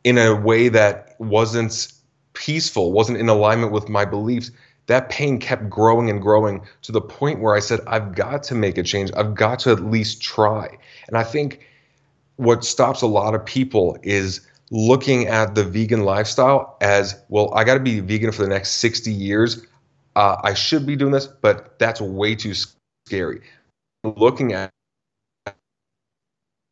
in 0.03 0.18
a 0.18 0.35
way 0.35 0.68
that 0.68 1.14
wasn't 1.20 1.92
peaceful, 2.33 2.90
wasn't 2.90 3.18
in 3.18 3.29
alignment 3.29 3.70
with 3.70 3.88
my 3.88 4.05
beliefs, 4.05 4.50
that 4.87 5.09
pain 5.11 5.38
kept 5.38 5.70
growing 5.70 6.11
and 6.11 6.20
growing 6.20 6.61
to 6.83 6.90
the 6.90 7.00
point 7.00 7.38
where 7.38 7.55
I 7.55 7.61
said, 7.61 7.79
I've 7.87 8.16
got 8.16 8.42
to 8.44 8.57
make 8.57 8.77
a 8.79 8.83
change. 8.83 9.12
I've 9.16 9.37
got 9.37 9.61
to 9.61 9.70
at 9.70 9.85
least 9.85 10.22
try. 10.22 10.77
And 11.07 11.16
I 11.16 11.22
think 11.22 11.64
what 12.35 12.64
stops 12.64 13.00
a 13.00 13.07
lot 13.07 13.37
of 13.37 13.46
people 13.46 13.96
is 14.03 14.40
looking 14.72 15.29
at 15.29 15.55
the 15.55 15.62
vegan 15.62 16.05
lifestyle 16.05 16.77
as, 16.81 17.14
well, 17.29 17.55
I 17.55 17.62
got 17.62 17.74
to 17.74 17.81
be 17.81 18.00
vegan 18.00 18.33
for 18.33 18.42
the 18.42 18.48
next 18.48 18.72
60 18.72 19.12
years. 19.12 19.64
Uh, 20.16 20.37
I 20.42 20.53
should 20.53 20.85
be 20.85 20.96
doing 20.96 21.12
this, 21.12 21.29
but 21.29 21.79
that's 21.79 22.00
way 22.00 22.35
too 22.35 22.55
scary. 23.07 23.40
Looking 24.03 24.53
at 24.53 24.73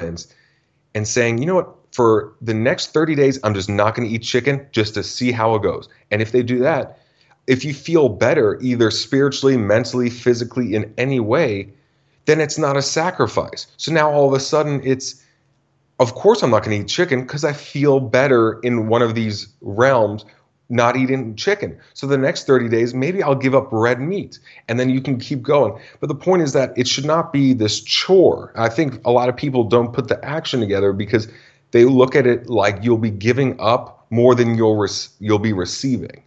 and 0.02 1.08
saying, 1.08 1.38
you 1.38 1.46
know 1.46 1.54
what, 1.54 1.74
for 1.92 2.32
the 2.40 2.54
next 2.54 2.92
30 2.92 3.14
days, 3.14 3.38
I'm 3.44 3.54
just 3.54 3.68
not 3.68 3.94
going 3.94 4.08
to 4.08 4.14
eat 4.14 4.22
chicken 4.22 4.66
just 4.72 4.94
to 4.94 5.02
see 5.02 5.32
how 5.32 5.54
it 5.54 5.62
goes. 5.62 5.88
And 6.10 6.22
if 6.22 6.32
they 6.32 6.42
do 6.42 6.58
that, 6.60 6.98
if 7.46 7.64
you 7.64 7.74
feel 7.74 8.08
better, 8.08 8.58
either 8.60 8.90
spiritually, 8.90 9.56
mentally, 9.56 10.10
physically, 10.10 10.74
in 10.74 10.92
any 10.96 11.20
way, 11.20 11.72
then 12.24 12.40
it's 12.40 12.58
not 12.58 12.76
a 12.76 12.82
sacrifice. 12.82 13.66
So 13.76 13.92
now 13.92 14.10
all 14.10 14.28
of 14.28 14.34
a 14.34 14.40
sudden 14.40 14.80
it's, 14.84 15.22
of 15.98 16.14
course, 16.14 16.42
I'm 16.42 16.50
not 16.50 16.64
going 16.64 16.78
to 16.78 16.84
eat 16.84 16.88
chicken 16.88 17.22
because 17.22 17.44
I 17.44 17.52
feel 17.52 18.00
better 18.00 18.60
in 18.60 18.88
one 18.88 19.02
of 19.02 19.14
these 19.14 19.48
realms 19.60 20.24
not 20.72 20.96
eating 20.96 21.36
chicken. 21.36 21.78
So 21.94 22.06
the 22.06 22.18
next 22.18 22.46
30 22.46 22.68
days, 22.68 22.94
maybe 22.94 23.22
I'll 23.22 23.34
give 23.34 23.54
up 23.54 23.68
red 23.70 24.00
meat 24.00 24.38
and 24.68 24.80
then 24.80 24.88
you 24.88 25.00
can 25.00 25.18
keep 25.18 25.42
going. 25.42 25.78
But 26.00 26.08
the 26.08 26.14
point 26.14 26.42
is 26.42 26.54
that 26.54 26.76
it 26.76 26.88
should 26.88 27.04
not 27.04 27.32
be 27.32 27.52
this 27.52 27.80
chore. 27.80 28.52
I 28.56 28.68
think 28.68 29.00
a 29.04 29.10
lot 29.10 29.28
of 29.28 29.36
people 29.36 29.64
don't 29.64 29.92
put 29.92 30.08
the 30.08 30.22
action 30.24 30.60
together 30.60 30.92
because 30.92 31.28
they 31.72 31.84
look 31.84 32.16
at 32.16 32.26
it 32.26 32.48
like 32.48 32.78
you'll 32.82 32.98
be 32.98 33.10
giving 33.10 33.60
up 33.60 34.06
more 34.10 34.34
than 34.34 34.56
you'll 34.56 34.86
you'll 35.20 35.38
be 35.38 35.52
receiving. 35.52 36.22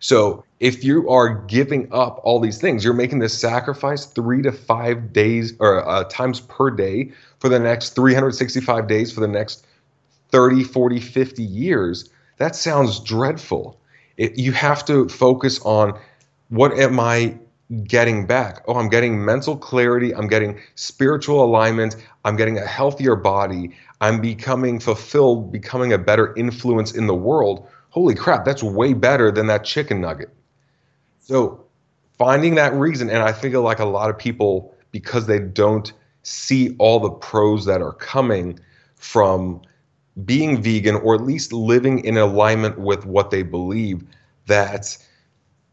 So 0.00 0.44
if 0.60 0.84
you 0.84 1.08
are 1.08 1.34
giving 1.46 1.88
up 1.92 2.20
all 2.24 2.40
these 2.40 2.60
things, 2.60 2.84
you're 2.84 2.92
making 2.92 3.20
this 3.20 3.38
sacrifice 3.38 4.06
three 4.06 4.42
to 4.42 4.52
five 4.52 5.12
days 5.12 5.54
or 5.60 5.86
uh, 5.88 6.04
times 6.04 6.40
per 6.40 6.70
day 6.70 7.12
for 7.38 7.48
the 7.48 7.58
next 7.58 7.90
365 7.90 8.86
days 8.86 9.12
for 9.12 9.20
the 9.20 9.28
next 9.28 9.66
30, 10.30 10.64
40, 10.64 11.00
50 11.00 11.42
years 11.42 12.10
that 12.36 12.56
sounds 12.56 13.00
dreadful. 13.00 13.78
It, 14.16 14.38
you 14.38 14.52
have 14.52 14.84
to 14.86 15.08
focus 15.08 15.60
on 15.60 15.98
what 16.48 16.78
am 16.78 17.00
I 17.00 17.36
getting 17.84 18.26
back? 18.26 18.62
Oh, 18.68 18.76
I'm 18.76 18.88
getting 18.88 19.24
mental 19.24 19.56
clarity. 19.56 20.14
I'm 20.14 20.28
getting 20.28 20.60
spiritual 20.74 21.42
alignment. 21.42 21.96
I'm 22.24 22.36
getting 22.36 22.58
a 22.58 22.66
healthier 22.66 23.16
body. 23.16 23.70
I'm 24.00 24.20
becoming 24.20 24.80
fulfilled, 24.80 25.50
becoming 25.50 25.92
a 25.92 25.98
better 25.98 26.34
influence 26.36 26.92
in 26.92 27.06
the 27.06 27.14
world. 27.14 27.66
Holy 27.90 28.14
crap, 28.14 28.44
that's 28.44 28.62
way 28.62 28.92
better 28.92 29.30
than 29.30 29.46
that 29.46 29.64
chicken 29.64 30.00
nugget. 30.00 30.30
So 31.20 31.64
finding 32.18 32.54
that 32.56 32.74
reason. 32.74 33.08
And 33.08 33.22
I 33.22 33.32
think 33.32 33.54
like 33.54 33.78
a 33.78 33.84
lot 33.84 34.10
of 34.10 34.18
people, 34.18 34.74
because 34.90 35.26
they 35.26 35.38
don't 35.38 35.92
see 36.22 36.74
all 36.78 37.00
the 37.00 37.10
pros 37.10 37.64
that 37.64 37.80
are 37.80 37.92
coming 37.92 38.58
from 38.96 39.60
being 40.24 40.62
vegan 40.62 40.96
or 40.96 41.14
at 41.14 41.22
least 41.22 41.52
living 41.52 42.04
in 42.04 42.16
alignment 42.16 42.78
with 42.78 43.04
what 43.06 43.30
they 43.30 43.42
believe, 43.42 44.04
that 44.46 44.96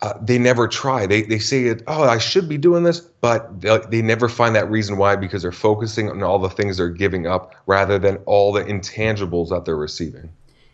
uh, 0.01 0.13
they 0.21 0.39
never 0.39 0.67
try. 0.67 1.05
They, 1.05 1.21
they 1.21 1.37
say, 1.37 1.65
it, 1.65 1.83
oh, 1.85 2.03
I 2.03 2.17
should 2.17 2.49
be 2.49 2.57
doing 2.57 2.83
this, 2.83 2.99
but 2.99 3.61
they, 3.61 3.77
they 3.89 4.01
never 4.01 4.27
find 4.27 4.55
that 4.55 4.69
reason 4.69 4.97
why 4.97 5.15
because 5.15 5.43
they're 5.43 5.51
focusing 5.51 6.09
on 6.09 6.23
all 6.23 6.39
the 6.39 6.49
things 6.49 6.77
they're 6.77 6.89
giving 6.89 7.27
up 7.27 7.53
rather 7.67 7.99
than 7.99 8.17
all 8.25 8.51
the 8.51 8.63
intangibles 8.63 9.49
that 9.49 9.65
they're 9.65 9.75
receiving. 9.75 10.31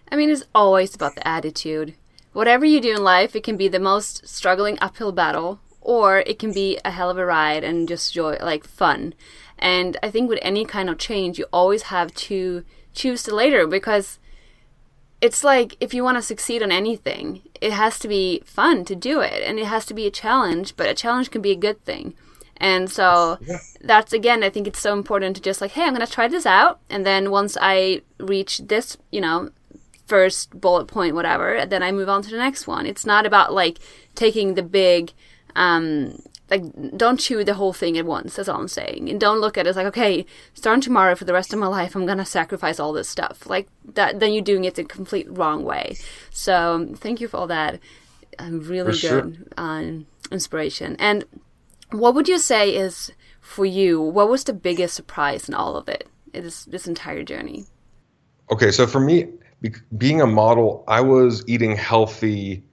I 0.10 0.16
mean, 0.16 0.30
it's 0.30 0.46
always 0.56 0.96
about 0.96 1.16
the 1.16 1.28
attitude. 1.28 1.96
Whatever 2.32 2.66
you 2.66 2.80
do 2.80 2.96
in 2.96 3.04
life, 3.04 3.36
it 3.36 3.44
can 3.44 3.58
be 3.58 3.68
the 3.68 3.80
most 3.80 4.28
struggling 4.28 4.78
uphill 4.80 5.12
battle, 5.12 5.60
or 5.82 6.20
it 6.20 6.40
can 6.40 6.54
be 6.54 6.80
a 6.86 6.92
hell 6.92 7.10
of 7.10 7.18
a 7.18 7.26
ride 7.26 7.64
and 7.64 7.88
just 7.88 8.14
joy, 8.14 8.38
like 8.42 8.64
fun. 8.64 9.14
And 9.58 9.98
I 10.02 10.12
think 10.12 10.30
with 10.30 10.40
any 10.42 10.64
kind 10.64 10.90
of 10.90 10.98
change, 10.98 11.38
you 11.38 11.46
always 11.52 11.84
have 11.84 12.14
to 12.14 12.64
choose 12.98 13.24
to 13.24 13.36
later 13.36 13.68
because 13.68 14.20
it's 15.22 15.44
like 15.44 15.78
if 15.80 15.94
you 15.94 16.04
want 16.04 16.18
to 16.18 16.22
succeed 16.22 16.62
on 16.62 16.72
anything, 16.72 17.42
it 17.62 17.72
has 17.72 18.00
to 18.00 18.08
be 18.08 18.42
fun 18.46 18.86
to 18.86 18.96
do 18.96 19.22
it 19.22 19.42
and 19.44 19.60
it 19.60 19.66
has 19.66 19.86
to 19.86 19.94
be 19.94 20.06
a 20.06 20.12
challenge, 20.12 20.76
but 20.76 20.90
a 20.90 20.94
challenge 20.94 21.32
can 21.32 21.42
be 21.42 21.52
a 21.52 21.56
good 21.56 21.84
thing. 21.86 22.14
And 22.58 22.90
so 22.90 23.38
yeah. 23.42 23.58
that's 23.82 24.14
again, 24.14 24.44
I 24.44 24.50
think 24.50 24.68
it's 24.68 24.80
so 24.80 24.94
important 24.94 25.36
to 25.36 25.42
just 25.42 25.62
like, 25.62 25.72
hey, 25.72 25.84
I'm 25.84 25.94
going 25.94 26.06
to 26.06 26.12
try 26.12 26.28
this 26.28 26.46
out. 26.46 26.80
And 26.90 27.06
then 27.06 27.32
once 27.32 27.58
I 27.60 28.02
reach 28.20 28.60
this, 28.60 28.98
you 29.12 29.22
know, 29.22 29.52
first 30.08 30.60
bullet 30.60 30.88
point, 30.88 31.16
whatever, 31.16 31.66
then 31.66 31.84
I 31.84 31.92
move 31.92 32.10
on 32.10 32.22
to 32.24 32.32
the 32.32 32.38
next 32.38 32.66
one. 32.66 32.86
It's 32.86 33.06
not 33.06 33.26
about 33.26 33.54
like 33.54 33.78
taking 34.16 34.56
the 34.56 34.64
big, 34.64 35.14
um, 35.56 36.22
like 36.50 36.64
don't 36.96 37.20
chew 37.20 37.44
the 37.44 37.54
whole 37.54 37.74
thing 37.74 37.98
at 37.98 38.06
once 38.06 38.36
that's 38.36 38.50
all 38.50 38.60
i'm 38.60 38.68
saying. 38.68 39.10
And 39.10 39.20
don't 39.20 39.40
look 39.40 39.58
at 39.58 39.66
it 39.68 39.70
as 39.70 39.76
like 39.76 39.88
okay 39.88 40.26
starting 40.54 40.82
tomorrow 40.82 41.16
for 41.16 41.26
the 41.26 41.34
rest 41.34 41.54
of 41.54 41.60
my 41.60 41.68
life 41.68 41.96
i'm 41.96 42.06
gonna 42.06 42.26
sacrifice 42.26 42.80
all 42.80 42.94
this 42.94 43.10
stuff. 43.10 43.46
Like 43.48 43.68
that 43.94 44.20
then 44.20 44.34
you're 44.34 44.44
doing 44.44 44.66
it 44.66 44.76
the 44.76 44.84
complete 44.84 45.28
wrong 45.30 45.64
way. 45.64 45.98
So 46.30 46.90
thank 46.96 47.22
you 47.22 47.28
for 47.28 47.38
all 47.38 47.48
that 47.48 47.80
um, 48.40 48.62
really 48.62 48.94
for 48.94 49.00
good 49.24 49.36
sure. 49.36 49.46
um, 49.58 50.06
inspiration. 50.32 50.96
And 51.00 51.26
what 51.92 52.16
would 52.16 52.28
you 52.28 52.38
say 52.38 52.76
is 52.76 53.12
for 53.42 53.66
you 53.66 54.02
what 54.02 54.30
was 54.30 54.44
the 54.44 54.54
biggest 54.54 54.96
surprise 54.96 55.48
in 55.48 55.56
all 55.56 55.76
of 55.76 55.88
it 55.88 56.08
this 56.34 56.66
this 56.66 56.88
entire 56.88 57.24
journey? 57.24 57.66
Okay 58.52 58.72
so 58.72 58.88
for 58.88 59.00
me 59.00 59.28
being 59.98 60.22
a 60.22 60.28
model 60.28 60.84
i 60.88 61.02
was 61.02 61.44
eating 61.48 61.76
healthy 61.76 62.64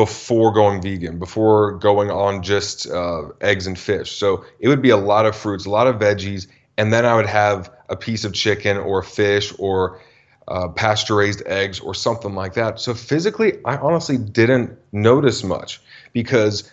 before 0.00 0.50
going 0.50 0.80
vegan, 0.80 1.18
before 1.18 1.72
going 1.72 2.10
on 2.10 2.42
just 2.42 2.88
uh, 2.88 3.24
eggs 3.42 3.66
and 3.66 3.78
fish. 3.78 4.12
So 4.12 4.46
it 4.58 4.66
would 4.66 4.80
be 4.80 4.88
a 4.88 4.96
lot 4.96 5.26
of 5.26 5.36
fruits, 5.36 5.66
a 5.66 5.70
lot 5.70 5.86
of 5.86 5.96
veggies, 5.96 6.46
and 6.78 6.90
then 6.90 7.04
I 7.04 7.14
would 7.14 7.26
have 7.26 7.70
a 7.90 7.96
piece 7.96 8.24
of 8.24 8.32
chicken 8.32 8.78
or 8.78 9.02
fish 9.02 9.52
or 9.58 10.00
uh, 10.48 10.68
pasture 10.68 11.16
raised 11.16 11.42
eggs 11.44 11.80
or 11.80 11.94
something 11.94 12.34
like 12.34 12.54
that. 12.54 12.80
So 12.80 12.94
physically, 12.94 13.62
I 13.66 13.76
honestly 13.76 14.16
didn't 14.16 14.78
notice 14.90 15.44
much 15.44 15.82
because 16.14 16.72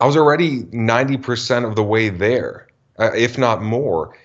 I 0.00 0.06
was 0.06 0.16
already 0.16 0.62
90% 0.62 1.68
of 1.68 1.74
the 1.74 1.82
way 1.82 2.10
there, 2.10 2.68
uh, 2.96 3.10
if 3.12 3.36
not 3.38 3.60
more. 3.60 4.16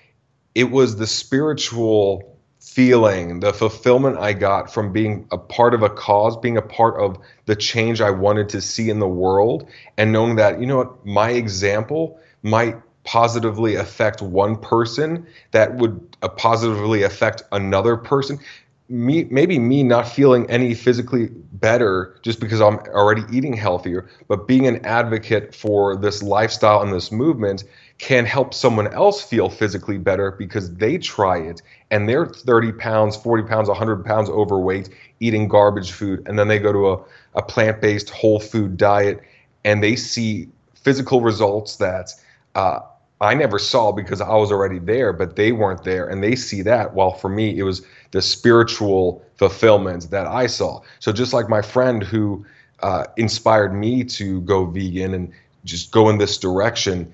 It 0.54 0.70
was 0.70 0.94
the 0.94 1.08
spiritual 1.08 2.33
feeling, 2.74 3.38
the 3.38 3.52
fulfillment 3.52 4.18
I 4.18 4.32
got 4.32 4.72
from 4.72 4.92
being 4.92 5.28
a 5.30 5.38
part 5.38 5.74
of 5.74 5.82
a 5.84 5.88
cause, 5.88 6.36
being 6.36 6.56
a 6.56 6.62
part 6.62 7.00
of 7.00 7.18
the 7.46 7.54
change 7.54 8.00
I 8.00 8.10
wanted 8.10 8.48
to 8.48 8.60
see 8.60 8.90
in 8.90 8.98
the 8.98 9.06
world, 9.06 9.68
and 9.96 10.12
knowing 10.12 10.36
that, 10.36 10.60
you 10.60 10.66
know 10.66 10.78
what, 10.78 11.06
my 11.06 11.30
example 11.30 12.18
might 12.42 12.76
positively 13.04 13.76
affect 13.76 14.22
one 14.22 14.56
person 14.56 15.24
that 15.52 15.76
would 15.76 16.16
uh, 16.22 16.28
positively 16.28 17.04
affect 17.04 17.42
another 17.52 17.96
person. 17.96 18.40
Me 18.88 19.24
maybe 19.30 19.58
me 19.58 19.82
not 19.82 20.08
feeling 20.08 20.50
any 20.50 20.74
physically 20.74 21.28
better 21.52 22.18
just 22.22 22.40
because 22.40 22.60
I'm 22.60 22.78
already 22.88 23.22
eating 23.32 23.52
healthier, 23.52 24.10
but 24.26 24.48
being 24.48 24.66
an 24.66 24.84
advocate 24.84 25.54
for 25.54 25.96
this 25.96 26.22
lifestyle 26.22 26.82
and 26.82 26.92
this 26.92 27.12
movement 27.12 27.64
can 27.98 28.24
help 28.26 28.52
someone 28.52 28.92
else 28.92 29.22
feel 29.22 29.48
physically 29.48 29.98
better 29.98 30.32
because 30.32 30.74
they 30.74 30.98
try 30.98 31.38
it 31.38 31.62
and 31.90 32.08
they're 32.08 32.26
30 32.26 32.72
pounds, 32.72 33.16
40 33.16 33.44
pounds, 33.44 33.68
100 33.68 34.04
pounds 34.04 34.28
overweight, 34.28 34.88
eating 35.20 35.46
garbage 35.48 35.92
food, 35.92 36.26
and 36.26 36.38
then 36.38 36.48
they 36.48 36.58
go 36.58 36.72
to 36.72 36.90
a, 36.90 37.04
a 37.36 37.42
plant-based 37.42 38.10
whole 38.10 38.40
food 38.40 38.76
diet 38.76 39.20
and 39.64 39.82
they 39.82 39.96
see 39.96 40.48
physical 40.74 41.20
results 41.20 41.76
that 41.76 42.10
uh, 42.54 42.80
I 43.20 43.34
never 43.34 43.58
saw 43.58 43.92
because 43.92 44.20
I 44.20 44.34
was 44.34 44.52
already 44.52 44.78
there, 44.78 45.12
but 45.12 45.36
they 45.36 45.52
weren't 45.52 45.84
there, 45.84 46.06
and 46.06 46.22
they 46.22 46.36
see 46.36 46.62
that. 46.62 46.94
While 46.94 47.12
for 47.12 47.28
me, 47.28 47.56
it 47.58 47.62
was 47.62 47.82
the 48.10 48.20
spiritual 48.20 49.24
fulfillment 49.36 50.10
that 50.10 50.26
I 50.26 50.46
saw. 50.46 50.80
So 50.98 51.12
just 51.12 51.32
like 51.32 51.48
my 51.48 51.62
friend 51.62 52.02
who 52.02 52.44
uh, 52.82 53.06
inspired 53.16 53.72
me 53.72 54.04
to 54.04 54.40
go 54.42 54.66
vegan 54.66 55.14
and 55.14 55.32
just 55.64 55.90
go 55.90 56.08
in 56.10 56.18
this 56.18 56.36
direction, 56.36 57.12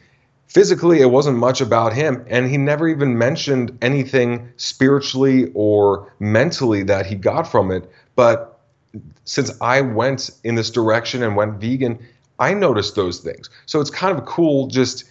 physically 0.51 1.01
it 1.01 1.11
wasn't 1.11 1.39
much 1.39 1.61
about 1.61 1.93
him, 1.93 2.25
and 2.29 2.51
he 2.51 2.57
never 2.57 2.89
even 2.89 3.17
mentioned 3.17 3.79
anything 3.81 4.53
spiritually 4.57 5.51
or 5.55 6.13
mentally 6.19 6.83
that 6.83 7.07
he 7.07 7.15
got 7.15 7.45
from 7.45 7.71
it. 7.71 7.89
But 8.17 8.59
since 9.25 9.53
I 9.61 9.81
went 9.81 10.31
in 10.43 10.57
this 10.57 10.71
direction 10.71 11.23
and 11.23 11.37
went 11.37 11.61
vegan, 11.61 12.01
I 12.41 12.53
noticed 12.55 12.97
those 12.97 13.21
things. 13.21 13.49
So 13.67 13.81
it's 13.81 13.91
kind 13.91 14.19
of 14.19 14.25
cool 14.27 14.67
just 14.67 15.05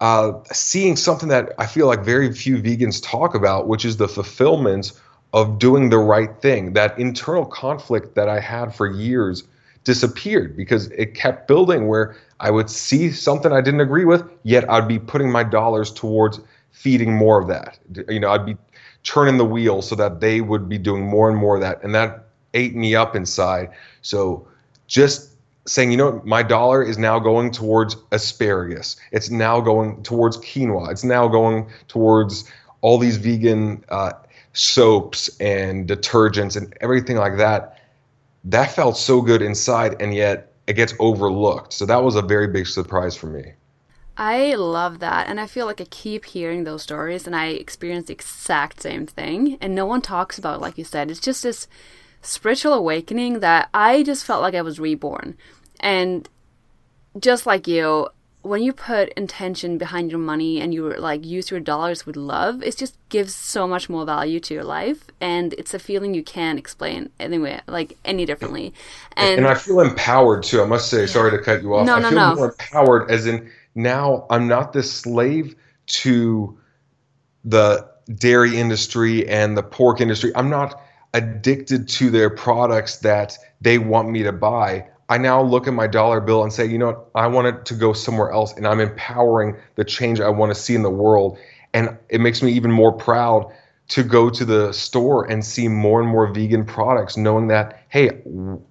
uh, 0.00 0.32
seeing 0.52 0.96
something 0.96 1.28
that 1.28 1.52
I 1.58 1.66
feel 1.66 1.86
like 1.86 2.00
very 2.00 2.32
few 2.32 2.56
vegans 2.56 3.00
talk 3.00 3.36
about, 3.36 3.68
which 3.68 3.84
is 3.84 3.98
the 3.98 4.08
fulfillment 4.08 4.92
of 5.32 5.60
doing 5.60 5.90
the 5.90 5.98
right 5.98 6.36
thing. 6.40 6.72
That 6.72 6.98
internal 6.98 7.46
conflict 7.46 8.16
that 8.16 8.28
I 8.28 8.40
had 8.40 8.74
for 8.74 8.90
years 8.90 9.44
disappeared 9.84 10.56
because 10.56 10.86
it 10.88 11.14
kept 11.14 11.48
building 11.48 11.88
where 11.88 12.16
I 12.40 12.50
would 12.50 12.70
see 12.70 13.10
something 13.10 13.52
I 13.52 13.60
didn't 13.60 13.80
agree 13.80 14.04
with, 14.04 14.24
yet 14.42 14.68
I'd 14.70 14.88
be 14.88 14.98
putting 14.98 15.30
my 15.30 15.42
dollars 15.44 15.92
towards 15.92 16.40
feeding 16.70 17.14
more 17.14 17.40
of 17.40 17.48
that. 17.48 17.78
You 18.08 18.20
know, 18.20 18.30
I'd 18.30 18.46
be 18.46 18.56
turning 19.02 19.36
the 19.36 19.44
wheel 19.44 19.82
so 19.82 19.94
that 19.96 20.20
they 20.20 20.40
would 20.40 20.68
be 20.68 20.78
doing 20.78 21.06
more 21.06 21.28
and 21.28 21.38
more 21.38 21.56
of 21.56 21.60
that. 21.62 21.82
And 21.82 21.94
that 21.94 22.26
ate 22.54 22.74
me 22.74 22.94
up 22.94 23.16
inside. 23.16 23.70
So 24.02 24.46
just 24.86 25.30
saying, 25.66 25.90
you 25.90 25.96
know, 25.96 26.20
my 26.24 26.42
dollar 26.42 26.82
is 26.82 26.98
now 26.98 27.18
going 27.18 27.50
towards 27.50 27.96
asparagus. 28.10 28.96
It's 29.12 29.30
now 29.30 29.60
going 29.60 30.02
towards 30.02 30.36
quinoa. 30.38 30.90
It's 30.90 31.04
now 31.04 31.28
going 31.28 31.68
towards 31.88 32.50
all 32.80 32.98
these 32.98 33.16
vegan 33.16 33.84
uh, 33.88 34.12
soaps 34.52 35.30
and 35.38 35.88
detergents 35.88 36.56
and 36.56 36.76
everything 36.80 37.16
like 37.16 37.36
that. 37.36 37.78
That 38.44 38.72
felt 38.72 38.96
so 38.96 39.20
good 39.20 39.42
inside, 39.42 40.00
and 40.00 40.14
yet 40.14 40.52
it 40.66 40.74
gets 40.74 40.94
overlooked. 40.98 41.72
So 41.72 41.86
that 41.86 42.02
was 42.02 42.16
a 42.16 42.22
very 42.22 42.48
big 42.48 42.66
surprise 42.66 43.14
for 43.14 43.26
me. 43.26 43.52
I 44.16 44.54
love 44.54 44.98
that. 44.98 45.28
And 45.28 45.40
I 45.40 45.46
feel 45.46 45.66
like 45.66 45.80
I 45.80 45.84
keep 45.84 46.24
hearing 46.24 46.64
those 46.64 46.82
stories, 46.82 47.26
and 47.26 47.34
I 47.34 47.46
experience 47.46 48.06
the 48.06 48.14
exact 48.14 48.82
same 48.82 49.06
thing. 49.06 49.58
And 49.60 49.74
no 49.74 49.86
one 49.86 50.02
talks 50.02 50.38
about 50.38 50.56
it, 50.56 50.60
like 50.60 50.76
you 50.76 50.84
said. 50.84 51.10
It's 51.10 51.20
just 51.20 51.42
this 51.42 51.66
spiritual 52.20 52.74
awakening 52.74 53.40
that 53.40 53.68
I 53.72 54.02
just 54.02 54.24
felt 54.24 54.42
like 54.42 54.54
I 54.54 54.62
was 54.62 54.78
reborn. 54.78 55.36
And 55.80 56.28
just 57.18 57.46
like 57.46 57.66
you, 57.66 58.08
when 58.42 58.62
you 58.62 58.72
put 58.72 59.08
intention 59.10 59.78
behind 59.78 60.10
your 60.10 60.18
money 60.18 60.60
and 60.60 60.74
you 60.74 60.92
like 60.94 61.24
use 61.24 61.50
your 61.50 61.60
dollars 61.60 62.04
with 62.04 62.16
love, 62.16 62.62
it 62.62 62.76
just 62.76 62.96
gives 63.08 63.34
so 63.34 63.68
much 63.68 63.88
more 63.88 64.04
value 64.04 64.40
to 64.40 64.54
your 64.54 64.64
life, 64.64 65.04
and 65.20 65.52
it's 65.54 65.72
a 65.74 65.78
feeling 65.78 66.12
you 66.12 66.24
can't 66.24 66.58
explain 66.58 67.10
anyway, 67.20 67.60
like 67.68 67.96
any 68.04 68.26
differently. 68.26 68.74
And, 69.16 69.38
and 69.38 69.46
I 69.46 69.54
feel 69.54 69.80
empowered 69.80 70.42
too. 70.42 70.60
I 70.60 70.66
must 70.66 70.90
say, 70.90 71.06
sorry 71.06 71.30
to 71.30 71.38
cut 71.38 71.62
you 71.62 71.74
off. 71.74 71.86
No, 71.86 71.94
I 71.94 72.00
no, 72.00 72.08
feel 72.08 72.18
no. 72.18 72.34
more 72.34 72.50
empowered, 72.50 73.10
as 73.10 73.26
in 73.26 73.48
now 73.76 74.26
I'm 74.28 74.48
not 74.48 74.72
the 74.72 74.82
slave 74.82 75.54
to 75.86 76.58
the 77.44 77.88
dairy 78.16 78.58
industry 78.58 79.28
and 79.28 79.56
the 79.56 79.62
pork 79.62 80.00
industry. 80.00 80.32
I'm 80.34 80.50
not 80.50 80.80
addicted 81.14 81.88
to 81.88 82.10
their 82.10 82.30
products 82.30 82.98
that 82.98 83.36
they 83.60 83.78
want 83.78 84.10
me 84.10 84.24
to 84.24 84.32
buy. 84.32 84.88
I 85.12 85.18
now 85.18 85.42
look 85.42 85.68
at 85.68 85.74
my 85.74 85.86
dollar 85.86 86.22
bill 86.22 86.42
and 86.42 86.50
say, 86.50 86.64
you 86.64 86.78
know 86.78 86.86
what, 86.86 87.10
I 87.14 87.26
want 87.26 87.46
it 87.46 87.66
to 87.66 87.74
go 87.74 87.92
somewhere 87.92 88.32
else, 88.32 88.54
and 88.54 88.66
I'm 88.66 88.80
empowering 88.80 89.56
the 89.74 89.84
change 89.84 90.20
I 90.20 90.30
want 90.30 90.54
to 90.54 90.58
see 90.58 90.74
in 90.74 90.80
the 90.80 90.88
world. 90.88 91.36
And 91.74 91.98
it 92.08 92.22
makes 92.22 92.42
me 92.42 92.50
even 92.52 92.70
more 92.70 92.92
proud 92.92 93.44
to 93.88 94.02
go 94.02 94.30
to 94.30 94.42
the 94.42 94.72
store 94.72 95.30
and 95.30 95.44
see 95.44 95.68
more 95.68 96.00
and 96.00 96.08
more 96.08 96.32
vegan 96.32 96.64
products, 96.64 97.18
knowing 97.18 97.48
that, 97.48 97.82
hey, 97.90 98.22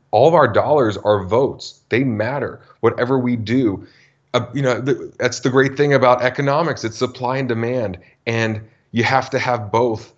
all 0.10 0.28
of 0.28 0.34
our 0.34 0.48
dollars 0.48 0.98
are 0.98 1.24
votes. 1.24 1.80
They 1.90 2.04
matter. 2.04 2.60
Whatever 2.80 3.20
we 3.20 3.36
do, 3.36 3.86
uh, 4.34 4.48
you 4.52 4.64
know, 4.64 4.82
th- 4.82 4.98
that's 5.20 5.42
the 5.42 5.52
great 5.52 5.78
thing 5.78 5.94
about 5.94 6.24
economics. 6.24 6.84
It's 6.84 6.98
supply 6.98 7.38
and 7.38 7.48
demand, 7.48 8.00
and 8.26 8.62
you 8.94 9.04
have 9.04 9.30
to 9.30 9.38
have 9.38 9.72
both 9.72 10.12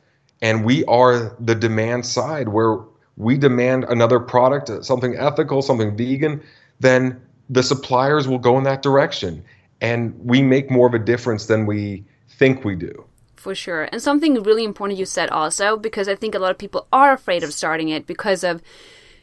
and 0.43 0.65
we 0.65 0.83
are 0.85 1.35
the 1.39 1.55
demand 1.55 2.05
side 2.05 2.49
where 2.49 2.79
we 3.17 3.37
demand 3.37 3.85
another 3.85 4.19
product, 4.19 4.69
something 4.83 5.15
ethical, 5.15 5.61
something 5.61 5.95
vegan, 5.95 6.41
then 6.79 7.21
the 7.49 7.63
suppliers 7.63 8.27
will 8.27 8.39
go 8.39 8.57
in 8.57 8.63
that 8.63 8.81
direction 8.81 9.43
and 9.81 10.17
we 10.23 10.41
make 10.41 10.71
more 10.71 10.87
of 10.87 10.93
a 10.93 10.99
difference 10.99 11.45
than 11.45 11.65
we 11.65 12.03
think 12.29 12.63
we 12.63 12.75
do. 12.75 13.05
For 13.35 13.53
sure. 13.53 13.89
And 13.91 14.01
something 14.01 14.41
really 14.41 14.63
important 14.63 14.97
you 14.97 15.05
said 15.05 15.29
also, 15.29 15.75
because 15.75 16.07
I 16.07 16.15
think 16.15 16.33
a 16.33 16.39
lot 16.39 16.51
of 16.51 16.57
people 16.57 16.87
are 16.93 17.11
afraid 17.11 17.43
of 17.43 17.53
starting 17.53 17.89
it 17.89 18.07
because 18.07 18.43
of, 18.43 18.61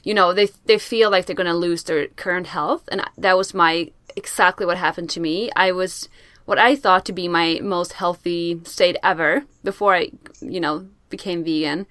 you 0.03 0.13
know, 0.13 0.35
they, 0.35 0.51
they 0.67 0.79
feel 0.79 1.11
like 1.11 1.25
they're 1.25 1.35
going 1.35 1.47
to 1.47 1.55
lose 1.55 1.85
their 1.85 2.07
current 2.09 2.49
health. 2.49 2.87
And 2.93 3.03
that 3.17 3.39
was 3.39 3.55
my 3.55 3.91
exactly 4.17 4.67
what 4.67 4.77
happened 4.77 5.09
to 5.11 5.21
me. 5.21 5.51
I 5.57 5.73
was 5.73 6.09
what 6.45 6.59
I 6.59 6.77
thought 6.77 7.05
to 7.07 7.13
be 7.13 7.29
my 7.29 7.61
most 7.63 7.95
healthy 7.95 8.61
state 8.65 8.97
ever 9.03 9.45
before 9.65 9.95
I, 9.95 10.11
you 10.41 10.61
know, 10.61 10.87
became 11.09 11.45
vegan. 11.45 11.87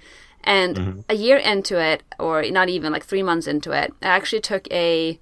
And 0.49 0.75
mm-hmm. 0.75 0.99
a 1.07 1.13
year 1.13 1.37
into 1.37 1.79
it, 1.79 2.01
or 2.17 2.41
not 2.41 2.69
even 2.69 2.91
like 2.91 3.05
three 3.05 3.21
months 3.21 3.45
into 3.45 3.71
it, 3.71 3.93
I 4.01 4.07
actually 4.07 4.41
took 4.41 4.67
a 4.71 5.19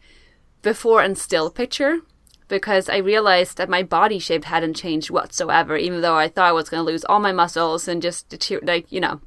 before 0.62 1.02
and 1.02 1.18
still 1.18 1.50
picture 1.50 2.00
because 2.48 2.88
I 2.88 2.96
realized 2.98 3.58
that 3.58 3.68
my 3.68 3.84
body 3.84 4.20
shape 4.20 4.46
hadn't 4.46 4.76
changed 4.76 5.10
whatsoever, 5.12 5.76
even 5.76 6.00
though 6.00 6.16
I 6.16 6.30
thought 6.30 6.48
I 6.48 6.54
was 6.54 6.70
going 6.70 6.80
to 6.80 6.90
lose 6.90 7.04
all 7.04 7.20
my 7.20 7.34
muscles 7.34 7.90
and 7.90 8.02
just 8.02 8.34
like 8.64 8.90
you 8.90 9.02
know, 9.02 9.20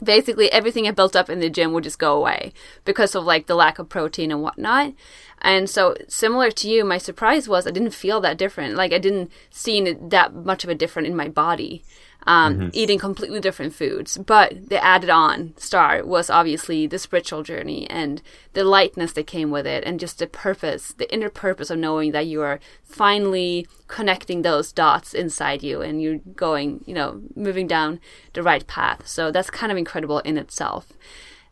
basically 0.00 0.52
everything 0.52 0.86
I 0.86 0.92
built 0.92 1.16
up 1.16 1.28
in 1.28 1.40
the 1.40 1.50
gym 1.50 1.72
would 1.72 1.82
just 1.82 1.98
go 1.98 2.16
away 2.16 2.52
because 2.84 3.16
of 3.16 3.24
like 3.24 3.48
the 3.48 3.56
lack 3.56 3.80
of 3.80 3.88
protein 3.88 4.30
and 4.30 4.40
whatnot. 4.40 4.94
And 5.42 5.68
so, 5.68 5.96
similar 6.06 6.52
to 6.52 6.68
you, 6.68 6.84
my 6.84 6.98
surprise 6.98 7.48
was 7.48 7.66
I 7.66 7.72
didn't 7.72 7.90
feel 7.90 8.20
that 8.20 8.38
different. 8.38 8.76
Like 8.76 8.92
I 8.92 8.98
didn't 8.98 9.32
see 9.50 9.92
that 9.92 10.32
much 10.32 10.62
of 10.62 10.70
a 10.70 10.76
difference 10.76 11.08
in 11.08 11.16
my 11.16 11.28
body 11.28 11.82
um, 12.26 12.54
mm-hmm. 12.54 12.68
eating 12.72 12.98
completely 12.98 13.40
different 13.40 13.74
foods. 13.74 14.18
But 14.18 14.68
the 14.68 14.82
added 14.82 15.10
on 15.10 15.54
star 15.56 16.04
was 16.04 16.30
obviously 16.30 16.86
the 16.86 16.98
spiritual 16.98 17.42
journey 17.42 17.88
and 17.90 18.22
the 18.52 18.64
lightness 18.64 19.12
that 19.12 19.26
came 19.26 19.50
with 19.50 19.66
it, 19.66 19.84
and 19.84 20.00
just 20.00 20.18
the 20.18 20.26
purpose, 20.26 20.92
the 20.92 21.12
inner 21.12 21.30
purpose 21.30 21.70
of 21.70 21.78
knowing 21.78 22.12
that 22.12 22.26
you 22.26 22.42
are 22.42 22.60
finally 22.84 23.66
connecting 23.88 24.42
those 24.42 24.72
dots 24.72 25.14
inside 25.14 25.62
you 25.62 25.82
and 25.82 26.02
you're 26.02 26.18
going, 26.18 26.82
you 26.86 26.94
know, 26.94 27.20
moving 27.34 27.66
down 27.66 28.00
the 28.32 28.42
right 28.42 28.66
path. 28.66 29.06
So 29.06 29.30
that's 29.30 29.50
kind 29.50 29.70
of 29.70 29.78
incredible 29.78 30.20
in 30.20 30.38
itself. 30.38 30.92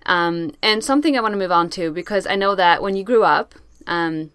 Um, 0.07 0.55
and 0.63 0.83
something 0.83 1.17
I 1.17 1.21
want 1.21 1.33
to 1.33 1.39
move 1.39 1.53
on 1.53 1.71
to 1.71 1.93
because 1.93 2.27
I 2.27 2.35
know 2.35 2.55
that 2.55 2.83
when 2.83 2.97
you 2.97 3.05
grew 3.05 3.23
up, 3.23 3.55
um, 3.87 4.31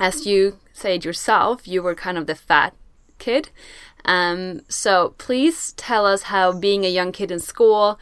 as 0.00 0.26
you 0.26 0.58
said 0.72 1.04
yourself, 1.04 1.68
you 1.68 1.82
were 1.82 1.94
kind 1.94 2.18
of 2.18 2.26
the 2.26 2.34
fat 2.34 2.74
kid. 3.18 3.50
Um, 4.04 4.60
so 4.68 5.14
please 5.18 5.72
tell 5.72 6.06
us 6.06 6.22
how 6.22 6.52
being 6.52 6.84
a 6.84 6.90
young 6.90 7.12
kid 7.12 7.30
in 7.30 7.40
school 7.40 7.98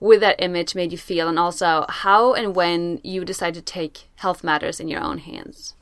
with 0.00 0.20
that 0.20 0.42
image 0.42 0.74
made 0.74 0.92
you 0.92 0.98
feel, 0.98 1.28
and 1.28 1.38
also 1.38 1.86
how 1.88 2.34
and 2.34 2.54
when 2.54 3.00
you 3.02 3.24
decided 3.24 3.54
to 3.54 3.72
take 3.72 4.08
health 4.16 4.44
matters 4.44 4.80
in 4.80 4.88
your 4.88 5.00
own 5.00 5.18
hands. 5.18 5.74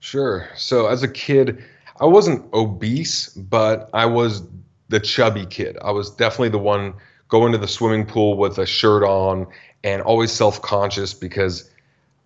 Sure. 0.00 0.48
So 0.56 0.86
as 0.86 1.02
a 1.02 1.08
kid, 1.08 1.62
I 2.00 2.06
wasn't 2.06 2.52
obese, 2.52 3.28
but 3.28 3.88
I 3.92 4.06
was 4.06 4.42
the 4.88 5.00
chubby 5.00 5.46
kid. 5.46 5.78
I 5.82 5.90
was 5.90 6.10
definitely 6.10 6.50
the 6.50 6.58
one 6.58 6.94
going 7.28 7.52
to 7.52 7.58
the 7.58 7.68
swimming 7.68 8.04
pool 8.04 8.36
with 8.36 8.58
a 8.58 8.66
shirt 8.66 9.02
on 9.02 9.46
and 9.84 10.02
always 10.02 10.30
self 10.30 10.60
conscious 10.60 11.14
because 11.14 11.70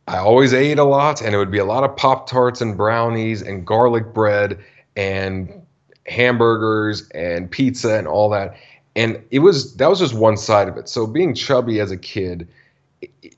I 0.09 0.19
always 0.19 0.55
ate 0.55 0.79
a 0.79 0.85
lot 0.85 1.21
and 1.21 1.35
it 1.35 1.39
would 1.39 1.51
be 1.51 1.59
a 1.59 1.65
lot 1.65 1.85
of 1.85 1.97
Pop 1.97 2.29
Tarts 2.29 2.61
and 2.61 2.77
brownies 2.77 3.43
and 3.43 3.67
garlic 3.67 4.13
bread 4.15 4.59
and 4.97 5.66
hamburgers 6.07 7.09
and 7.11 7.51
pizza 7.51 7.95
and 7.95 8.07
all 8.07 8.31
that. 8.31 8.57
And 8.95 9.23
it 9.31 9.41
was 9.41 9.77
that 9.77 9.91
was 9.91 9.99
just 9.99 10.15
one 10.15 10.37
side 10.37 10.69
of 10.69 10.77
it. 10.77 10.89
So 10.89 11.07
being 11.07 11.35
chubby 11.35 11.81
as 11.81 11.91
a 11.91 11.97
kid 11.97 12.49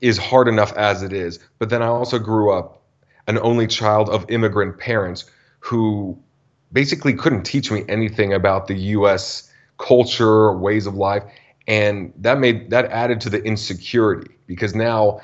is 0.01 0.17
hard 0.17 0.47
enough 0.47 0.71
as 0.73 1.03
it 1.03 1.11
is. 1.11 1.39
But 1.57 1.69
then 1.69 1.81
I 1.81 1.87
also 1.87 2.19
grew 2.19 2.51
up 2.51 2.81
an 3.27 3.37
only 3.39 3.67
child 3.67 4.09
of 4.09 4.25
immigrant 4.29 4.77
parents 4.79 5.25
who 5.59 6.17
basically 6.71 7.13
couldn't 7.13 7.43
teach 7.43 7.71
me 7.71 7.83
anything 7.89 8.33
about 8.33 8.67
the 8.67 8.75
US 8.75 9.51
culture, 9.77 10.53
ways 10.53 10.85
of 10.85 10.95
life. 10.95 11.23
And 11.67 12.13
that 12.17 12.39
made 12.39 12.69
that 12.69 12.85
added 12.85 13.21
to 13.21 13.29
the 13.29 13.43
insecurity 13.43 14.31
because 14.47 14.73
now 14.73 15.21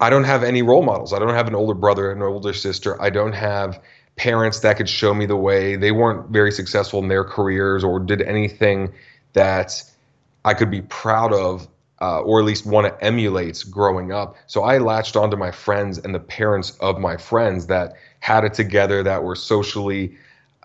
I 0.00 0.10
don't 0.10 0.24
have 0.24 0.42
any 0.42 0.62
role 0.62 0.82
models. 0.82 1.12
I 1.12 1.18
don't 1.18 1.34
have 1.34 1.48
an 1.48 1.54
older 1.54 1.74
brother, 1.74 2.10
an 2.10 2.22
older 2.22 2.52
sister. 2.52 3.00
I 3.02 3.10
don't 3.10 3.32
have 3.32 3.80
parents 4.18 4.60
that 4.60 4.76
could 4.76 4.88
show 4.88 5.14
me 5.14 5.24
the 5.24 5.36
way. 5.36 5.76
They 5.76 5.92
weren't 5.92 6.30
very 6.30 6.52
successful 6.52 7.00
in 7.00 7.08
their 7.08 7.24
careers 7.24 7.82
or 7.84 8.00
did 8.00 8.20
anything 8.20 8.92
that 9.32 9.82
I 10.44 10.54
could 10.54 10.70
be 10.70 10.82
proud 10.82 11.32
of 11.32 11.68
uh, 12.00 12.20
or 12.20 12.38
at 12.38 12.44
least 12.44 12.66
want 12.66 12.86
to 12.86 13.04
emulate 13.04 13.64
growing 13.70 14.12
up. 14.12 14.36
So 14.46 14.62
I 14.62 14.78
latched 14.78 15.16
onto 15.16 15.36
my 15.36 15.50
friends 15.50 15.98
and 15.98 16.14
the 16.14 16.20
parents 16.20 16.70
of 16.80 16.98
my 16.98 17.16
friends 17.16 17.66
that 17.66 17.94
had 18.20 18.44
it 18.44 18.54
together, 18.54 19.02
that 19.02 19.22
were 19.22 19.34
socially 19.34 20.16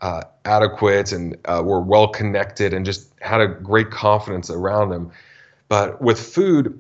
uh, 0.02 0.24
adequate 0.46 1.12
and 1.12 1.38
uh, 1.46 1.62
were 1.66 1.82
well 1.82 2.08
connected 2.08 2.74
and 2.74 2.86
just 2.86 3.08
had 3.22 3.42
a 3.42 3.48
great 3.48 3.90
confidence 3.90 4.50
around 4.50 4.90
them. 4.90 5.12
But 5.70 6.02
with 6.02 6.20
food, 6.20 6.80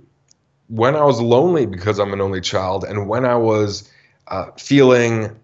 when 0.67 0.95
I 0.95 1.03
was 1.03 1.19
lonely 1.19 1.65
because 1.65 1.99
I'm 1.99 2.13
an 2.13 2.21
only 2.21 2.41
child, 2.41 2.83
and 2.83 3.07
when 3.07 3.25
I 3.25 3.35
was 3.35 3.89
uh, 4.27 4.51
feeling 4.57 5.35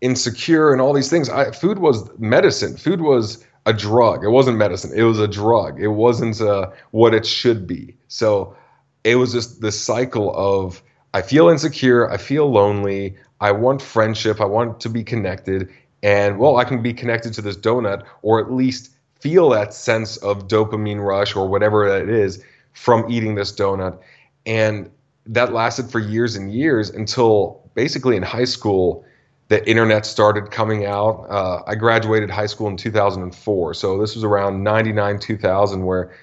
insecure 0.00 0.72
and 0.72 0.80
all 0.80 0.92
these 0.92 1.10
things. 1.10 1.28
I, 1.28 1.50
food 1.50 1.78
was 1.78 2.08
medicine. 2.18 2.76
Food 2.76 3.00
was 3.00 3.44
a 3.66 3.72
drug. 3.72 4.24
It 4.24 4.30
wasn't 4.30 4.56
medicine. 4.56 4.92
It 4.94 5.02
was 5.02 5.18
a 5.18 5.28
drug. 5.28 5.80
It 5.80 5.88
wasn't 5.88 6.40
uh, 6.40 6.70
what 6.92 7.14
it 7.14 7.26
should 7.26 7.66
be. 7.66 7.96
So 8.08 8.56
it 9.04 9.16
was 9.16 9.32
just 9.32 9.60
this 9.60 9.80
cycle 9.80 10.34
of 10.36 10.82
I 11.12 11.22
feel 11.22 11.48
insecure. 11.48 12.10
I 12.10 12.16
feel 12.16 12.50
lonely. 12.50 13.16
I 13.40 13.52
want 13.52 13.82
friendship. 13.82 14.40
I 14.40 14.44
want 14.44 14.80
to 14.80 14.88
be 14.88 15.02
connected. 15.02 15.68
And 16.02 16.38
well, 16.38 16.56
I 16.56 16.64
can 16.64 16.82
be 16.82 16.94
connected 16.94 17.32
to 17.34 17.42
this 17.42 17.56
donut 17.56 18.04
or 18.22 18.40
at 18.40 18.52
least 18.52 18.92
feel 19.18 19.50
that 19.50 19.74
sense 19.74 20.16
of 20.18 20.48
dopamine 20.48 21.04
rush 21.04 21.36
or 21.36 21.46
whatever 21.46 21.88
that 21.88 22.08
is 22.08 22.42
from 22.72 23.10
eating 23.10 23.34
this 23.34 23.52
donut. 23.52 23.98
And 24.46 24.90
that 25.26 25.52
lasted 25.52 25.90
for 25.90 25.98
years 25.98 26.36
and 26.36 26.52
years 26.52 26.88
until 26.90 27.70
basically 27.74 28.16
in 28.16 28.22
high 28.22 28.44
school, 28.44 29.04
the 29.50 29.68
internet 29.68 30.06
started 30.06 30.52
coming 30.52 30.86
out. 30.86 31.26
Uh, 31.28 31.60
I 31.66 31.74
graduated 31.74 32.30
high 32.30 32.46
school 32.46 32.68
in 32.68 32.76
2004, 32.76 33.74
so 33.74 33.98
this 33.98 34.14
was 34.14 34.22
around 34.22 34.62
99, 34.62 35.18
2000, 35.18 35.84
where 35.84 36.16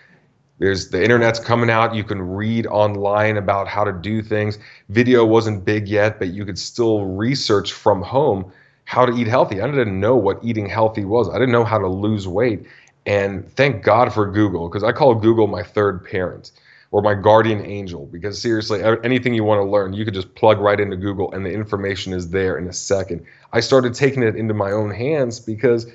there's 0.59 0.89
the 0.91 1.03
internet's 1.03 1.37
coming 1.37 1.69
out. 1.69 1.93
You 1.93 2.05
can 2.05 2.21
read 2.21 2.65
online 2.67 3.35
about 3.35 3.67
how 3.67 3.83
to 3.83 3.91
do 3.91 4.21
things. 4.21 4.57
Video 4.87 5.25
wasn't 5.25 5.65
big 5.65 5.89
yet, 5.89 6.19
but 6.19 6.29
you 6.29 6.45
could 6.45 6.57
still 6.57 7.03
research 7.03 7.73
from 7.73 8.01
home 8.01 8.49
how 8.85 9.05
to 9.05 9.13
eat 9.13 9.27
healthy. 9.27 9.59
I 9.59 9.67
didn't 9.67 9.99
know 9.99 10.15
what 10.15 10.39
eating 10.41 10.69
healthy 10.69 11.03
was. 11.03 11.27
I 11.27 11.33
didn't 11.33 11.51
know 11.51 11.65
how 11.65 11.79
to 11.79 11.87
lose 11.87 12.29
weight. 12.29 12.65
And 13.05 13.51
thank 13.51 13.83
God 13.83 14.13
for 14.13 14.31
Google, 14.31 14.69
because 14.69 14.85
I 14.85 14.93
call 14.93 15.13
Google 15.15 15.47
my 15.47 15.63
third 15.63 16.05
parent 16.05 16.53
or 16.91 17.01
my 17.01 17.13
guardian 17.13 17.65
angel 17.65 18.05
because 18.07 18.41
seriously 18.41 18.81
anything 19.03 19.33
you 19.33 19.43
want 19.43 19.59
to 19.59 19.69
learn 19.69 19.93
you 19.93 20.05
could 20.05 20.13
just 20.13 20.33
plug 20.35 20.59
right 20.59 20.79
into 20.79 20.95
google 20.95 21.31
and 21.33 21.45
the 21.45 21.51
information 21.51 22.13
is 22.13 22.29
there 22.29 22.57
in 22.57 22.67
a 22.67 22.73
second. 22.73 23.25
I 23.53 23.59
started 23.59 23.93
taking 23.93 24.23
it 24.23 24.35
into 24.35 24.53
my 24.53 24.71
own 24.71 24.91
hands 24.91 25.39
because 25.39 25.87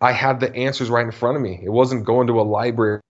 i 0.00 0.12
had 0.12 0.40
the 0.40 0.54
answers 0.54 0.90
right 0.90 1.04
in 1.04 1.12
front 1.12 1.36
of 1.36 1.42
me. 1.42 1.60
It 1.62 1.70
wasn't 1.70 2.04
going 2.04 2.26
to 2.26 2.40
a 2.40 2.42
library 2.42 3.00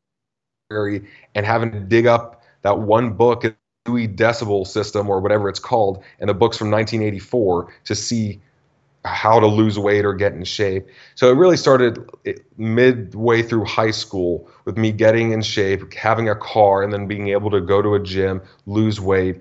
and 0.71 1.47
having 1.47 1.73
to 1.73 1.81
dig 1.81 2.07
up 2.07 2.43
that 2.63 2.79
one 2.79 3.13
book 3.13 3.45
Dewey 3.85 4.07
Decimal 4.07 4.65
System 4.65 5.11
or 5.11 5.21
whatever 5.21 5.49
it's 5.49 5.59
called 5.59 6.03
and 6.21 6.29
the 6.29 6.35
books 6.35 6.57
from 6.57 6.71
1984 6.71 7.73
to 7.85 7.95
see 7.95 8.41
how 9.05 9.39
to 9.39 9.47
lose 9.47 9.79
weight 9.79 10.05
or 10.05 10.15
get 10.15 10.33
in 10.33 10.45
shape. 10.45 10.87
So 11.15 11.31
it 11.31 11.35
really 11.35 11.57
started 11.57 11.99
midway 12.57 13.43
through 13.43 13.67
high 13.67 13.91
school 13.91 14.49
with 14.65 14.79
me 14.79 14.93
getting 14.93 15.33
in 15.33 15.43
shape, 15.43 15.93
having 15.93 16.29
a 16.29 16.35
car, 16.35 16.83
and 16.83 16.93
then 16.93 17.07
being 17.07 17.29
able 17.29 17.51
to 17.51 17.61
go 17.61 17.83
to 17.83 17.95
a 17.95 18.01
gym, 18.01 18.41
lose 18.67 19.01
weight. 19.01 19.41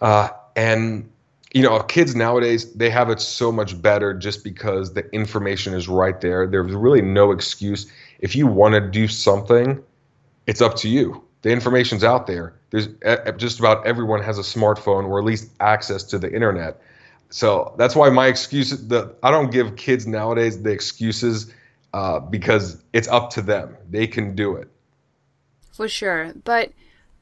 Uh, 0.00 0.28
and 0.54 1.10
you 1.52 1.62
know, 1.62 1.80
kids 1.80 2.14
nowadays 2.14 2.72
they 2.74 2.90
have 2.90 3.10
it 3.10 3.20
so 3.20 3.50
much 3.50 3.80
better 3.82 4.14
just 4.14 4.44
because 4.44 4.94
the 4.94 5.08
information 5.12 5.74
is 5.74 5.88
right 5.88 6.20
there. 6.20 6.46
There's 6.46 6.72
really 6.72 7.02
no 7.02 7.32
excuse. 7.32 7.90
If 8.20 8.36
you 8.36 8.46
want 8.46 8.74
to 8.74 8.80
do 8.80 9.08
something, 9.08 9.82
it's 10.46 10.60
up 10.60 10.76
to 10.76 10.88
you. 10.88 11.24
The 11.42 11.50
information's 11.50 12.04
out 12.04 12.28
there. 12.28 12.54
There's 12.70 12.88
just 13.36 13.58
about 13.58 13.84
everyone 13.84 14.22
has 14.22 14.38
a 14.38 14.42
smartphone 14.42 15.08
or 15.08 15.18
at 15.18 15.24
least 15.24 15.50
access 15.58 16.04
to 16.04 16.18
the 16.18 16.32
internet. 16.32 16.80
So 17.30 17.74
that's 17.78 17.94
why 17.94 18.10
my 18.10 18.26
excuse 18.26 18.70
the 18.70 19.14
I 19.22 19.30
don't 19.30 19.50
give 19.50 19.76
kids 19.76 20.06
nowadays 20.06 20.62
the 20.62 20.70
excuses 20.70 21.52
uh, 21.92 22.18
because 22.20 22.82
it's 22.92 23.08
up 23.08 23.30
to 23.30 23.42
them. 23.42 23.76
They 23.88 24.06
can 24.06 24.34
do 24.34 24.56
it. 24.56 24.68
For 25.72 25.88
sure, 25.88 26.32
but 26.44 26.72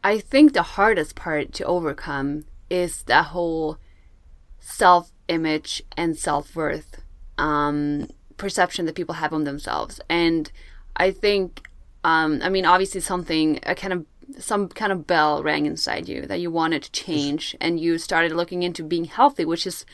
I 0.02 0.18
think 0.18 0.52
the 0.52 0.62
hardest 0.62 1.14
part 1.14 1.52
to 1.54 1.64
overcome 1.64 2.44
is 2.70 3.02
that 3.04 3.26
whole 3.26 3.78
self-image 4.58 5.82
and 5.96 6.16
self-worth 6.16 7.02
um, 7.36 8.08
perception 8.36 8.86
that 8.86 8.94
people 8.94 9.16
have 9.16 9.32
on 9.32 9.44
themselves, 9.44 10.00
and 10.08 10.50
I 10.96 11.10
think, 11.10 11.68
um, 12.02 12.40
I 12.42 12.48
mean, 12.48 12.66
obviously 12.66 13.00
something 13.00 13.60
a 13.64 13.74
kind 13.74 13.92
of 13.92 14.06
some 14.38 14.68
kind 14.68 14.92
of 14.92 15.06
bell 15.06 15.42
rang 15.42 15.66
inside 15.66 16.08
you 16.08 16.26
that 16.26 16.40
you 16.40 16.50
wanted 16.50 16.82
to 16.82 16.92
change 16.92 17.56
and 17.60 17.80
you 17.80 17.98
started 17.98 18.32
looking 18.32 18.62
into 18.62 18.82
being 18.82 19.06
healthy 19.06 19.44
which 19.44 19.66
is 19.66 19.86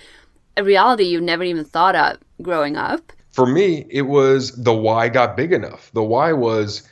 a 0.57 0.65
reality 0.65 1.05
you 1.05 1.21
never 1.21 1.45
even 1.45 1.65
thought 1.65 1.97
of 1.97 2.19
growing 2.43 2.77
up. 2.77 3.13
For 3.31 3.47
me, 3.47 3.87
it 3.91 4.03
was 4.03 4.63
the 4.63 4.73
why 4.75 5.09
got 5.09 5.37
big 5.37 5.53
enough. 5.53 5.91
The 5.93 6.03
why 6.03 6.33
was 6.33 6.89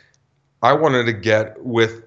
I 0.62 0.72
wanted 0.72 1.06
to 1.06 1.12
get 1.12 1.62
with 1.64 2.02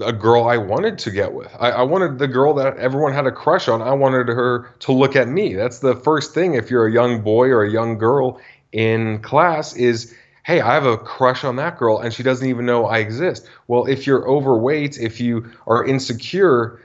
a 0.00 0.12
girl 0.12 0.44
I 0.44 0.56
wanted 0.56 0.98
to 0.98 1.10
get 1.10 1.32
with. 1.32 1.50
I, 1.58 1.70
I, 1.70 1.82
wanted 1.82 2.18
the 2.18 2.28
girl 2.28 2.54
that 2.54 2.76
everyone 2.76 3.12
had 3.12 3.26
a 3.26 3.32
crush 3.32 3.66
on. 3.66 3.82
I 3.82 3.92
wanted 3.92 4.28
her 4.28 4.72
to 4.80 4.92
look 4.92 5.16
at 5.16 5.26
me. 5.26 5.54
That's 5.54 5.80
the 5.80 5.96
first 5.96 6.32
thing 6.32 6.54
if 6.54 6.70
you're 6.70 6.86
a 6.86 6.92
young 6.92 7.22
boy 7.22 7.48
or 7.48 7.64
a 7.64 7.70
young 7.70 7.98
girl 7.98 8.40
in 8.70 9.20
class 9.20 9.74
is 9.74 10.14
hey, 10.50 10.60
I 10.60 10.74
have 10.74 10.84
a 10.84 10.98
crush 10.98 11.44
on 11.44 11.54
that 11.56 11.78
girl 11.78 12.00
and 12.00 12.12
she 12.12 12.24
doesn't 12.24 12.46
even 12.48 12.66
know 12.66 12.86
I 12.86 12.98
exist. 12.98 13.48
Well, 13.68 13.86
if 13.86 14.04
you're 14.04 14.28
overweight, 14.28 14.98
if 14.98 15.20
you 15.20 15.48
are 15.68 15.84
insecure, 15.84 16.80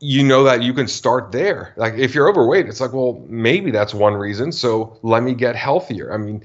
you 0.00 0.24
know 0.24 0.44
that 0.44 0.62
you 0.62 0.72
can 0.72 0.88
start 0.88 1.30
there. 1.30 1.74
Like 1.76 1.92
if 1.94 2.14
you're 2.14 2.26
overweight, 2.26 2.66
it's 2.66 2.80
like, 2.80 2.94
well, 2.94 3.22
maybe 3.28 3.70
that's 3.70 3.92
one 3.92 4.14
reason. 4.14 4.50
So 4.50 4.98
let 5.02 5.22
me 5.22 5.34
get 5.34 5.56
healthier. 5.56 6.10
I 6.10 6.16
mean, 6.16 6.42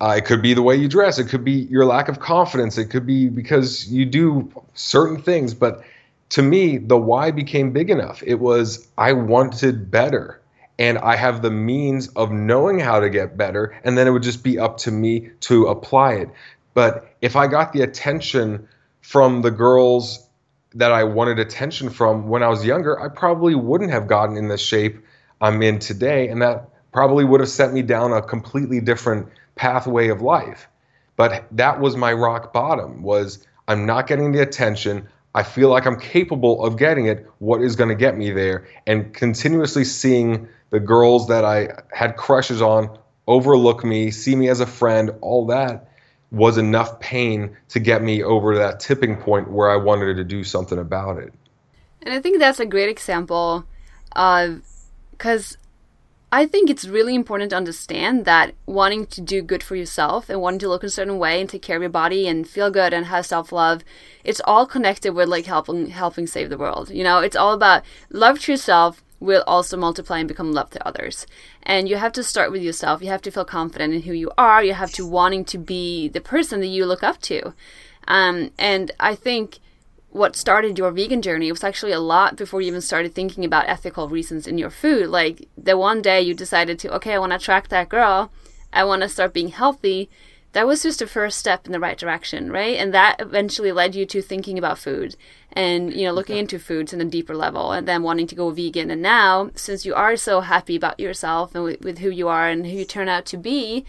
uh, 0.00 0.14
it 0.16 0.24
could 0.24 0.42
be 0.42 0.52
the 0.52 0.62
way 0.62 0.74
you 0.74 0.88
dress. 0.88 1.16
It 1.20 1.28
could 1.28 1.44
be 1.44 1.68
your 1.70 1.84
lack 1.84 2.08
of 2.08 2.18
confidence. 2.18 2.76
It 2.76 2.86
could 2.86 3.06
be 3.06 3.28
because 3.28 3.86
you 3.86 4.04
do 4.04 4.50
certain 4.74 5.22
things. 5.22 5.54
But 5.54 5.84
to 6.30 6.42
me, 6.42 6.78
the 6.78 6.96
why 6.96 7.30
became 7.30 7.70
big 7.70 7.88
enough. 7.88 8.20
It 8.26 8.40
was 8.40 8.88
I 8.98 9.12
wanted 9.12 9.92
better. 9.92 10.40
And 10.78 10.98
I 10.98 11.16
have 11.16 11.42
the 11.42 11.50
means 11.50 12.08
of 12.08 12.30
knowing 12.30 12.78
how 12.78 13.00
to 13.00 13.10
get 13.10 13.36
better. 13.36 13.78
And 13.84 13.98
then 13.98 14.06
it 14.06 14.10
would 14.10 14.22
just 14.22 14.44
be 14.44 14.58
up 14.58 14.78
to 14.78 14.90
me 14.90 15.30
to 15.40 15.66
apply 15.66 16.14
it. 16.14 16.30
But 16.74 17.16
if 17.20 17.34
I 17.34 17.48
got 17.48 17.72
the 17.72 17.82
attention 17.82 18.68
from 19.00 19.42
the 19.42 19.50
girls 19.50 20.28
that 20.74 20.92
I 20.92 21.04
wanted 21.04 21.38
attention 21.38 21.90
from 21.90 22.28
when 22.28 22.42
I 22.42 22.48
was 22.48 22.64
younger, 22.64 23.00
I 23.00 23.08
probably 23.08 23.54
wouldn't 23.54 23.90
have 23.90 24.06
gotten 24.06 24.36
in 24.36 24.48
the 24.48 24.58
shape 24.58 25.04
I'm 25.40 25.62
in 25.62 25.78
today. 25.80 26.28
And 26.28 26.42
that 26.42 26.68
probably 26.92 27.24
would 27.24 27.40
have 27.40 27.48
sent 27.48 27.72
me 27.72 27.82
down 27.82 28.12
a 28.12 28.22
completely 28.22 28.80
different 28.80 29.28
pathway 29.56 30.08
of 30.08 30.22
life. 30.22 30.68
But 31.16 31.44
that 31.52 31.80
was 31.80 31.96
my 31.96 32.12
rock 32.12 32.52
bottom 32.52 33.02
was 33.02 33.44
I'm 33.66 33.86
not 33.86 34.06
getting 34.06 34.32
the 34.32 34.40
attention. 34.40 35.08
I 35.38 35.44
feel 35.44 35.68
like 35.68 35.86
I'm 35.86 36.00
capable 36.00 36.64
of 36.64 36.76
getting 36.76 37.06
it. 37.06 37.24
What 37.38 37.62
is 37.62 37.76
going 37.76 37.90
to 37.90 37.94
get 37.94 38.18
me 38.18 38.32
there? 38.32 38.66
And 38.88 39.14
continuously 39.14 39.84
seeing 39.84 40.48
the 40.70 40.80
girls 40.80 41.28
that 41.28 41.44
I 41.44 41.68
had 41.92 42.16
crushes 42.16 42.60
on 42.60 42.98
overlook 43.28 43.84
me, 43.84 44.10
see 44.10 44.34
me 44.34 44.48
as 44.48 44.58
a 44.58 44.66
friend, 44.66 45.12
all 45.20 45.46
that 45.46 45.92
was 46.32 46.58
enough 46.58 46.98
pain 46.98 47.56
to 47.68 47.78
get 47.78 48.02
me 48.02 48.20
over 48.20 48.56
that 48.56 48.80
tipping 48.80 49.16
point 49.16 49.48
where 49.48 49.70
I 49.70 49.76
wanted 49.76 50.16
to 50.16 50.24
do 50.24 50.42
something 50.42 50.76
about 50.76 51.18
it. 51.18 51.32
And 52.02 52.12
I 52.12 52.20
think 52.20 52.40
that's 52.40 52.58
a 52.58 52.66
great 52.66 52.88
example 52.88 53.64
of 54.16 54.60
because 55.12 55.56
I 56.30 56.44
think 56.44 56.68
it's 56.68 56.86
really 56.86 57.14
important 57.14 57.50
to 57.50 57.56
understand 57.56 58.26
that 58.26 58.54
wanting 58.66 59.06
to 59.06 59.22
do 59.22 59.40
good 59.40 59.62
for 59.62 59.76
yourself 59.76 60.28
and 60.28 60.42
wanting 60.42 60.58
to 60.60 60.68
look 60.68 60.84
a 60.84 60.90
certain 60.90 61.18
way 61.18 61.40
and 61.40 61.48
take 61.48 61.62
care 61.62 61.76
of 61.76 61.82
your 61.82 61.90
body 61.90 62.28
and 62.28 62.46
feel 62.46 62.70
good 62.70 62.92
and 62.92 63.06
have 63.06 63.24
self 63.24 63.50
love, 63.50 63.82
it's 64.24 64.42
all 64.44 64.66
connected 64.66 65.14
with 65.14 65.28
like 65.28 65.46
helping 65.46 65.86
helping 65.86 66.26
save 66.26 66.50
the 66.50 66.58
world. 66.58 66.90
You 66.90 67.02
know, 67.02 67.20
it's 67.20 67.36
all 67.36 67.54
about 67.54 67.82
love 68.10 68.40
to 68.40 68.52
yourself 68.52 69.02
will 69.20 69.42
also 69.46 69.76
multiply 69.76 70.18
and 70.18 70.28
become 70.28 70.52
love 70.52 70.70
to 70.70 70.86
others. 70.86 71.26
And 71.62 71.88
you 71.88 71.96
have 71.96 72.12
to 72.12 72.22
start 72.22 72.52
with 72.52 72.62
yourself. 72.62 73.02
You 73.02 73.08
have 73.08 73.22
to 73.22 73.30
feel 73.30 73.44
confident 73.46 73.94
in 73.94 74.02
who 74.02 74.12
you 74.12 74.30
are. 74.36 74.62
You 74.62 74.74
have 74.74 74.92
to 74.92 75.06
wanting 75.06 75.44
to 75.46 75.58
be 75.58 76.08
the 76.08 76.20
person 76.20 76.60
that 76.60 76.66
you 76.66 76.84
look 76.84 77.02
up 77.02 77.20
to. 77.22 77.54
Um, 78.06 78.50
and 78.58 78.92
I 79.00 79.14
think 79.14 79.58
what 80.10 80.36
started 80.36 80.78
your 80.78 80.90
vegan 80.90 81.22
journey 81.22 81.50
was 81.52 81.62
actually 81.62 81.92
a 81.92 82.00
lot 82.00 82.36
before 82.36 82.60
you 82.60 82.68
even 82.68 82.80
started 82.80 83.14
thinking 83.14 83.44
about 83.44 83.68
ethical 83.68 84.08
reasons 84.08 84.46
in 84.46 84.58
your 84.58 84.70
food. 84.70 85.08
Like 85.08 85.48
the 85.56 85.76
one 85.76 86.00
day 86.00 86.20
you 86.20 86.34
decided 86.34 86.78
to, 86.80 86.94
okay, 86.96 87.14
I 87.14 87.18
want 87.18 87.32
to 87.32 87.36
attract 87.36 87.70
that 87.70 87.88
girl. 87.88 88.32
I 88.72 88.84
want 88.84 89.02
to 89.02 89.08
start 89.08 89.34
being 89.34 89.48
healthy. 89.48 90.08
That 90.52 90.66
was 90.66 90.82
just 90.82 91.02
a 91.02 91.06
first 91.06 91.38
step 91.38 91.66
in 91.66 91.72
the 91.72 91.80
right 91.80 91.98
direction, 91.98 92.50
right? 92.50 92.76
And 92.78 92.94
that 92.94 93.20
eventually 93.20 93.70
led 93.70 93.94
you 93.94 94.06
to 94.06 94.22
thinking 94.22 94.56
about 94.56 94.78
food 94.78 95.14
and, 95.52 95.92
you 95.92 96.06
know, 96.06 96.12
looking 96.12 96.36
okay. 96.36 96.40
into 96.40 96.58
foods 96.58 96.94
in 96.94 97.02
a 97.02 97.04
deeper 97.04 97.36
level 97.36 97.72
and 97.72 97.86
then 97.86 98.02
wanting 98.02 98.26
to 98.28 98.34
go 98.34 98.48
vegan. 98.50 98.90
And 98.90 99.02
now, 99.02 99.50
since 99.54 99.84
you 99.84 99.94
are 99.94 100.16
so 100.16 100.40
happy 100.40 100.76
about 100.76 100.98
yourself 100.98 101.54
and 101.54 101.64
with, 101.64 101.80
with 101.82 101.98
who 101.98 102.08
you 102.08 102.28
are 102.28 102.48
and 102.48 102.64
who 102.64 102.78
you 102.78 102.84
turn 102.86 103.10
out 103.10 103.26
to 103.26 103.36
be, 103.36 103.84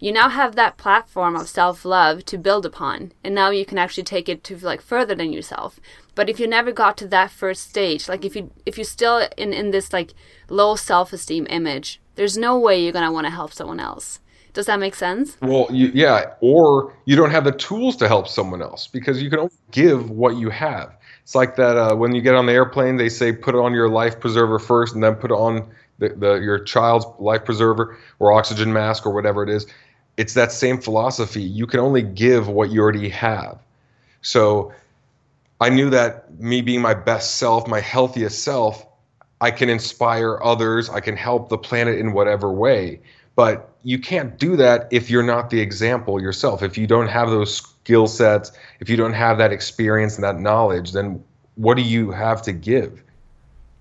you 0.00 0.12
now 0.12 0.28
have 0.28 0.54
that 0.54 0.76
platform 0.76 1.34
of 1.34 1.48
self-love 1.48 2.24
to 2.26 2.38
build 2.38 2.64
upon 2.64 3.12
and 3.24 3.34
now 3.34 3.50
you 3.50 3.64
can 3.64 3.78
actually 3.78 4.04
take 4.04 4.28
it 4.28 4.44
to 4.44 4.56
like 4.58 4.80
further 4.80 5.14
than 5.14 5.32
yourself. 5.32 5.80
But 6.14 6.28
if 6.28 6.40
you 6.40 6.46
never 6.46 6.72
got 6.72 6.96
to 6.98 7.08
that 7.08 7.30
first 7.30 7.68
stage 7.68 8.08
like 8.08 8.24
if 8.24 8.36
you 8.36 8.50
if 8.64 8.76
you're 8.76 8.84
still 8.84 9.28
in 9.36 9.52
in 9.52 9.70
this 9.70 9.92
like 9.92 10.14
low 10.48 10.76
self-esteem 10.76 11.46
image 11.50 12.00
there's 12.14 12.36
no 12.36 12.58
way 12.58 12.82
you're 12.82 12.92
going 12.92 13.04
to 13.04 13.12
want 13.12 13.26
to 13.26 13.30
help 13.30 13.52
someone 13.52 13.80
else. 13.80 14.20
Does 14.52 14.66
that 14.66 14.80
make 14.80 14.94
sense? 14.94 15.36
Well 15.40 15.66
you, 15.70 15.90
yeah 15.94 16.34
or 16.40 16.94
you 17.04 17.16
don't 17.16 17.30
have 17.30 17.44
the 17.44 17.52
tools 17.52 17.96
to 17.96 18.08
help 18.08 18.28
someone 18.28 18.62
else 18.62 18.86
because 18.86 19.22
you 19.22 19.30
can 19.30 19.40
only 19.40 19.52
give 19.70 20.10
what 20.10 20.36
you 20.36 20.50
have. 20.50 20.96
It's 21.22 21.34
like 21.34 21.56
that 21.56 21.76
uh, 21.76 21.94
when 21.94 22.14
you 22.14 22.22
get 22.22 22.34
on 22.34 22.46
the 22.46 22.52
airplane 22.52 22.96
they 22.96 23.08
say 23.08 23.32
put 23.32 23.54
on 23.54 23.74
your 23.74 23.88
life 23.88 24.20
preserver 24.20 24.58
first 24.58 24.94
and 24.94 25.02
then 25.02 25.16
put 25.16 25.32
on 25.32 25.68
the, 25.98 26.10
the, 26.10 26.34
your 26.34 26.60
child's 26.60 27.06
life 27.18 27.44
preserver 27.44 27.98
or 28.20 28.32
oxygen 28.32 28.72
mask 28.72 29.04
or 29.04 29.12
whatever 29.12 29.42
it 29.42 29.50
is 29.50 29.66
it's 30.18 30.34
that 30.34 30.50
same 30.50 30.78
philosophy. 30.78 31.40
You 31.40 31.66
can 31.66 31.78
only 31.80 32.02
give 32.02 32.48
what 32.48 32.70
you 32.70 32.82
already 32.82 33.08
have. 33.08 33.60
So 34.20 34.72
I 35.60 35.70
knew 35.70 35.88
that 35.90 36.38
me 36.38 36.60
being 36.60 36.82
my 36.82 36.92
best 36.92 37.36
self, 37.36 37.68
my 37.68 37.80
healthiest 37.80 38.42
self, 38.42 38.84
I 39.40 39.52
can 39.52 39.68
inspire 39.68 40.42
others, 40.42 40.90
I 40.90 40.98
can 40.98 41.16
help 41.16 41.48
the 41.48 41.56
planet 41.56 42.00
in 42.00 42.12
whatever 42.12 42.52
way. 42.52 43.00
But 43.36 43.72
you 43.84 44.00
can't 44.00 44.36
do 44.36 44.56
that 44.56 44.88
if 44.90 45.08
you're 45.08 45.22
not 45.22 45.50
the 45.50 45.60
example 45.60 46.20
yourself. 46.20 46.64
If 46.64 46.76
you 46.76 46.88
don't 46.88 47.06
have 47.06 47.30
those 47.30 47.54
skill 47.54 48.08
sets, 48.08 48.50
if 48.80 48.88
you 48.88 48.96
don't 48.96 49.12
have 49.12 49.38
that 49.38 49.52
experience 49.52 50.16
and 50.16 50.24
that 50.24 50.40
knowledge, 50.40 50.90
then 50.90 51.22
what 51.54 51.76
do 51.76 51.82
you 51.82 52.10
have 52.10 52.42
to 52.42 52.52
give? 52.52 53.04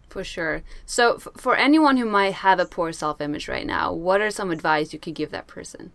For 0.07 0.23
sure. 0.23 0.61
So, 0.85 1.15
f- 1.15 1.27
for 1.35 1.55
anyone 1.55 1.97
who 1.97 2.05
might 2.05 2.33
have 2.35 2.59
a 2.59 2.65
poor 2.65 2.91
self 2.91 3.19
image 3.19 3.47
right 3.47 3.65
now, 3.65 3.91
what 3.91 4.21
are 4.21 4.29
some 4.29 4.51
advice 4.51 4.93
you 4.93 4.99
could 4.99 5.15
give 5.15 5.31
that 5.31 5.47
person? 5.47 5.91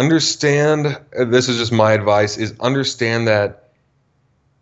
Understand 0.00 0.86
uh, 1.18 1.24
this 1.26 1.46
is 1.46 1.58
just 1.58 1.72
my 1.72 1.92
advice 1.92 2.38
is 2.38 2.54
understand 2.60 3.28
that 3.28 3.68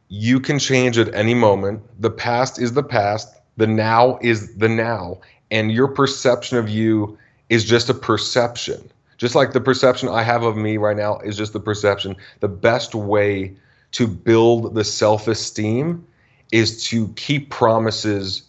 you 0.08 0.40
can 0.40 0.58
change 0.58 0.98
at 0.98 1.14
any 1.14 1.34
moment. 1.34 1.80
The 2.00 2.10
past 2.10 2.58
is 2.58 2.72
the 2.72 2.82
past. 2.82 3.28
The 3.56 3.66
now 3.68 4.18
is 4.20 4.54
the 4.56 4.68
now. 4.68 5.20
And 5.52 5.70
your 5.70 5.86
perception 5.86 6.58
of 6.58 6.68
you 6.68 7.16
is 7.50 7.64
just 7.64 7.88
a 7.88 7.94
perception. 7.94 8.90
Just 9.16 9.34
like 9.34 9.52
the 9.52 9.60
perception 9.60 10.08
i 10.08 10.22
have 10.22 10.42
of 10.42 10.56
me 10.56 10.76
right 10.76 10.96
now 10.96 11.18
is 11.18 11.36
just 11.36 11.52
the 11.52 11.60
perception. 11.60 12.16
The 12.40 12.48
best 12.48 12.94
way 12.94 13.54
to 13.92 14.06
build 14.08 14.74
the 14.74 14.84
self-esteem 14.84 16.04
is 16.50 16.84
to 16.88 17.08
keep 17.14 17.50
promises 17.50 18.42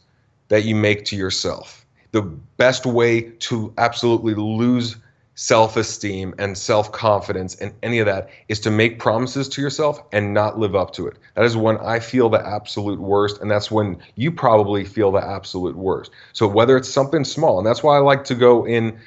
that 0.47 0.63
you 0.63 0.75
make 0.75 1.05
to 1.05 1.15
yourself. 1.15 1.85
The 2.11 2.23
best 2.57 2.85
way 2.85 3.21
to 3.21 3.71
absolutely 3.77 4.33
lose 4.33 4.95
self 5.39 5.77
esteem 5.77 6.35
and 6.37 6.57
self 6.57 6.91
confidence 6.91 7.55
and 7.55 7.73
any 7.81 7.99
of 7.99 8.05
that 8.05 8.29
is 8.49 8.59
to 8.59 8.69
make 8.69 8.99
promises 8.99 9.47
to 9.47 9.61
yourself 9.61 10.03
and 10.11 10.33
not 10.33 10.59
live 10.59 10.75
up 10.75 10.91
to 10.91 11.07
it. 11.07 11.15
That 11.35 11.45
is 11.45 11.55
when 11.55 11.77
I 11.77 11.99
feel 11.99 12.27
the 12.27 12.45
absolute 12.45 12.99
worst, 12.99 13.39
and 13.39 13.49
that's 13.49 13.71
when 13.71 13.97
you 14.15 14.33
probably 14.33 14.83
feel 14.83 15.13
the 15.13 15.25
absolute 15.25 15.77
worst. 15.77 16.11
So 16.33 16.45
whether 16.45 16.75
it's 16.75 16.89
something 16.89 17.23
small, 17.23 17.57
and 17.57 17.65
that's 17.65 17.81
why 17.81 17.95
I 17.95 17.99
like 17.99 18.25
to 18.25 18.35
go 18.35 18.67
in 18.67 18.99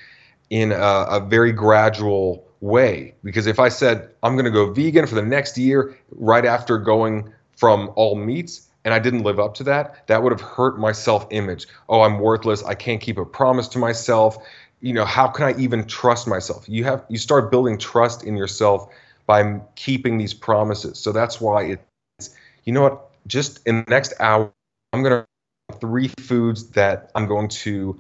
in 0.49 0.73
a, 0.73 1.07
a 1.11 1.21
very 1.21 1.53
gradual 1.53 2.49
way 2.63 3.15
because 3.25 3.47
if 3.47 3.59
I 3.59 3.69
said 3.69 4.09
I'm 4.23 4.35
going 4.35 4.47
to 4.47 4.51
go 4.51 4.73
vegan 4.73 5.07
for 5.07 5.17
the 5.17 5.23
next 5.23 5.59
year 5.59 5.99
right 6.13 6.47
after 6.47 6.79
going 6.79 7.31
from 7.57 7.93
all 7.95 8.15
meats 8.15 8.69
and 8.85 8.95
I 8.95 8.99
didn't 8.99 9.23
live 9.23 9.39
up 9.39 9.55
to 9.55 9.65
that, 9.65 10.07
that 10.09 10.23
would 10.23 10.33
have 10.33 10.41
hurt 10.41 10.79
my 10.79 10.93
self 10.93 11.27
image. 11.31 11.67
Oh, 11.89 12.01
I'm 12.01 12.19
worthless. 12.19 12.65
I 12.65 12.75
can't 12.75 13.01
keep 13.01 13.19
a 13.19 13.25
promise 13.25 13.69
to 13.69 13.79
myself 13.79 14.39
you 14.83 14.93
know 14.93 15.05
how 15.05 15.29
can 15.29 15.47
i 15.47 15.59
even 15.59 15.87
trust 15.87 16.27
myself? 16.27 16.69
You 16.69 16.85
have 16.85 17.05
you 17.09 17.17
start 17.17 17.51
building 17.51 17.79
trust 17.79 18.25
in 18.25 18.37
yourself 18.37 18.93
by 19.27 19.61
keeping 19.77 20.19
these 20.19 20.35
promises. 20.35 20.99
So 20.99 21.13
that's 21.13 21.41
why 21.41 21.79
it's 22.19 22.37
you 22.65 22.73
know 22.73 22.83
what 22.83 23.11
just 23.27 23.67
in 23.67 23.85
the 23.85 23.91
next 23.91 24.13
hour 24.21 24.53
i'm 24.93 25.03
going 25.03 25.23
to 25.23 25.79
three 25.79 26.09
foods 26.21 26.69
that 26.71 27.11
i'm 27.15 27.27
going 27.27 27.49
to 27.49 27.99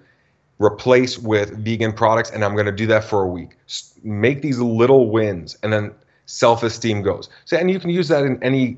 replace 0.58 1.18
with 1.18 1.56
vegan 1.64 1.92
products 1.92 2.30
and 2.30 2.44
i'm 2.44 2.54
going 2.54 2.66
to 2.66 2.72
do 2.72 2.86
that 2.88 3.04
for 3.04 3.22
a 3.22 3.28
week. 3.28 3.56
Make 4.02 4.42
these 4.42 4.58
little 4.58 5.10
wins 5.10 5.56
and 5.62 5.72
then 5.72 5.94
self-esteem 6.26 7.02
goes. 7.02 7.28
So 7.44 7.56
and 7.56 7.70
you 7.70 7.78
can 7.78 7.90
use 7.90 8.08
that 8.08 8.24
in 8.24 8.42
any 8.42 8.76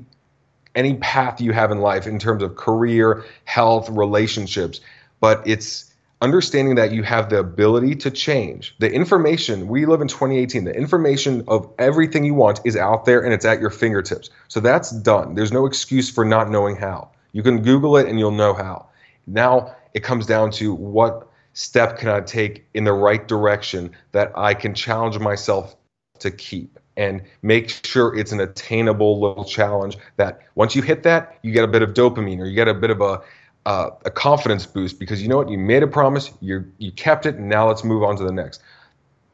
any 0.75 0.95
path 0.95 1.41
you 1.41 1.53
have 1.53 1.71
in 1.71 1.79
life 1.79 2.05
in 2.05 2.19
terms 2.19 2.43
of 2.43 2.55
career 2.55 3.25
health 3.45 3.89
relationships 3.89 4.79
but 5.19 5.41
it's 5.47 5.94
understanding 6.21 6.75
that 6.75 6.91
you 6.91 7.03
have 7.03 7.29
the 7.29 7.39
ability 7.39 7.95
to 7.95 8.11
change. 8.11 8.75
The 8.79 8.91
information, 8.91 9.67
we 9.67 9.85
live 9.85 10.01
in 10.01 10.07
2018, 10.07 10.63
the 10.63 10.75
information 10.75 11.43
of 11.47 11.69
everything 11.77 12.23
you 12.23 12.33
want 12.33 12.61
is 12.63 12.75
out 12.75 13.05
there 13.05 13.23
and 13.23 13.33
it's 13.33 13.45
at 13.45 13.59
your 13.59 13.69
fingertips. 13.69 14.29
So 14.47 14.59
that's 14.59 14.91
done. 14.91 15.35
There's 15.35 15.51
no 15.51 15.65
excuse 15.65 16.09
for 16.09 16.25
not 16.25 16.49
knowing 16.49 16.75
how. 16.75 17.09
You 17.33 17.43
can 17.43 17.61
Google 17.61 17.97
it 17.97 18.07
and 18.07 18.17
you'll 18.17 18.31
know 18.31 18.53
how. 18.53 18.87
Now 19.27 19.75
it 19.93 20.03
comes 20.03 20.25
down 20.25 20.51
to 20.51 20.73
what 20.73 21.27
step 21.53 21.97
can 21.97 22.09
I 22.09 22.21
take 22.21 22.65
in 22.73 22.83
the 22.83 22.93
right 22.93 23.27
direction 23.27 23.91
that 24.11 24.31
I 24.35 24.53
can 24.53 24.73
challenge 24.73 25.19
myself 25.19 25.75
to 26.19 26.31
keep 26.31 26.79
and 26.97 27.21
make 27.41 27.69
sure 27.85 28.17
it's 28.17 28.31
an 28.31 28.39
attainable 28.39 29.19
little 29.19 29.43
challenge 29.43 29.97
that 30.17 30.41
once 30.55 30.75
you 30.75 30.81
hit 30.81 31.03
that, 31.03 31.37
you 31.41 31.51
get 31.51 31.63
a 31.63 31.67
bit 31.67 31.81
of 31.81 31.93
dopamine 31.93 32.39
or 32.39 32.45
you 32.45 32.55
get 32.55 32.67
a 32.67 32.73
bit 32.73 32.89
of 32.89 33.01
a 33.01 33.21
uh, 33.65 33.89
a 34.05 34.11
confidence 34.11 34.65
boost 34.65 34.99
because 34.99 35.21
you 35.21 35.27
know 35.27 35.37
what 35.37 35.49
you 35.49 35.57
made 35.57 35.83
a 35.83 35.87
promise, 35.87 36.31
you 36.41 36.71
you 36.77 36.91
kept 36.91 37.25
it, 37.25 37.35
and 37.35 37.49
now 37.49 37.67
let's 37.67 37.83
move 37.83 38.03
on 38.03 38.15
to 38.17 38.23
the 38.23 38.31
next. 38.31 38.61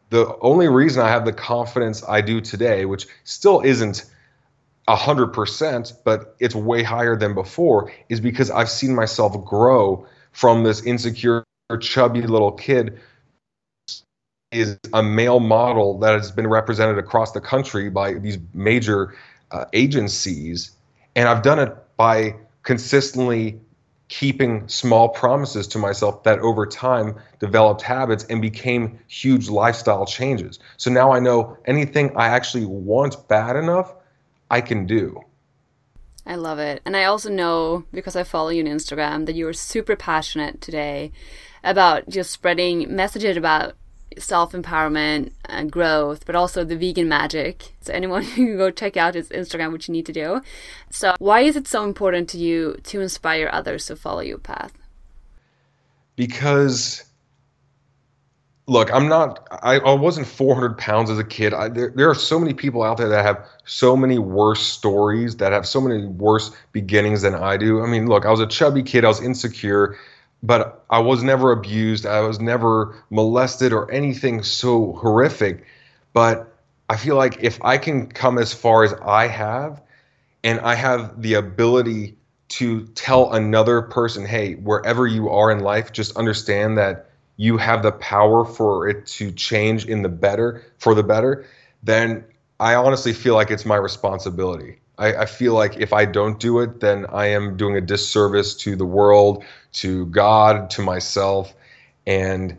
The 0.10 0.38
only 0.42 0.68
reason 0.68 1.04
I 1.04 1.10
have 1.10 1.26
the 1.26 1.34
confidence 1.34 2.04
I 2.08 2.22
do 2.22 2.42
today, 2.42 2.86
which 2.86 3.08
still 3.24 3.62
isn't 3.62 4.06
hundred 4.88 5.28
percent, 5.28 5.94
but 6.04 6.36
it's 6.40 6.54
way 6.54 6.84
higher 6.84 7.16
than 7.16 7.34
before, 7.34 7.92
is 8.10 8.20
because 8.20 8.52
I've 8.52 8.70
seen 8.70 8.94
myself 8.94 9.46
grow 9.46 10.06
from 10.34 10.64
this 10.64 10.84
insecure, 10.84 11.46
chubby 11.80 12.22
little 12.22 12.52
kid 12.52 13.00
is 14.52 14.78
a 14.94 15.02
male 15.02 15.40
model 15.40 15.98
that 16.00 16.14
has 16.14 16.32
been 16.32 16.48
represented 16.48 16.98
across 16.98 17.32
the 17.32 17.40
country 17.40 17.90
by 17.90 18.16
these 18.16 18.38
major 18.54 19.16
uh, 19.52 19.66
agencies. 19.72 20.72
And 21.16 21.30
I've 21.30 21.42
done 21.42 21.60
it 21.60 21.74
by 21.96 22.36
consistently 22.64 23.60
keeping 24.12 24.68
small 24.68 25.07
promises 25.07 25.66
to 25.66 25.78
myself 25.78 26.22
that 26.24 26.38
over 26.39 26.66
time 26.66 27.16
developed 27.39 27.82
habits 27.82 28.26
and 28.26 28.41
became 28.41 28.99
huge 29.07 29.47
lifestyle 29.47 30.05
changes. 30.05 30.59
So 30.76 30.91
now 30.91 31.14
I 31.14 31.20
know 31.20 31.57
anything 31.64 32.12
I 32.18 32.28
actually 32.28 32.66
want 32.66 33.30
bad 33.30 33.55
enough, 33.55 33.95
I 34.49 34.59
can 34.59 34.86
do. 34.86 35.22
I 36.26 36.36
love 36.36 36.59
it. 36.59 36.82
And 36.84 36.97
I 36.97 37.05
also 37.05 37.30
know, 37.30 37.86
because 37.93 38.18
I 38.18 38.24
follow 38.24 38.49
you 38.49 38.62
on 38.62 38.70
Instagram, 38.70 39.28
that 39.28 39.36
you 39.36 39.47
are 39.47 39.53
super 39.53 39.95
passionate 39.95 40.59
today 40.59 41.14
about 41.64 42.09
just 42.09 42.32
spreading 42.32 42.93
messages 42.93 43.38
about 43.38 43.76
self 44.18 44.53
empowerment 44.53 45.32
and 45.45 45.72
growth, 45.72 46.26
but 46.26 46.36
also 46.36 46.64
the 46.64 46.76
vegan 46.76 47.07
magic. 47.07 47.74
So 47.82 47.93
anyone 47.93 48.24
who 48.36 48.45
can 48.45 48.57
go 48.57 48.72
check 48.72 48.97
out 48.97 49.16
his 49.16 49.30
Instagram, 49.30 49.72
which 49.72 49.88
you 49.88 49.91
need 49.93 50.05
to 50.05 50.14
do. 50.14 50.41
So 50.89 51.16
why 51.20 51.41
is 51.41 51.55
it 51.55 51.68
so 51.68 51.84
important 51.84 52.30
to 52.30 52.38
you 52.38 52.78
to 52.84 53.01
inspire 53.01 53.49
others 53.51 53.86
to 53.88 53.95
follow 53.95 54.22
your 54.22 54.38
path? 54.38 54.74
Because 56.16 57.03
look, 58.68 58.93
I'm 58.93 59.07
not. 59.07 59.47
I, 59.64 59.80
I 59.80 59.93
wasn't 59.93 60.28
400 60.28 60.78
pounds 60.78 61.09
as 61.09 61.20
a 61.20 61.24
kid. 61.24 61.53
I, 61.53 61.70
there, 61.70 61.91
there 61.95 62.09
are 62.09 62.16
so 62.16 62.39
many 62.39 62.53
people 62.53 62.84
out 62.84 62.97
there 62.97 63.09
that 63.09 63.26
have 63.26 63.45
so 63.66 63.95
many 63.97 64.18
worse 64.18 64.62
stories, 64.62 65.36
that 65.38 65.51
have 65.51 65.68
so 65.68 65.82
many 65.82 66.05
worse 66.05 66.51
beginnings 66.72 67.22
than 67.22 67.36
I 67.36 67.57
do. 67.57 67.82
I 67.82 67.88
mean, 67.88 68.07
look, 68.07 68.26
I 68.26 68.32
was 68.32 68.39
a 68.39 68.47
chubby 68.47 68.84
kid. 68.84 69.03
I 69.03 69.09
was 69.09 69.22
insecure 69.22 69.97
but 70.44 70.84
I 70.89 71.00
was 71.00 71.24
never 71.24 71.52
abused. 71.52 72.06
I 72.06 72.22
was 72.22 72.39
never 72.39 72.96
molested 73.10 73.74
or 73.74 73.92
anything 73.92 74.44
so 74.44 74.94
horrific. 74.94 75.66
But 76.14 76.54
I 76.89 76.98
feel 76.98 77.16
like 77.16 77.38
if 77.42 77.60
I 77.64 77.78
can 77.78 78.08
come 78.08 78.38
as 78.38 78.54
far 78.54 78.84
as 78.84 78.94
I 78.94 79.28
have, 79.28 79.82
and 80.44 80.60
I 80.60 80.76
have 80.76 81.22
the 81.22 81.36
ability 81.36 82.18
to 82.50 82.88
tell 82.88 83.32
another 83.32 83.82
person, 83.82 84.26
hey, 84.26 84.56
wherever 84.56 85.08
you 85.08 85.30
are 85.30 85.52
in 85.52 85.60
life, 85.60 85.94
just 85.94 86.18
understand 86.18 86.78
that 86.78 87.10
you 87.38 87.58
have 87.58 87.82
the 87.82 87.94
power 87.94 88.44
for 88.44 88.89
it 88.89 89.06
to 89.06 89.32
change 89.32 89.86
in 89.86 90.02
the 90.02 90.10
better, 90.10 90.64
for 90.78 90.94
the 90.94 91.04
better, 91.04 91.46
then 91.82 92.26
I 92.60 92.76
honestly 92.76 93.14
feel 93.14 93.36
like 93.36 93.52
it's 93.52 93.66
my 93.66 93.78
responsibility. 93.78 94.81
I, 95.02 95.24
I 95.24 95.26
feel 95.26 95.54
like 95.56 95.78
if 95.78 95.93
I 95.93 96.06
don't 96.06 96.39
do 96.39 96.60
it, 96.60 96.80
then 96.80 97.08
I 97.12 97.26
am 97.26 97.58
doing 97.58 97.76
a 97.76 97.82
disservice 97.82 98.54
to 98.58 98.76
the 98.76 98.86
world, 98.86 99.43
to 99.74 100.06
God, 100.06 100.70
to 100.72 100.84
myself, 100.84 101.54
and 102.06 102.56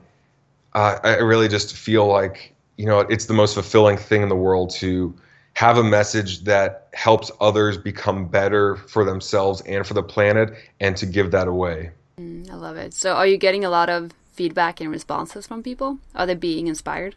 uh, 0.75 0.99
I 1.05 1.17
really 1.19 1.49
just 1.49 1.77
feel 1.77 2.07
like 2.07 2.53
you 2.77 2.87
know 2.87 3.01
it's 3.01 3.27
the 3.27 3.35
most 3.35 3.55
fulfilling 3.55 3.97
thing 3.97 4.23
in 4.23 4.29
the 4.29 4.37
world 4.37 4.71
to 4.71 5.15
have 5.55 5.79
a 5.79 5.85
message 5.85 6.45
that 6.45 6.89
helps 6.95 7.31
others 7.41 7.79
become 7.79 8.27
better 8.27 8.77
for 8.77 9.05
themselves 9.05 9.61
and 9.61 9.87
for 9.87 9.95
the 9.95 10.03
planet, 10.03 10.53
and 10.81 10.97
to 10.97 11.07
give 11.07 11.31
that 11.31 11.47
away. 11.47 11.93
Mm, 12.19 12.51
I 12.51 12.55
love 12.57 12.77
it. 12.77 12.93
So, 12.93 13.15
are 13.15 13.27
you 13.27 13.37
getting 13.37 13.65
a 13.65 13.71
lot 13.71 13.89
of 13.89 14.11
feedback 14.33 14.81
and 14.81 14.91
responses 14.91 15.47
from 15.47 15.63
people? 15.63 15.99
Are 16.17 16.27
they 16.27 16.35
being 16.35 16.67
inspired? 16.67 17.15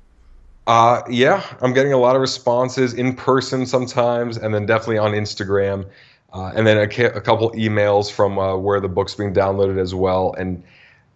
Uh, 0.67 1.03
yeah, 1.09 1.43
I'm 1.61 1.73
getting 1.73 1.93
a 1.93 1.97
lot 1.97 2.15
of 2.15 2.21
responses 2.21 2.93
in 2.93 3.15
person 3.15 3.65
sometimes, 3.65 4.37
and 4.37 4.53
then 4.53 4.65
definitely 4.65 4.97
on 4.97 5.11
Instagram, 5.11 5.87
uh, 6.33 6.51
and 6.55 6.65
then 6.65 6.77
a, 6.77 7.03
a, 7.05 7.21
couple 7.21 7.51
emails 7.51 8.11
from 8.11 8.39
uh, 8.39 8.57
where 8.57 8.79
the 8.79 8.87
book's 8.87 9.13
being 9.13 9.33
downloaded 9.33 9.79
as 9.79 9.93
well. 9.93 10.33
And 10.37 10.63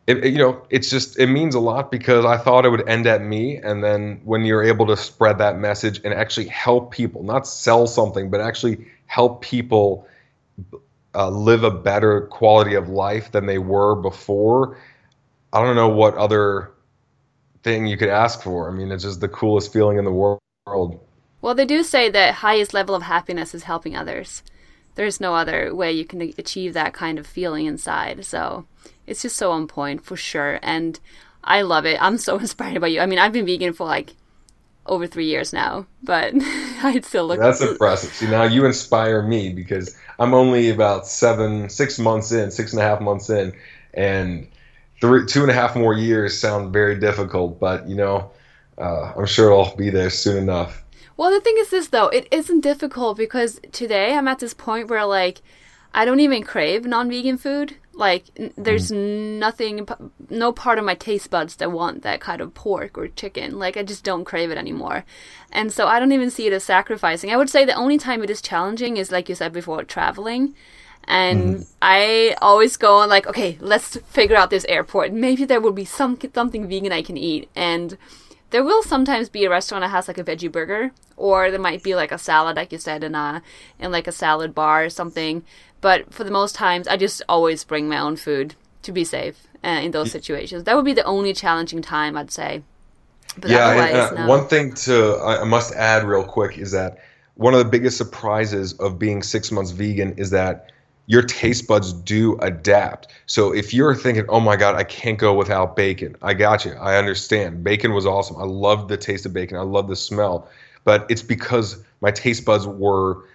it, 0.06 0.24
it, 0.24 0.34
you 0.34 0.38
know, 0.38 0.62
it's 0.70 0.90
just 0.92 1.18
it 1.18 1.28
means 1.28 1.56
a 1.56 1.60
lot 1.60 1.90
because 1.90 2.26
I 2.26 2.38
thought 2.38 2.64
it 2.64 2.70
would 2.70 2.88
end 2.88 3.08
at 3.08 3.24
me, 3.24 3.58
and 3.58 3.84
then 3.84 4.22
when 4.24 4.46
you're 4.46 4.64
able 4.64 4.86
to 4.86 4.96
spread 4.96 5.40
that 5.40 5.58
message 5.58 6.00
and 6.04 6.14
actually 6.14 6.48
help 6.48 6.92
people, 6.92 7.24
not 7.24 7.48
sell 7.48 7.88
something, 7.88 8.30
but 8.30 8.42
actually 8.42 8.86
help 9.08 9.42
people 9.42 10.08
uh, 11.16 11.30
live 11.30 11.64
a 11.64 11.72
better 11.72 12.22
quality 12.22 12.76
of 12.76 12.90
life 12.90 13.32
than 13.32 13.48
they 13.48 13.58
were 13.58 13.96
before. 13.96 14.78
I 15.52 15.64
don't 15.64 15.76
know 15.76 15.90
what 15.90 16.14
other 16.16 16.72
thing 17.64 17.88
you 17.88 17.98
could 17.98 18.10
ask 18.10 18.42
for. 18.42 18.70
I 18.70 18.74
mean, 18.74 18.92
it's 18.92 19.04
just 19.04 19.22
the 19.22 19.28
coolest 19.28 19.74
feeling 19.74 19.98
in 19.98 20.06
the 20.06 20.12
world. 20.12 20.40
Well, 21.42 21.56
they 21.56 21.66
do 21.66 21.84
say 21.84 22.10
that 22.10 22.36
highest 22.36 22.74
level 22.74 22.96
of 22.96 23.04
happiness 23.04 23.54
is 23.54 23.64
helping 23.64 23.96
others. 23.96 24.44
There's 24.96 25.22
no 25.22 25.36
other 25.36 25.74
way 25.74 25.92
you 25.92 26.06
can 26.06 26.22
achieve 26.22 26.74
that 26.74 26.94
kind 26.94 27.18
of 27.18 27.26
feeling 27.26 27.66
inside. 27.66 28.26
So 28.26 28.66
it's 29.08 29.22
just 29.22 29.38
so 29.38 29.52
on 29.52 29.68
point 29.68 30.04
for 30.04 30.18
sure. 30.18 30.60
And 30.62 31.00
I 31.44 31.62
love 31.62 31.86
it. 31.86 32.02
I'm 32.02 32.18
so 32.18 32.38
inspired 32.40 32.82
by 32.82 32.88
you. 32.88 33.00
I 33.00 33.06
mean, 33.06 33.20
I've 33.20 33.34
been 33.34 33.46
vegan 33.46 33.74
for 33.74 33.88
like 33.88 34.16
over 34.86 35.08
three 35.08 35.26
years 35.26 35.54
now, 35.54 35.86
but 36.04 36.34
I 36.36 37.00
still 37.04 37.28
look. 37.28 37.40
That's 37.40 37.62
impressive. 37.62 38.12
See, 38.12 38.30
now 38.30 38.44
you 38.44 38.66
inspire 38.66 39.22
me 39.22 39.54
because 39.54 39.96
I'm 40.18 40.34
only 40.34 40.70
about 40.70 41.08
seven, 41.08 41.70
six 41.70 42.00
months 42.00 42.32
in, 42.32 42.52
six 42.52 42.74
and 42.74 42.82
a 42.82 42.86
half 42.86 43.00
months 43.00 43.30
in, 43.30 43.54
and 43.94 44.48
three, 45.02 45.26
two 45.26 45.42
and 45.42 45.52
a 45.52 45.54
half 45.54 45.76
more 45.76 45.94
years 45.94 46.38
sound 46.38 46.74
very 46.74 47.00
difficult, 47.00 47.60
but 47.60 47.88
you 47.88 47.96
know, 47.96 48.32
uh, 48.78 49.14
I'm 49.16 49.26
sure 49.26 49.54
I'll 49.54 49.76
be 49.76 49.90
there 49.90 50.10
soon 50.10 50.38
enough. 50.38 50.84
Well, 51.18 51.32
the 51.32 51.42
thing 51.42 51.56
is 51.58 51.70
this 51.70 51.90
though, 51.90 52.08
it 52.08 52.28
isn't 52.32 52.62
difficult 52.62 53.18
because 53.18 53.60
today 53.72 54.14
I'm 54.16 54.28
at 54.28 54.40
this 54.40 54.54
point 54.54 54.90
where 54.90 55.06
like 55.06 55.42
I 55.94 56.06
don't 56.06 56.20
even 56.20 56.44
crave 56.44 56.86
non-vegan 56.86 57.38
food. 57.38 57.76
Like 57.94 58.26
there's 58.56 58.92
mm. 58.92 59.38
nothing, 59.38 59.86
no 60.30 60.54
part 60.54 60.80
of 60.80 60.86
my 60.86 60.96
taste 60.96 61.30
buds 61.30 61.58
that 61.58 61.74
want 61.74 62.04
that 62.04 62.22
kind 62.22 62.40
of 62.40 62.54
pork 62.54 62.98
or 62.98 63.10
chicken. 63.10 63.60
Like 63.60 63.76
I 63.76 63.84
just 63.84 64.06
don't 64.06 64.24
crave 64.24 64.52
it 64.52 64.58
anymore, 64.58 65.04
and 65.52 65.74
so 65.74 65.88
I 65.88 66.00
don't 66.00 66.14
even 66.14 66.32
see 66.32 66.48
it 66.48 66.54
as 66.54 66.64
sacrificing. 66.64 67.32
I 67.32 67.36
would 67.36 67.50
say 67.50 67.66
the 67.66 67.74
only 67.74 67.98
time 67.98 68.24
it 68.24 68.30
is 68.30 68.42
challenging 68.42 68.96
is 68.96 69.12
like 69.12 69.28
you 69.28 69.36
said 69.36 69.52
before, 69.52 69.84
traveling 69.84 70.56
and 71.10 71.58
mm. 71.58 71.68
I 71.82 72.36
always 72.40 72.78
go 72.78 72.98
on 72.98 73.10
like, 73.10 73.26
okay, 73.26 73.58
let's 73.60 73.98
figure 73.98 74.36
out 74.36 74.52
this 74.52 74.66
airport. 74.70 75.12
Maybe 75.12 75.44
there 75.44 75.60
will 75.60 75.72
be 75.72 75.84
some 75.84 76.18
something 76.34 76.70
vegan 76.70 76.92
I 76.92 77.02
can 77.02 77.18
eat, 77.18 77.50
and 77.56 77.98
there 78.52 78.64
will 78.64 78.84
sometimes 78.84 79.28
be 79.28 79.44
a 79.44 79.50
restaurant 79.50 79.82
that 79.82 79.90
has 79.90 80.08
like 80.08 80.20
a 80.20 80.24
veggie 80.24 80.52
burger, 80.52 80.92
or 81.18 81.50
there 81.50 81.60
might 81.60 81.82
be 81.82 81.96
like 81.96 82.12
a 82.12 82.20
salad, 82.20 82.56
like 82.56 82.72
you 82.72 82.78
said, 82.78 83.04
in 83.04 83.16
a 83.16 83.42
in 83.80 83.92
like 83.92 84.08
a 84.08 84.12
salad 84.12 84.54
bar 84.54 84.86
or 84.86 84.90
something. 84.90 85.44
But 85.82 86.14
for 86.14 86.24
the 86.24 86.32
most 86.32 86.54
times, 86.54 86.88
I 86.88 86.96
just 86.96 87.24
always 87.28 87.64
bring 87.64 87.90
my 87.90 87.98
own 87.98 88.16
food 88.16 88.54
to 88.84 88.92
be 88.92 89.04
safe 89.04 89.48
uh, 89.64 89.82
in 89.82 89.92
those 89.92 90.12
situations. 90.12 90.66
That 90.66 90.76
would 90.76 90.86
be 90.86 90.94
the 90.94 91.04
only 91.06 91.34
challenging 91.34 91.82
time, 91.82 92.16
I'd 92.16 92.32
say. 92.32 92.62
But 93.36 93.50
yeah, 93.50 93.72
and, 93.72 93.98
uh, 93.98 94.12
no. 94.22 94.28
one 94.28 94.48
thing 94.48 94.74
to 94.86 95.18
I 95.18 95.44
must 95.44 95.74
add 95.74 96.04
real 96.04 96.24
quick 96.24 96.60
is 96.60 96.72
that 96.72 97.00
one 97.34 97.54
of 97.56 97.60
the 97.60 97.70
biggest 97.70 97.98
surprises 97.98 98.74
of 98.74 99.00
being 99.00 99.24
six 99.24 99.52
months 99.52 99.72
vegan 99.72 100.14
is 100.18 100.30
that 100.32 100.72
your 101.10 101.24
taste 101.24 101.68
buds 101.68 101.92
do 101.92 102.38
adapt. 102.38 103.08
So 103.26 103.52
if 103.52 103.74
you're 103.74 103.96
thinking, 103.96 104.26
oh 104.30 104.40
my 104.40 104.56
God, 104.56 104.76
I 104.76 104.84
can't 104.84 105.18
go 105.18 105.34
without 105.34 105.76
bacon, 105.76 106.16
I 106.22 106.36
got 106.36 106.66
you. 106.66 106.74
I 106.74 106.98
understand. 106.98 107.64
Bacon 107.64 107.94
was 107.94 108.06
awesome. 108.06 108.38
I 108.38 108.46
loved 108.46 108.90
the 108.90 108.96
taste 108.96 109.26
of 109.26 109.34
bacon. 109.34 109.58
I 109.58 109.62
love 109.62 109.88
the 109.88 109.96
smell. 109.96 110.48
But 110.84 111.08
it's 111.10 111.24
because 111.24 111.84
my 112.02 112.12
taste 112.12 112.46
buds 112.46 112.68
were 112.68 113.26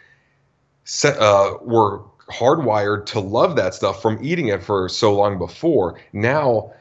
set, 0.85 1.19
uh, 1.19 1.59
were 1.63 2.01
hardwired 2.29 3.07
to 3.07 3.19
love 3.19 3.57
that 3.57 3.75
stuff 3.75 4.01
from 4.01 4.23
eating 4.23 4.47
it 4.47 4.63
for 4.63 4.89
so 4.89 5.13
long 5.13 5.37
before. 5.37 6.01
Now 6.13 6.73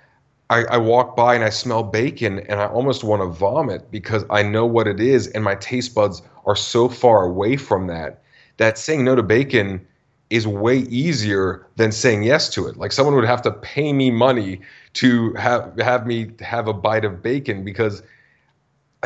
I, 0.51 0.63
I 0.65 0.77
walk 0.77 1.15
by 1.15 1.33
and 1.33 1.43
I 1.43 1.49
smell 1.49 1.81
bacon 1.81 2.41
and 2.41 2.61
I 2.61 2.67
almost 2.67 3.03
want 3.03 3.23
to 3.23 3.27
vomit 3.27 3.89
because 3.89 4.25
I 4.29 4.43
know 4.43 4.67
what 4.67 4.87
it 4.87 4.99
is 4.99 5.25
and 5.29 5.43
my 5.43 5.55
taste 5.55 5.95
buds 5.95 6.21
are 6.45 6.55
so 6.55 6.87
far 6.87 7.25
away 7.25 7.57
from 7.57 7.87
that 7.87 8.21
that 8.57 8.77
saying 8.77 9.03
no 9.03 9.15
to 9.15 9.23
bacon 9.23 9.87
is 10.34 10.47
way 10.47 10.79
easier 10.89 11.63
than 11.75 11.91
saying 11.91 12.23
yes 12.23 12.49
to 12.49 12.65
it. 12.65 12.75
Like 12.75 12.91
someone 12.91 13.13
would 13.13 13.23
have 13.25 13.43
to 13.43 13.51
pay 13.51 13.93
me 13.93 14.09
money 14.09 14.61
to 14.93 15.31
have 15.34 15.77
have 15.77 16.07
me 16.07 16.31
have 16.39 16.67
a 16.67 16.73
bite 16.73 17.05
of 17.05 17.21
bacon 17.21 17.63
because 17.63 18.01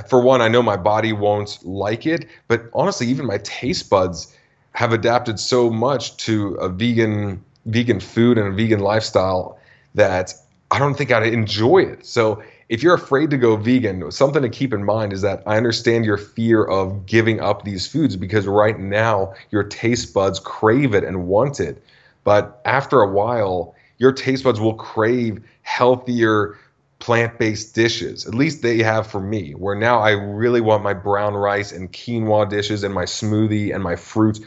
for 0.07 0.21
one, 0.21 0.41
I 0.41 0.47
know 0.47 0.63
my 0.63 0.77
body 0.77 1.11
won't 1.11 1.59
like 1.65 2.05
it, 2.05 2.27
but 2.47 2.69
honestly, 2.73 3.07
even 3.07 3.25
my 3.25 3.39
taste 3.39 3.89
buds 3.89 4.33
have 4.71 4.93
adapted 4.93 5.37
so 5.37 5.69
much 5.69 6.15
to 6.27 6.53
a 6.55 6.69
vegan 6.69 7.43
vegan 7.65 7.99
food 7.99 8.37
and 8.37 8.47
a 8.47 8.51
vegan 8.51 8.79
lifestyle 8.79 9.59
that 9.95 10.33
I 10.71 10.79
don't 10.79 10.93
think 10.93 11.11
I'd 11.11 11.27
enjoy 11.27 11.79
it. 11.79 12.05
So 12.05 12.41
if 12.69 12.83
you're 12.83 12.95
afraid 12.95 13.29
to 13.29 13.37
go 13.37 13.55
vegan, 13.55 14.11
something 14.11 14.41
to 14.41 14.49
keep 14.49 14.73
in 14.73 14.83
mind 14.83 15.13
is 15.13 15.21
that 15.21 15.41
I 15.45 15.57
understand 15.57 16.05
your 16.05 16.17
fear 16.17 16.63
of 16.63 17.05
giving 17.05 17.39
up 17.39 17.63
these 17.63 17.87
foods 17.87 18.15
because 18.17 18.45
right 18.45 18.77
now 18.77 19.33
your 19.51 19.63
taste 19.63 20.13
buds 20.13 20.39
crave 20.39 20.93
it 20.93 21.03
and 21.03 21.27
want 21.27 21.59
it. 21.59 21.81
But 22.23 22.61
after 22.65 23.01
a 23.01 23.09
while, 23.09 23.73
your 23.99 24.11
taste 24.11 24.43
buds 24.43 24.59
will 24.59 24.73
crave 24.73 25.41
healthier 25.61 26.57
plant-based 26.99 27.73
dishes. 27.73 28.25
At 28.27 28.35
least 28.35 28.63
they 28.63 28.79
have 28.79 29.07
for 29.07 29.21
me. 29.21 29.51
Where 29.51 29.75
now 29.75 29.99
I 29.99 30.11
really 30.11 30.61
want 30.61 30.83
my 30.83 30.93
brown 30.93 31.35
rice 31.35 31.71
and 31.71 31.91
quinoa 31.91 32.49
dishes 32.49 32.83
and 32.83 32.93
my 32.93 33.05
smoothie 33.05 33.73
and 33.73 33.83
my 33.83 33.95
fruits. 33.95 34.41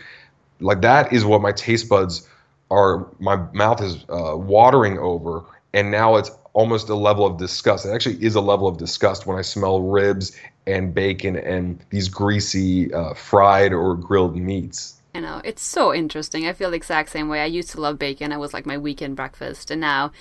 Like 0.61 0.83
that 0.83 1.13
is 1.13 1.25
what 1.25 1.41
my 1.41 1.53
taste 1.53 1.89
buds 1.89 2.29
are. 2.71 3.09
My 3.19 3.37
mouth 3.55 3.81
is 3.81 4.05
uh, 4.11 4.37
watering 4.37 4.99
over, 4.99 5.43
and 5.73 5.91
now 5.91 6.17
it's 6.17 6.31
almost 6.53 6.89
a 6.89 6.95
level 6.95 7.27
of 7.27 7.39
disgust. 7.39 7.87
It 7.87 7.91
actually 7.91 8.23
is 8.25 8.35
a 8.35 8.41
level 8.41 8.67
of 8.67 8.79
disgust 8.79 9.27
when 9.27 9.39
I 9.39 9.43
smell 9.43 9.81
ribs 9.83 10.37
and 10.67 10.95
bacon 10.95 11.37
and 11.37 11.79
these 11.91 12.09
greasy 12.09 12.93
uh, 12.93 13.15
fried 13.15 13.73
or 13.73 13.95
grilled 13.95 14.37
meats. 14.37 15.01
I 15.15 15.21
know 15.21 15.41
it's 15.45 15.63
so 15.63 15.95
interesting. 15.95 16.47
I 16.47 16.53
feel 16.53 16.71
the 16.71 16.77
exact 16.77 17.11
same 17.11 17.29
way. 17.29 17.41
I 17.41 17.47
used 17.47 17.71
to 17.71 17.81
love 17.81 17.99
bacon. 17.99 18.33
It 18.33 18.39
was 18.39 18.55
like 18.55 18.67
my 18.67 18.79
weekend 18.79 19.17
breakfast, 19.17 19.71
and 19.71 19.81
now 19.81 20.13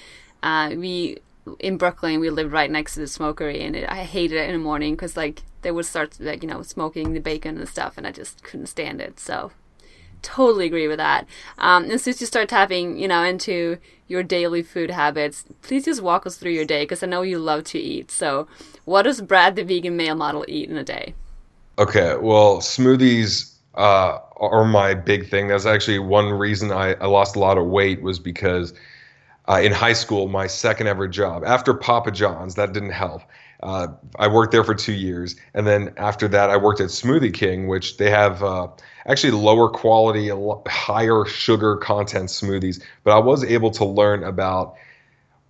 uh, 0.42 0.72
we 0.76 1.20
in 1.60 1.78
Brooklyn 1.78 2.20
we 2.20 2.30
lived 2.30 2.52
right 2.52 2.70
next 2.70 2.96
to 2.96 3.00
the 3.00 3.08
smokery, 3.08 3.62
and 3.62 3.76
it, 3.76 3.90
I 3.90 4.04
hated 4.04 4.38
it 4.38 4.50
in 4.50 4.54
the 4.54 4.64
morning 4.64 4.94
because 4.94 5.16
like 5.16 5.44
they 5.62 5.72
would 5.72 5.86
start 5.86 6.20
like 6.20 6.42
you 6.42 6.50
know 6.50 6.64
smoking 6.64 7.14
the 7.14 7.20
bacon 7.20 7.58
and 7.58 7.70
stuff, 7.70 7.98
and 7.98 8.08
I 8.08 8.12
just 8.12 8.44
couldn't 8.44 8.68
stand 8.68 9.00
it. 9.00 9.20
So 9.20 9.52
totally 10.22 10.66
agree 10.66 10.88
with 10.88 10.98
that. 10.98 11.26
Um, 11.58 11.90
and 11.90 12.00
since 12.00 12.20
you 12.22 12.28
start 12.28 12.50
tapping, 12.50 12.98
you 12.98 13.08
know, 13.08 13.24
into 13.24 13.78
your 14.08 14.24
daily 14.24 14.64
food 14.64 14.90
habits, 14.90 15.46
please 15.62 15.86
just 15.86 16.02
walk 16.02 16.26
us 16.26 16.38
through 16.38 16.52
your 16.52 16.66
day 16.66 16.84
because 16.84 17.04
I 17.04 17.08
know 17.08 17.22
you 17.22 17.40
love 17.40 17.64
to 17.66 17.80
eat. 17.80 18.12
So, 18.12 18.48
what 18.86 19.04
does 19.04 19.22
Brad, 19.22 19.56
the 19.56 19.64
vegan 19.64 19.96
male 19.98 20.16
model, 20.16 20.46
eat 20.48 20.70
in 20.70 20.78
a 20.78 20.84
day? 20.84 21.14
Okay, 21.78 22.16
well, 22.18 22.58
smoothies 22.58 23.54
uh, 23.76 24.20
are 24.38 24.66
my 24.66 24.94
big 24.94 25.30
thing. 25.30 25.48
That's 25.48 25.66
actually 25.66 26.00
one 26.00 26.30
reason 26.32 26.72
I, 26.72 26.96
I 26.96 27.06
lost 27.06 27.36
a 27.36 27.40
lot 27.40 27.58
of 27.58 27.68
weight 27.68 28.02
was 28.02 28.20
because 28.20 28.74
uh, 29.48 29.62
in 29.62 29.72
high 29.72 29.94
school, 29.94 30.28
my 30.28 30.48
second 30.48 30.88
ever 30.88 31.08
job 31.08 31.44
after 31.46 31.74
Papa 31.74 32.12
John's, 32.12 32.56
that 32.56 32.74
didn't 32.74 32.92
help. 32.92 33.22
Uh, 33.62 33.88
I 34.18 34.28
worked 34.28 34.52
there 34.52 34.64
for 34.64 34.76
two 34.76 34.94
years, 34.94 35.36
and 35.54 35.68
then 35.68 35.94
after 35.98 36.28
that, 36.30 36.50
I 36.50 36.58
worked 36.58 36.80
at 36.80 36.88
Smoothie 36.88 37.34
King, 37.34 37.68
which 37.68 37.98
they 37.98 38.10
have 38.10 38.42
uh, 38.42 38.68
actually 39.06 39.32
lower 39.32 39.70
quality, 39.70 40.32
higher 40.68 41.26
sugar 41.26 41.76
content 41.76 42.30
smoothies. 42.30 42.82
But 43.04 43.12
I 43.12 43.20
was 43.20 43.44
able 43.44 43.72
to 43.72 43.86
learn 43.86 44.24
about 44.24 44.76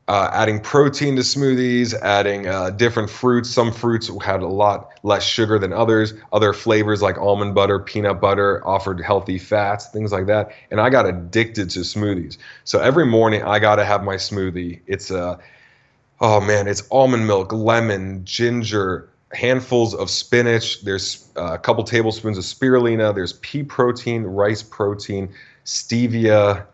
uh, 0.09 0.27
adding 0.33 0.59
protein 0.59 1.15
to 1.15 1.21
smoothies, 1.21 1.93
adding 2.01 2.47
uh, 2.47 2.71
different 2.71 3.11
fruits. 3.11 3.47
Some 3.47 3.71
fruits 3.71 4.09
had 4.23 4.41
a 4.41 4.47
lot 4.47 4.89
less 5.03 5.23
sugar 5.23 5.59
than 5.59 5.71
others. 5.71 6.15
Other 6.33 6.51
flavors 6.51 7.03
like 7.03 7.19
almond 7.19 7.53
butter, 7.53 7.77
peanut 7.77 8.19
butter 8.19 8.67
offered 8.67 8.99
healthy 9.01 9.37
fats, 9.37 9.87
things 9.89 10.11
like 10.11 10.25
that. 10.25 10.51
And 10.71 10.81
I 10.81 10.89
got 10.89 11.05
addicted 11.05 11.69
to 11.71 11.81
smoothies. 11.81 12.39
So 12.63 12.79
every 12.79 13.05
morning 13.05 13.43
I 13.43 13.59
got 13.59 13.75
to 13.75 13.85
have 13.85 14.03
my 14.03 14.15
smoothie. 14.15 14.79
It's 14.87 15.11
a 15.11 15.23
uh, 15.23 15.37
oh 16.21 16.41
man, 16.41 16.67
it's 16.67 16.83
almond 16.91 17.27
milk, 17.27 17.51
lemon, 17.51 18.23
ginger, 18.25 19.09
handfuls 19.31 19.93
of 19.93 20.09
spinach. 20.09 20.81
There's 20.81 21.27
uh, 21.37 21.53
a 21.53 21.57
couple 21.57 21.83
tablespoons 21.83 22.37
of 22.37 22.43
spirulina. 22.43 23.13
There's 23.13 23.33
pea 23.33 23.63
protein, 23.63 24.23
rice 24.23 24.63
protein, 24.63 25.29
stevia, 25.65 26.65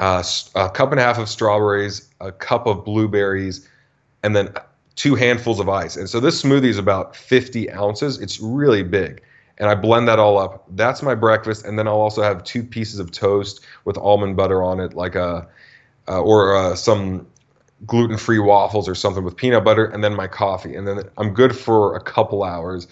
uh, 0.00 0.22
a 0.54 0.70
cup 0.70 0.90
and 0.90 1.00
a 1.00 1.02
half 1.02 1.18
of 1.18 1.28
strawberries, 1.28 2.08
a 2.20 2.32
cup 2.32 2.66
of 2.66 2.84
blueberries, 2.84 3.68
and 4.22 4.34
then 4.34 4.52
two 4.96 5.14
handfuls 5.14 5.60
of 5.60 5.68
ice. 5.68 5.96
And 5.96 6.08
so 6.08 6.20
this 6.20 6.42
smoothie 6.42 6.64
is 6.64 6.78
about 6.78 7.16
50 7.16 7.72
ounces. 7.72 8.20
It's 8.20 8.40
really 8.40 8.82
big. 8.82 9.22
And 9.58 9.70
I 9.70 9.76
blend 9.76 10.08
that 10.08 10.18
all 10.18 10.36
up. 10.36 10.64
That's 10.70 11.00
my 11.02 11.14
breakfast. 11.14 11.64
And 11.64 11.78
then 11.78 11.86
I'll 11.86 12.00
also 12.00 12.22
have 12.22 12.42
two 12.42 12.64
pieces 12.64 12.98
of 12.98 13.12
toast 13.12 13.60
with 13.84 13.96
almond 13.96 14.36
butter 14.36 14.62
on 14.64 14.80
it, 14.80 14.94
like 14.94 15.14
a, 15.14 15.46
uh, 16.08 16.20
or 16.20 16.56
uh, 16.56 16.74
some 16.74 17.26
gluten 17.86 18.16
free 18.16 18.38
waffles 18.38 18.88
or 18.88 18.94
something 18.94 19.24
with 19.24 19.36
peanut 19.36 19.64
butter, 19.64 19.84
and 19.84 20.02
then 20.02 20.14
my 20.14 20.26
coffee. 20.26 20.74
And 20.74 20.86
then 20.86 21.02
I'm 21.18 21.34
good 21.34 21.56
for 21.56 21.96
a 21.96 22.00
couple 22.00 22.44
hours. 22.44 22.86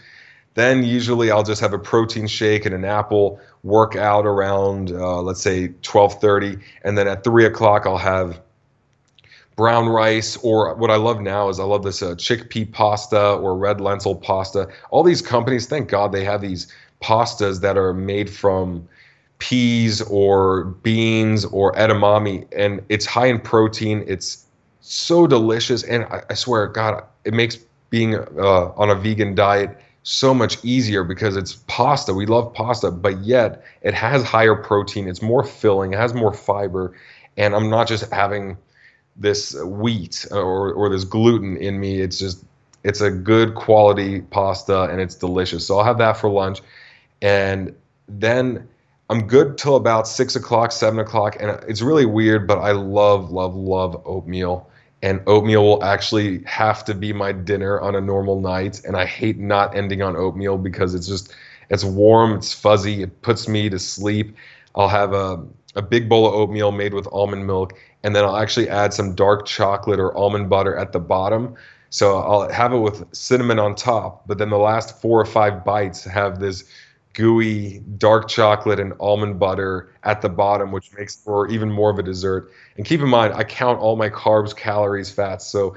Then 0.54 0.82
usually 0.82 1.30
I'll 1.30 1.42
just 1.42 1.60
have 1.60 1.72
a 1.72 1.78
protein 1.78 2.26
shake 2.26 2.66
and 2.66 2.74
an 2.74 2.84
apple. 2.84 3.40
Work 3.62 3.96
out 3.96 4.26
around 4.26 4.90
uh, 4.90 5.22
let's 5.22 5.40
say 5.40 5.68
12:30, 5.82 6.60
and 6.84 6.98
then 6.98 7.08
at 7.08 7.24
three 7.24 7.46
o'clock 7.46 7.86
I'll 7.86 7.98
have 7.98 8.40
brown 9.56 9.88
rice. 9.88 10.36
Or 10.38 10.74
what 10.74 10.90
I 10.90 10.96
love 10.96 11.20
now 11.20 11.48
is 11.48 11.60
I 11.60 11.64
love 11.64 11.82
this 11.82 12.02
uh, 12.02 12.14
chickpea 12.14 12.72
pasta 12.72 13.34
or 13.34 13.56
red 13.56 13.80
lentil 13.80 14.14
pasta. 14.14 14.68
All 14.90 15.02
these 15.02 15.22
companies, 15.22 15.66
thank 15.66 15.88
God, 15.88 16.12
they 16.12 16.24
have 16.24 16.40
these 16.40 16.72
pastas 17.00 17.60
that 17.60 17.76
are 17.76 17.94
made 17.94 18.30
from 18.30 18.88
peas 19.38 20.00
or 20.02 20.64
beans 20.64 21.44
or 21.46 21.72
edamame, 21.72 22.46
and 22.56 22.80
it's 22.88 23.06
high 23.06 23.26
in 23.26 23.40
protein. 23.40 24.04
It's 24.06 24.44
so 24.82 25.26
delicious, 25.26 25.84
and 25.84 26.04
I, 26.04 26.22
I 26.28 26.34
swear, 26.34 26.66
God, 26.66 27.04
it 27.24 27.32
makes 27.32 27.56
being 27.88 28.16
uh, 28.16 28.72
on 28.76 28.90
a 28.90 28.94
vegan 28.94 29.34
diet 29.34 29.78
so 30.02 30.34
much 30.34 30.62
easier 30.64 31.04
because 31.04 31.36
it's 31.36 31.54
pasta. 31.68 32.12
We 32.12 32.26
love 32.26 32.52
pasta, 32.52 32.90
but 32.90 33.18
yet 33.20 33.64
it 33.82 33.94
has 33.94 34.24
higher 34.24 34.56
protein. 34.56 35.08
It's 35.08 35.22
more 35.22 35.44
filling. 35.44 35.92
It 35.92 35.98
has 35.98 36.12
more 36.12 36.32
fiber, 36.32 36.96
and 37.36 37.54
I'm 37.54 37.70
not 37.70 37.86
just 37.86 38.10
having 38.12 38.58
this 39.16 39.54
wheat 39.62 40.26
or 40.32 40.72
or 40.72 40.88
this 40.88 41.04
gluten 41.04 41.56
in 41.58 41.78
me. 41.78 42.00
It's 42.00 42.18
just 42.18 42.44
it's 42.82 43.00
a 43.00 43.10
good 43.10 43.54
quality 43.54 44.22
pasta 44.22 44.82
and 44.84 45.00
it's 45.00 45.14
delicious. 45.14 45.64
So 45.64 45.78
I'll 45.78 45.84
have 45.84 45.98
that 45.98 46.16
for 46.16 46.28
lunch, 46.28 46.60
and 47.20 47.72
then 48.08 48.68
I'm 49.08 49.28
good 49.28 49.58
till 49.58 49.76
about 49.76 50.08
six 50.08 50.34
o'clock, 50.34 50.72
seven 50.72 50.98
o'clock, 50.98 51.36
and 51.38 51.50
it's 51.68 51.82
really 51.82 52.06
weird, 52.06 52.48
but 52.48 52.58
I 52.58 52.72
love 52.72 53.30
love 53.30 53.54
love 53.54 54.02
oatmeal 54.04 54.68
and 55.02 55.20
oatmeal 55.26 55.64
will 55.64 55.84
actually 55.84 56.42
have 56.44 56.84
to 56.84 56.94
be 56.94 57.12
my 57.12 57.32
dinner 57.32 57.80
on 57.80 57.94
a 57.94 58.00
normal 58.00 58.40
night 58.40 58.82
and 58.84 58.96
i 58.96 59.04
hate 59.04 59.38
not 59.38 59.76
ending 59.76 60.02
on 60.02 60.16
oatmeal 60.16 60.56
because 60.56 60.94
it's 60.94 61.06
just 61.06 61.34
it's 61.70 61.84
warm 61.84 62.36
it's 62.36 62.52
fuzzy 62.52 63.02
it 63.02 63.22
puts 63.22 63.48
me 63.48 63.68
to 63.68 63.78
sleep. 63.78 64.36
I'll 64.74 64.88
have 64.88 65.12
a, 65.12 65.44
a 65.74 65.82
big 65.82 66.08
bowl 66.08 66.26
of 66.26 66.34
oatmeal 66.34 66.70
made 66.72 66.94
with 66.94 67.08
almond 67.12 67.46
milk 67.46 67.72
and 68.02 68.14
then 68.14 68.24
i'll 68.24 68.36
actually 68.36 68.68
add 68.68 68.94
some 68.94 69.14
dark 69.14 69.46
chocolate 69.46 69.98
or 69.98 70.16
almond 70.16 70.48
butter 70.48 70.76
at 70.76 70.92
the 70.92 71.00
bottom. 71.00 71.54
So 71.90 72.18
i'll 72.18 72.50
have 72.50 72.72
it 72.72 72.78
with 72.78 73.04
cinnamon 73.14 73.58
on 73.58 73.74
top 73.74 74.26
but 74.26 74.38
then 74.38 74.50
the 74.50 74.58
last 74.58 75.00
four 75.00 75.20
or 75.20 75.26
five 75.26 75.64
bites 75.64 76.04
have 76.04 76.38
this 76.38 76.64
gooey 77.12 77.80
dark 77.98 78.28
chocolate 78.28 78.80
and 78.80 78.92
almond 79.00 79.38
butter 79.38 79.92
at 80.04 80.22
the 80.22 80.28
bottom, 80.28 80.72
which 80.72 80.92
makes 80.96 81.16
for 81.16 81.48
even 81.48 81.70
more 81.70 81.90
of 81.90 81.98
a 81.98 82.02
dessert. 82.02 82.50
And 82.76 82.86
keep 82.86 83.00
in 83.00 83.08
mind, 83.08 83.34
I 83.34 83.44
count 83.44 83.80
all 83.80 83.96
my 83.96 84.08
carbs, 84.08 84.56
calories, 84.56 85.10
fats. 85.10 85.46
So 85.46 85.76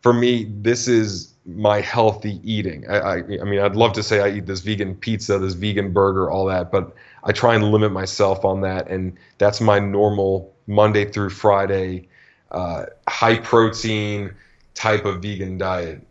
for 0.00 0.12
me, 0.12 0.50
this 0.60 0.88
is 0.88 1.34
my 1.46 1.80
healthy 1.80 2.40
eating. 2.44 2.88
I, 2.88 2.98
I, 2.98 3.16
I 3.16 3.44
mean, 3.44 3.60
I'd 3.60 3.76
love 3.76 3.92
to 3.94 4.02
say 4.02 4.20
I 4.20 4.36
eat 4.36 4.46
this 4.46 4.60
vegan 4.60 4.94
pizza, 4.94 5.38
this 5.38 5.54
vegan 5.54 5.92
burger, 5.92 6.30
all 6.30 6.46
that, 6.46 6.70
but 6.70 6.94
I 7.24 7.32
try 7.32 7.54
and 7.54 7.70
limit 7.70 7.92
myself 7.92 8.44
on 8.44 8.60
that. 8.62 8.88
And 8.88 9.16
that's 9.38 9.60
my 9.60 9.78
normal 9.78 10.52
Monday 10.66 11.04
through 11.04 11.30
Friday, 11.30 12.08
uh, 12.50 12.86
high 13.08 13.38
protein 13.38 14.34
type 14.74 15.04
of 15.04 15.22
vegan 15.22 15.58
diet. 15.58 16.06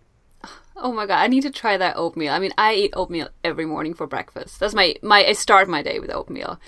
Oh 0.76 0.92
my 0.92 1.06
god, 1.06 1.20
I 1.20 1.28
need 1.28 1.42
to 1.42 1.52
try 1.52 1.78
that 1.78 1.98
oatmeal. 1.98 2.34
I 2.34 2.40
mean, 2.40 2.54
I 2.58 2.74
eat 2.74 2.94
oatmeal 2.96 3.30
every 3.44 3.66
morning 3.66 3.94
for 3.94 4.08
breakfast. 4.08 4.60
That's 4.60 4.74
my 4.74 4.96
my 5.02 5.26
I 5.26 5.34
start 5.34 5.70
my 5.70 5.82
day 5.82 6.00
with 6.00 6.12
oatmeal. 6.12 6.60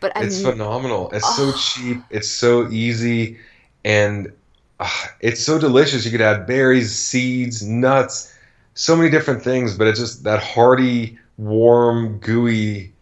But 0.00 0.16
I 0.16 0.24
It's 0.24 0.42
phenomenal. 0.42 1.10
It's 1.10 1.24
oh. 1.26 1.52
so 1.52 1.58
cheap, 1.58 2.02
it's 2.10 2.28
so 2.28 2.68
easy 2.70 3.38
and 3.84 4.32
uh, 4.78 4.88
it's 5.20 5.44
so 5.44 5.58
delicious. 5.58 6.04
You 6.04 6.10
could 6.10 6.20
add 6.20 6.46
berries, 6.46 6.94
seeds, 6.94 7.66
nuts, 7.66 8.34
so 8.74 8.96
many 8.96 9.10
different 9.10 9.42
things, 9.42 9.76
but 9.76 9.88
it's 9.88 9.98
just 9.98 10.24
that 10.24 10.42
hearty, 10.42 11.18
warm, 11.36 12.18
gooey 12.18 12.92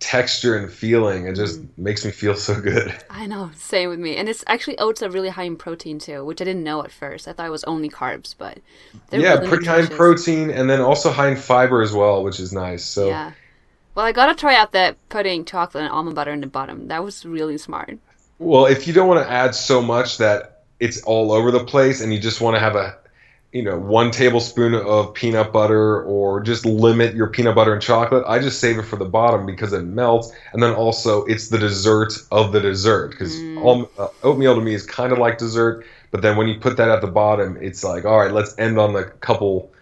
texture 0.00 0.56
and 0.56 0.70
feeling. 0.70 1.26
It 1.26 1.34
just 1.34 1.62
mm. 1.62 1.68
makes 1.78 2.04
me 2.04 2.10
feel 2.10 2.34
so 2.34 2.60
good. 2.60 2.94
I 3.10 3.26
know, 3.26 3.50
same 3.56 3.88
with 3.88 3.98
me. 3.98 4.16
And 4.16 4.28
it's 4.28 4.44
actually 4.46 4.78
oats 4.78 5.02
are 5.02 5.10
really 5.10 5.30
high 5.30 5.44
in 5.44 5.56
protein 5.56 5.98
too, 5.98 6.24
which 6.24 6.40
I 6.40 6.44
didn't 6.44 6.64
know 6.64 6.82
at 6.84 6.92
first. 6.92 7.26
I 7.28 7.32
thought 7.32 7.46
it 7.46 7.50
was 7.50 7.64
only 7.64 7.88
carbs, 7.88 8.34
but 8.36 8.58
yeah, 9.10 9.34
really 9.34 9.48
pretty 9.48 9.64
nutritious. 9.64 9.68
high 9.68 9.80
in 9.80 9.86
protein 9.96 10.50
and 10.50 10.68
then 10.68 10.80
also 10.80 11.10
high 11.10 11.28
in 11.28 11.36
fiber 11.36 11.82
as 11.82 11.92
well, 11.92 12.22
which 12.22 12.40
is 12.40 12.52
nice. 12.52 12.84
So 12.84 13.08
yeah. 13.08 13.32
Well, 13.94 14.04
I 14.04 14.12
gotta 14.12 14.34
try 14.34 14.56
out 14.56 14.72
that 14.72 14.96
putting 15.08 15.44
chocolate 15.44 15.84
and 15.84 15.92
almond 15.92 16.16
butter 16.16 16.32
in 16.32 16.40
the 16.40 16.48
bottom. 16.48 16.88
That 16.88 17.04
was 17.04 17.24
really 17.24 17.58
smart. 17.58 17.98
Well, 18.38 18.66
if 18.66 18.86
you 18.86 18.92
don't 18.92 19.08
want 19.08 19.24
to 19.24 19.32
add 19.32 19.54
so 19.54 19.80
much 19.80 20.18
that 20.18 20.64
it's 20.80 21.02
all 21.02 21.32
over 21.32 21.52
the 21.52 21.64
place, 21.64 22.00
and 22.00 22.12
you 22.12 22.18
just 22.18 22.40
want 22.40 22.56
to 22.56 22.60
have 22.60 22.74
a 22.74 22.98
you 23.54 23.62
know 23.62 23.78
one 23.78 24.10
tablespoon 24.10 24.74
of 24.74 25.14
peanut 25.14 25.52
butter 25.52 26.02
or 26.02 26.42
just 26.42 26.66
limit 26.66 27.14
your 27.14 27.28
peanut 27.28 27.54
butter 27.54 27.72
and 27.72 27.80
chocolate 27.80 28.24
i 28.26 28.38
just 28.38 28.60
save 28.60 28.78
it 28.78 28.82
for 28.82 28.96
the 28.96 29.04
bottom 29.04 29.46
because 29.46 29.72
it 29.72 29.82
melts 29.82 30.32
and 30.52 30.62
then 30.62 30.74
also 30.74 31.24
it's 31.24 31.48
the 31.48 31.58
dessert 31.58 32.12
of 32.30 32.52
the 32.52 32.60
dessert 32.60 33.12
because 33.12 33.34
mm. 33.36 33.88
uh, 33.98 34.08
oatmeal 34.24 34.54
to 34.56 34.60
me 34.60 34.74
is 34.74 34.84
kind 34.84 35.12
of 35.12 35.18
like 35.18 35.38
dessert 35.38 35.86
But 36.14 36.22
then 36.22 36.36
when 36.36 36.46
you 36.46 36.60
put 36.60 36.76
that 36.76 36.88
at 36.90 37.00
the 37.00 37.08
bottom, 37.08 37.58
it's 37.60 37.82
like, 37.82 38.04
all 38.04 38.16
right, 38.20 38.30
let's 38.30 38.56
end 38.56 38.78
on 38.78 38.94
a 38.94 39.02
couple 39.02 39.72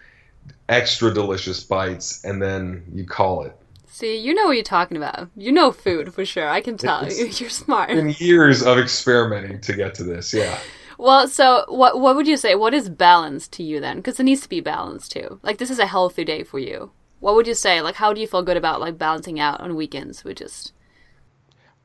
extra 0.67 1.13
delicious 1.13 1.63
bites, 1.63 2.25
and 2.25 2.41
then 2.41 2.85
you 2.91 3.05
call 3.05 3.43
it. 3.43 3.55
See, 3.85 4.17
you 4.17 4.33
know 4.33 4.45
what 4.45 4.53
you're 4.53 4.63
talking 4.63 4.97
about. 4.97 5.29
You 5.37 5.51
know 5.51 5.71
food 5.71 6.11
for 6.11 6.25
sure. 6.25 6.49
I 6.49 6.59
can 6.59 6.75
tell. 6.75 7.01
It's 7.05 7.39
you're 7.39 7.51
smart. 7.51 7.89
Been 7.89 8.15
years 8.17 8.63
of 8.63 8.79
experimenting 8.79 9.61
to 9.61 9.73
get 9.73 9.93
to 9.93 10.03
this. 10.03 10.33
Yeah. 10.33 10.57
Well, 11.03 11.27
so 11.27 11.65
what 11.67 11.99
what 11.99 12.15
would 12.15 12.29
you 12.29 12.37
say? 12.37 12.55
What 12.55 12.73
is 12.73 12.87
balance 12.87 13.49
to 13.49 13.61
you 13.61 13.81
then? 13.81 13.97
Because 13.97 14.21
it 14.21 14.23
needs 14.23 14.39
to 14.39 14.47
be 14.47 14.61
balanced 14.61 15.11
too. 15.11 15.37
Like 15.43 15.57
this 15.57 15.69
is 15.69 15.77
a 15.77 15.85
healthy 15.85 16.23
day 16.23 16.43
for 16.43 16.59
you. 16.59 16.91
What 17.19 17.35
would 17.35 17.45
you 17.45 17.55
say? 17.55 17.81
Like 17.81 17.95
how 17.95 18.13
do 18.13 18.21
you 18.21 18.27
feel 18.27 18.41
good 18.41 18.55
about 18.55 18.79
like 18.79 18.97
balancing 18.97 19.37
out 19.37 19.59
on 19.59 19.75
weekends? 19.75 20.23
We 20.23 20.33
just. 20.33 20.71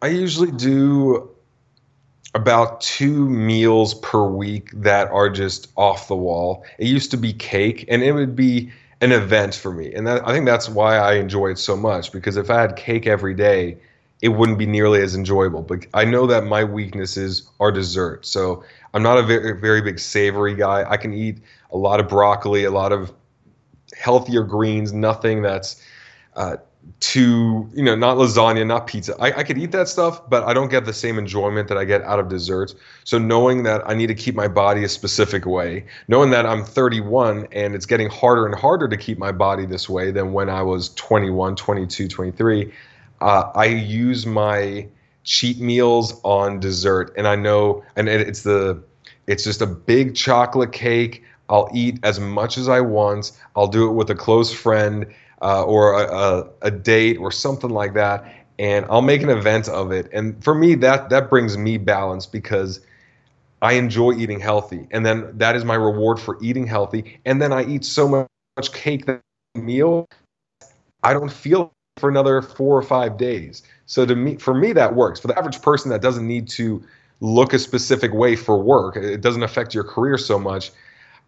I 0.00 0.06
usually 0.06 0.52
do 0.52 1.30
about 2.36 2.80
two 2.80 3.28
meals 3.28 3.94
per 3.94 4.24
week 4.24 4.70
that 4.72 5.08
are 5.08 5.28
just 5.28 5.72
off 5.76 6.06
the 6.06 6.14
wall. 6.14 6.64
It 6.78 6.86
used 6.86 7.10
to 7.10 7.16
be 7.16 7.32
cake, 7.32 7.86
and 7.88 8.04
it 8.04 8.12
would 8.12 8.36
be 8.36 8.70
an 9.00 9.10
event 9.10 9.52
for 9.52 9.72
me, 9.72 9.92
and 9.94 10.06
that, 10.06 10.28
I 10.28 10.32
think 10.32 10.46
that's 10.46 10.68
why 10.68 10.96
I 10.96 11.14
enjoy 11.14 11.48
it 11.48 11.58
so 11.58 11.76
much. 11.76 12.12
Because 12.12 12.36
if 12.36 12.50
I 12.50 12.60
had 12.60 12.76
cake 12.76 13.08
every 13.08 13.34
day, 13.34 13.78
it 14.22 14.28
wouldn't 14.28 14.58
be 14.58 14.66
nearly 14.66 15.02
as 15.02 15.16
enjoyable. 15.16 15.62
But 15.62 15.86
I 15.92 16.04
know 16.04 16.26
that 16.28 16.44
my 16.44 16.62
weaknesses 16.62 17.48
are 17.58 17.72
dessert, 17.72 18.24
so 18.24 18.64
I'm 18.99 19.05
not 19.05 19.16
a 19.16 19.22
very 19.22 19.53
very 19.57 19.80
big 19.80 20.01
savory 20.01 20.57
guy. 20.57 20.84
I 20.90 20.96
can 20.96 21.14
eat 21.14 21.38
a 21.70 21.76
lot 21.76 22.01
of 22.01 22.09
broccoli, 22.09 22.64
a 22.64 22.70
lot 22.72 22.90
of 22.90 23.12
healthier 23.96 24.42
greens, 24.42 24.92
nothing 24.92 25.40
that's 25.40 25.80
uh, 26.34 26.57
to 26.99 27.70
you 27.72 27.84
know 27.84 27.94
not 27.94 28.16
lasagna 28.16 28.66
not 28.66 28.88
pizza. 28.88 29.14
I, 29.20 29.38
I 29.38 29.44
could 29.44 29.57
eat 29.57 29.70
that 29.70 29.88
stuff 29.88 30.28
but 30.28 30.42
i 30.44 30.53
don't 30.55 30.68
get 30.68 30.84
the 30.84 30.92
same 30.92 31.18
enjoyment 31.18 31.68
that 31.68 31.78
i 31.78 31.84
get 31.84 32.03
out 32.03 32.18
of 32.18 32.28
desserts. 32.28 32.74
So 33.05 33.18
knowing 33.18 33.62
that 33.64 33.88
i 33.88 33.94
need 33.94 34.09
to 34.09 34.14
keep 34.14 34.34
my 34.34 34.49
body 34.49 34.82
a 34.82 34.88
specific 34.88 35.46
way 35.46 35.84
knowing 36.09 36.30
that 36.30 36.46
i'm 36.46 36.64
31 36.64 37.46
and 37.53 37.74
it's 37.74 37.86
getting 37.86 38.09
harder 38.09 38.46
and 38.46 38.55
harder 38.55 38.88
to 38.88 38.96
keep 38.96 39.18
my 39.18 39.32
body 39.32 39.66
this 39.66 39.88
way 39.88 40.11
than 40.11 40.32
when 40.32 40.49
i 40.49 40.62
was 40.62 40.88
21 40.94 41.57
22 41.57 42.09
23 42.09 42.72
uh, 43.20 43.51
i 43.55 43.66
use 43.66 44.24
my 44.24 44.88
cheat 45.24 45.61
meals 45.61 46.18
on 46.24 46.59
dessert. 46.59 47.12
And 47.16 47.28
i 47.28 47.36
know 47.36 47.84
and 47.96 48.09
it's 48.09 48.42
the 48.42 48.82
it's 49.28 49.44
just 49.44 49.62
a 49.62 49.66
big 49.66 50.14
chocolate 50.16 50.72
cake 50.72 51.22
i'll 51.48 51.68
eat 51.72 51.98
as 52.02 52.18
much 52.18 52.58
as 52.58 52.68
i 52.68 52.80
want 52.80 53.32
i'll 53.54 53.68
do 53.68 53.88
it 53.88 53.92
with 53.92 54.10
a 54.10 54.14
close 54.14 54.52
friend 54.52 55.06
uh, 55.42 55.64
or 55.64 55.92
a, 55.94 56.12
a, 56.12 56.50
a 56.62 56.70
date 56.70 57.16
or 57.18 57.30
something 57.30 57.70
like 57.70 57.94
that, 57.94 58.24
and 58.58 58.84
I'll 58.90 59.02
make 59.02 59.22
an 59.22 59.30
event 59.30 59.68
of 59.68 59.92
it. 59.92 60.08
And 60.12 60.42
for 60.42 60.54
me, 60.54 60.74
that 60.76 61.10
that 61.10 61.30
brings 61.30 61.56
me 61.56 61.78
balance 61.78 62.26
because 62.26 62.80
I 63.62 63.74
enjoy 63.74 64.12
eating 64.12 64.40
healthy, 64.40 64.86
and 64.90 65.04
then 65.04 65.36
that 65.38 65.56
is 65.56 65.64
my 65.64 65.74
reward 65.74 66.20
for 66.20 66.38
eating 66.42 66.66
healthy. 66.66 67.20
And 67.24 67.40
then 67.40 67.52
I 67.52 67.64
eat 67.64 67.84
so 67.84 68.08
much 68.08 68.72
cake 68.72 69.06
that 69.06 69.20
meal, 69.54 70.06
I 71.02 71.12
don't 71.12 71.32
feel 71.32 71.72
for 71.98 72.08
another 72.08 72.42
four 72.42 72.76
or 72.76 72.82
five 72.82 73.16
days. 73.16 73.62
So 73.86 74.06
to 74.06 74.14
me, 74.14 74.36
for 74.36 74.54
me, 74.54 74.72
that 74.72 74.94
works. 74.94 75.18
For 75.18 75.26
the 75.26 75.36
average 75.36 75.60
person 75.62 75.90
that 75.90 76.00
doesn't 76.00 76.26
need 76.26 76.48
to 76.50 76.82
look 77.20 77.52
a 77.52 77.58
specific 77.58 78.12
way 78.12 78.36
for 78.36 78.60
work, 78.60 78.96
it 78.96 79.20
doesn't 79.20 79.42
affect 79.42 79.74
your 79.74 79.84
career 79.84 80.18
so 80.18 80.38
much. 80.38 80.70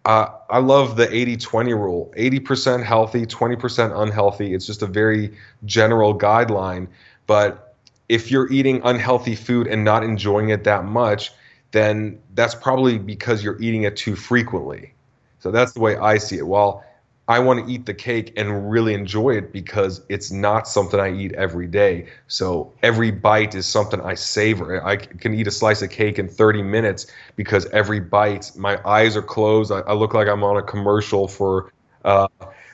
Uh, 0.04 0.28
I 0.48 0.58
love 0.58 0.96
the 0.96 1.14
80 1.14 1.36
20 1.36 1.74
rule 1.74 2.12
80% 2.16 2.82
healthy, 2.82 3.26
20% 3.26 4.02
unhealthy. 4.02 4.54
It's 4.54 4.66
just 4.66 4.82
a 4.82 4.86
very 4.86 5.36
general 5.66 6.18
guideline. 6.18 6.88
But 7.26 7.76
if 8.08 8.30
you're 8.30 8.50
eating 8.50 8.80
unhealthy 8.84 9.34
food 9.34 9.66
and 9.66 9.84
not 9.84 10.02
enjoying 10.02 10.48
it 10.48 10.64
that 10.64 10.84
much, 10.84 11.32
then 11.72 12.18
that's 12.34 12.54
probably 12.54 12.98
because 12.98 13.44
you're 13.44 13.60
eating 13.60 13.82
it 13.82 13.96
too 13.96 14.16
frequently. 14.16 14.94
So 15.38 15.50
that's 15.50 15.72
the 15.72 15.80
way 15.80 15.96
I 15.96 16.18
see 16.18 16.38
it. 16.38 16.46
While 16.46 16.84
I 17.30 17.38
want 17.38 17.64
to 17.64 17.72
eat 17.72 17.86
the 17.86 17.94
cake 17.94 18.32
and 18.36 18.72
really 18.72 18.92
enjoy 18.92 19.36
it 19.36 19.52
because 19.52 20.02
it's 20.08 20.32
not 20.32 20.66
something 20.66 20.98
I 20.98 21.14
eat 21.14 21.32
every 21.34 21.68
day. 21.68 22.08
So 22.26 22.72
every 22.82 23.12
bite 23.12 23.54
is 23.54 23.66
something 23.66 24.00
I 24.00 24.14
savor. 24.14 24.84
I 24.84 24.96
can 24.96 25.32
eat 25.34 25.46
a 25.46 25.52
slice 25.52 25.80
of 25.80 25.90
cake 25.90 26.18
in 26.18 26.28
30 26.28 26.62
minutes 26.64 27.06
because 27.36 27.66
every 27.66 28.00
bite, 28.00 28.50
my 28.56 28.80
eyes 28.84 29.16
are 29.16 29.22
closed. 29.22 29.70
I, 29.70 29.78
I 29.78 29.92
look 29.92 30.12
like 30.12 30.26
I'm 30.26 30.42
on 30.42 30.56
a 30.56 30.62
commercial 30.62 31.28
for. 31.28 31.72
Uh, 32.04 32.26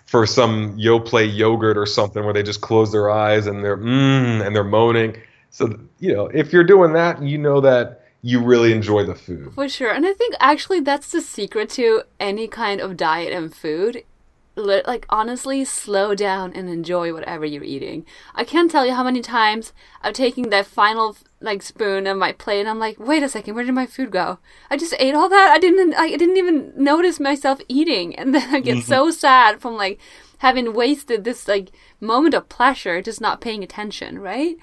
for 0.07 0.25
some 0.25 0.79
Yoplait 0.79 1.35
yogurt 1.35 1.77
or 1.77 1.85
something 1.85 2.25
where 2.25 2.33
they 2.33 2.45
just 2.45 2.61
close 2.61 2.93
their 2.93 3.11
eyes 3.11 3.49
and 3.49 3.65
they're 3.65 3.77
mmm 3.77 4.47
and 4.47 4.55
they're 4.55 4.63
moaning. 4.63 5.17
So 5.51 5.81
you 5.99 6.15
know, 6.15 6.27
if 6.27 6.53
you're 6.53 6.63
doing 6.63 6.93
that, 6.93 7.21
you 7.21 7.39
know 7.39 7.61
that 7.61 8.05
you 8.23 8.41
really 8.41 8.73
enjoy 8.73 9.03
the 9.03 9.17
food. 9.17 9.53
For 9.55 9.69
sure. 9.69 9.93
And 9.93 10.07
I 10.07 10.13
think 10.13 10.37
actually 10.39 10.79
that's 10.79 11.11
the 11.11 11.21
secret 11.21 11.71
to 11.71 12.03
any 12.21 12.47
kind 12.47 12.81
of 12.81 12.97
diet 12.97 13.33
and 13.33 13.53
food 13.53 14.05
like 14.57 15.05
honestly 15.11 15.65
slow 15.65 16.15
down 16.15 16.53
and 16.55 16.69
enjoy 16.69 17.13
whatever 17.13 17.45
you're 17.45 17.63
eating. 17.63 18.07
I 18.35 18.45
can't 18.45 18.71
tell 18.71 18.87
you 18.87 18.95
how 18.95 19.05
many 19.05 19.21
times 19.21 19.73
I've 20.03 20.15
taken 20.15 20.49
that 20.51 20.67
final 20.67 21.17
like 21.41 21.63
spoon 21.63 22.07
of 22.07 22.17
my 22.17 22.33
plate 22.33 22.61
and 22.61 22.69
I'm 22.69 22.79
like, 22.79 22.99
wait 22.99 23.23
a 23.23 23.29
second, 23.29 23.55
where 23.55 23.65
did 23.65 23.75
my 23.75 23.87
food 23.87 24.11
go? 24.11 24.39
I 24.71 24.79
just 24.79 24.95
ate 24.99 25.15
all 25.15 25.29
that. 25.29 25.51
I 25.51 25.59
didn't 25.59 25.95
I 25.95 26.17
didn't 26.17 26.39
even 26.39 26.73
notice 26.75 27.21
myself 27.21 27.61
eating, 27.69 28.17
and 28.17 28.35
then 28.35 28.55
I 28.55 28.61
get 28.61 28.79
mm-hmm. 28.79 28.89
so 28.89 29.11
sad 29.11 29.61
from 29.61 29.77
like 29.77 30.01
having 30.39 30.73
wasted 30.73 31.25
this 31.25 31.47
like 31.47 31.71
moment 32.01 32.35
of 32.35 32.49
pleasure 32.49 33.03
just 33.03 33.21
not 33.21 33.41
paying 33.41 33.63
attention, 33.63 34.19
right? 34.19 34.57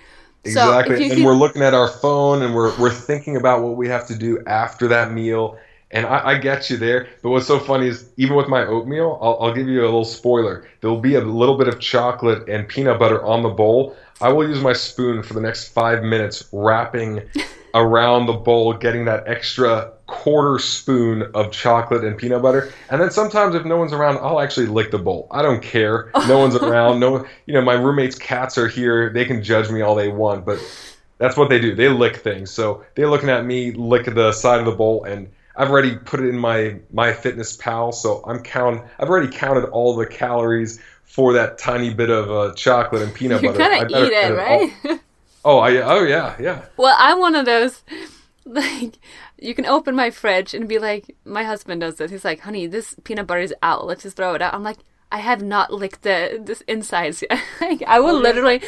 Exactly. 0.43 0.97
So 0.97 1.03
and 1.03 1.13
can... 1.13 1.23
we're 1.23 1.33
looking 1.33 1.61
at 1.61 1.73
our 1.73 1.87
phone 1.87 2.41
and 2.41 2.55
we're 2.55 2.75
we're 2.79 2.89
thinking 2.89 3.37
about 3.37 3.61
what 3.61 3.77
we 3.77 3.87
have 3.89 4.07
to 4.07 4.17
do 4.17 4.43
after 4.47 4.87
that 4.87 5.11
meal 5.11 5.57
and 5.93 6.07
I, 6.07 6.31
I, 6.31 6.37
get 6.39 6.69
you 6.69 6.77
there. 6.77 7.07
But 7.21 7.29
what's 7.29 7.47
so 7.47 7.59
funny 7.59 7.87
is 7.87 8.09
even 8.17 8.35
with 8.35 8.47
my 8.47 8.65
oatmeal, 8.65 9.19
I'll, 9.21 9.37
I'll, 9.39 9.53
give 9.53 9.67
you 9.67 9.81
a 9.81 9.85
little 9.85 10.03
spoiler. 10.03 10.67
There 10.81 10.89
will 10.89 10.99
be 10.99 11.15
a 11.15 11.21
little 11.21 11.55
bit 11.55 11.67
of 11.67 11.79
chocolate 11.79 12.49
and 12.49 12.67
peanut 12.67 12.99
butter 12.99 13.23
on 13.23 13.43
the 13.43 13.49
bowl. 13.49 13.95
I 14.19 14.29
will 14.29 14.47
use 14.47 14.61
my 14.61 14.73
spoon 14.73 15.21
for 15.21 15.33
the 15.35 15.41
next 15.41 15.69
five 15.69 16.03
minutes, 16.03 16.49
wrapping 16.51 17.21
around 17.75 18.25
the 18.25 18.33
bowl, 18.33 18.73
getting 18.73 19.05
that 19.05 19.27
extra 19.27 19.93
quarter 20.07 20.59
spoon 20.59 21.29
of 21.33 21.51
chocolate 21.51 22.03
and 22.03 22.17
peanut 22.17 22.41
butter. 22.41 22.71
And 22.89 22.99
then 22.99 23.11
sometimes 23.11 23.53
if 23.55 23.63
no 23.63 23.77
one's 23.77 23.93
around, 23.93 24.17
I'll 24.17 24.41
actually 24.41 24.67
lick 24.67 24.91
the 24.91 24.99
bowl. 24.99 25.27
I 25.31 25.43
don't 25.43 25.61
care. 25.61 26.11
No 26.27 26.39
one's 26.39 26.55
around. 26.61 26.99
No, 26.99 27.25
you 27.45 27.53
know, 27.53 27.61
my 27.61 27.73
roommate's 27.73 28.17
cats 28.17 28.57
are 28.57 28.67
here. 28.67 29.11
They 29.11 29.25
can 29.25 29.43
judge 29.43 29.69
me 29.69 29.81
all 29.81 29.95
they 29.95 30.09
want, 30.09 30.45
but 30.45 30.59
that's 31.19 31.37
what 31.37 31.49
they 31.49 31.59
do. 31.59 31.75
They 31.75 31.89
lick 31.89 32.17
things. 32.17 32.49
So 32.49 32.83
they're 32.95 33.09
looking 33.09 33.29
at 33.29 33.45
me 33.45 33.71
lick 33.71 34.05
the 34.05 34.31
side 34.31 34.59
of 34.59 34.65
the 34.65 34.71
bowl 34.71 35.03
and 35.03 35.29
I've 35.55 35.69
already 35.69 35.95
put 35.97 36.19
it 36.19 36.29
in 36.29 36.37
my 36.37 36.79
MyFitnessPal, 36.93 37.93
so 37.93 38.23
I'm 38.25 38.41
count. 38.41 38.83
I've 38.99 39.09
already 39.09 39.31
counted 39.31 39.65
all 39.69 39.95
the 39.95 40.07
calories 40.07 40.79
for 41.03 41.33
that 41.33 41.57
tiny 41.59 41.93
bit 41.93 42.09
of 42.09 42.31
uh, 42.31 42.53
chocolate 42.55 43.03
and 43.03 43.13
peanut 43.13 43.41
you 43.41 43.49
butter. 43.49 43.63
You 43.63 43.69
kind 43.69 43.83
of 43.83 43.89
eat 43.91 44.13
it, 44.13 44.35
right? 44.35 44.99
oh, 45.45 45.59
I 45.59 45.77
oh 45.77 46.03
yeah, 46.03 46.35
yeah. 46.39 46.63
Well, 46.77 46.95
I'm 46.97 47.19
one 47.19 47.35
of 47.35 47.45
those. 47.45 47.81
Like, 48.45 48.99
you 49.39 49.55
can 49.55 49.65
open 49.65 49.95
my 49.95 50.11
fridge 50.11 50.53
and 50.53 50.67
be 50.67 50.77
like, 50.77 51.15
my 51.23 51.45
husband 51.45 51.79
does 51.79 51.95
this. 51.95 52.11
He's 52.11 52.25
like, 52.25 52.41
honey, 52.41 52.67
this 52.67 52.93
peanut 53.05 53.25
butter 53.25 53.39
is 53.39 53.53
out. 53.63 53.87
Let's 53.87 54.03
just 54.03 54.17
throw 54.17 54.33
it 54.33 54.41
out. 54.41 54.53
I'm 54.53 54.63
like, 54.63 54.79
I 55.13 55.17
have 55.17 55.43
not 55.43 55.71
licked 55.71 56.01
the 56.01 56.41
this 56.43 56.61
insides 56.61 57.21
yet. 57.21 57.39
I 57.87 57.99
will 57.99 58.15
oh, 58.15 58.19
literally 58.19 58.63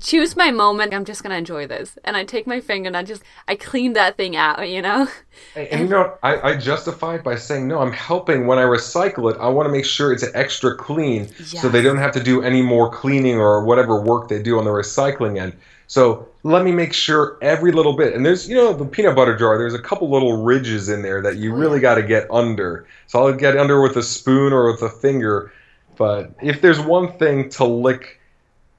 choose 0.00 0.34
my 0.34 0.50
moment. 0.50 0.94
I'm 0.94 1.04
just 1.04 1.22
gonna 1.22 1.34
enjoy 1.34 1.66
this, 1.66 1.98
and 2.04 2.16
I 2.16 2.24
take 2.24 2.46
my 2.46 2.58
finger 2.58 2.86
and 2.86 2.96
I 2.96 3.02
just 3.02 3.22
I 3.46 3.54
clean 3.54 3.92
that 3.92 4.16
thing 4.16 4.34
out. 4.34 4.66
You 4.66 4.80
know. 4.80 5.08
And, 5.54 5.68
and 5.68 5.80
you 5.82 5.88
know, 5.88 6.16
I, 6.22 6.52
I 6.52 6.56
justify 6.56 7.16
it 7.16 7.22
by 7.22 7.36
saying 7.36 7.68
no. 7.68 7.80
I'm 7.80 7.92
helping 7.92 8.46
when 8.46 8.58
I 8.58 8.62
recycle 8.62 9.30
it. 9.30 9.38
I 9.38 9.48
want 9.48 9.66
to 9.66 9.72
make 9.72 9.84
sure 9.84 10.10
it's 10.10 10.24
extra 10.32 10.74
clean, 10.74 11.28
yes. 11.38 11.60
so 11.60 11.68
they 11.68 11.82
don't 11.82 11.98
have 11.98 12.12
to 12.12 12.22
do 12.22 12.40
any 12.40 12.62
more 12.62 12.90
cleaning 12.90 13.36
or 13.36 13.62
whatever 13.64 14.00
work 14.00 14.28
they 14.28 14.42
do 14.42 14.58
on 14.58 14.64
the 14.64 14.70
recycling 14.70 15.38
end. 15.38 15.52
So 15.86 16.28
let 16.44 16.64
me 16.64 16.72
make 16.72 16.94
sure 16.94 17.36
every 17.42 17.72
little 17.72 17.94
bit. 17.94 18.14
And 18.14 18.24
there's, 18.24 18.48
you 18.48 18.54
know, 18.54 18.72
the 18.72 18.86
peanut 18.86 19.14
butter 19.14 19.36
jar, 19.36 19.58
there's 19.58 19.74
a 19.74 19.82
couple 19.82 20.10
little 20.10 20.42
ridges 20.42 20.88
in 20.88 21.02
there 21.02 21.20
that 21.20 21.36
you 21.36 21.52
oh, 21.52 21.58
really 21.58 21.78
got 21.78 21.96
to 21.96 22.02
get 22.02 22.26
under. 22.30 22.86
So 23.06 23.26
I'll 23.26 23.34
get 23.34 23.56
under 23.58 23.82
with 23.82 23.96
a 23.96 24.02
spoon 24.02 24.52
or 24.52 24.72
with 24.72 24.80
a 24.80 24.88
finger 24.88 25.52
but 25.96 26.32
if 26.42 26.60
there's 26.60 26.80
one 26.80 27.12
thing 27.12 27.48
to 27.50 27.64
lick 27.64 28.20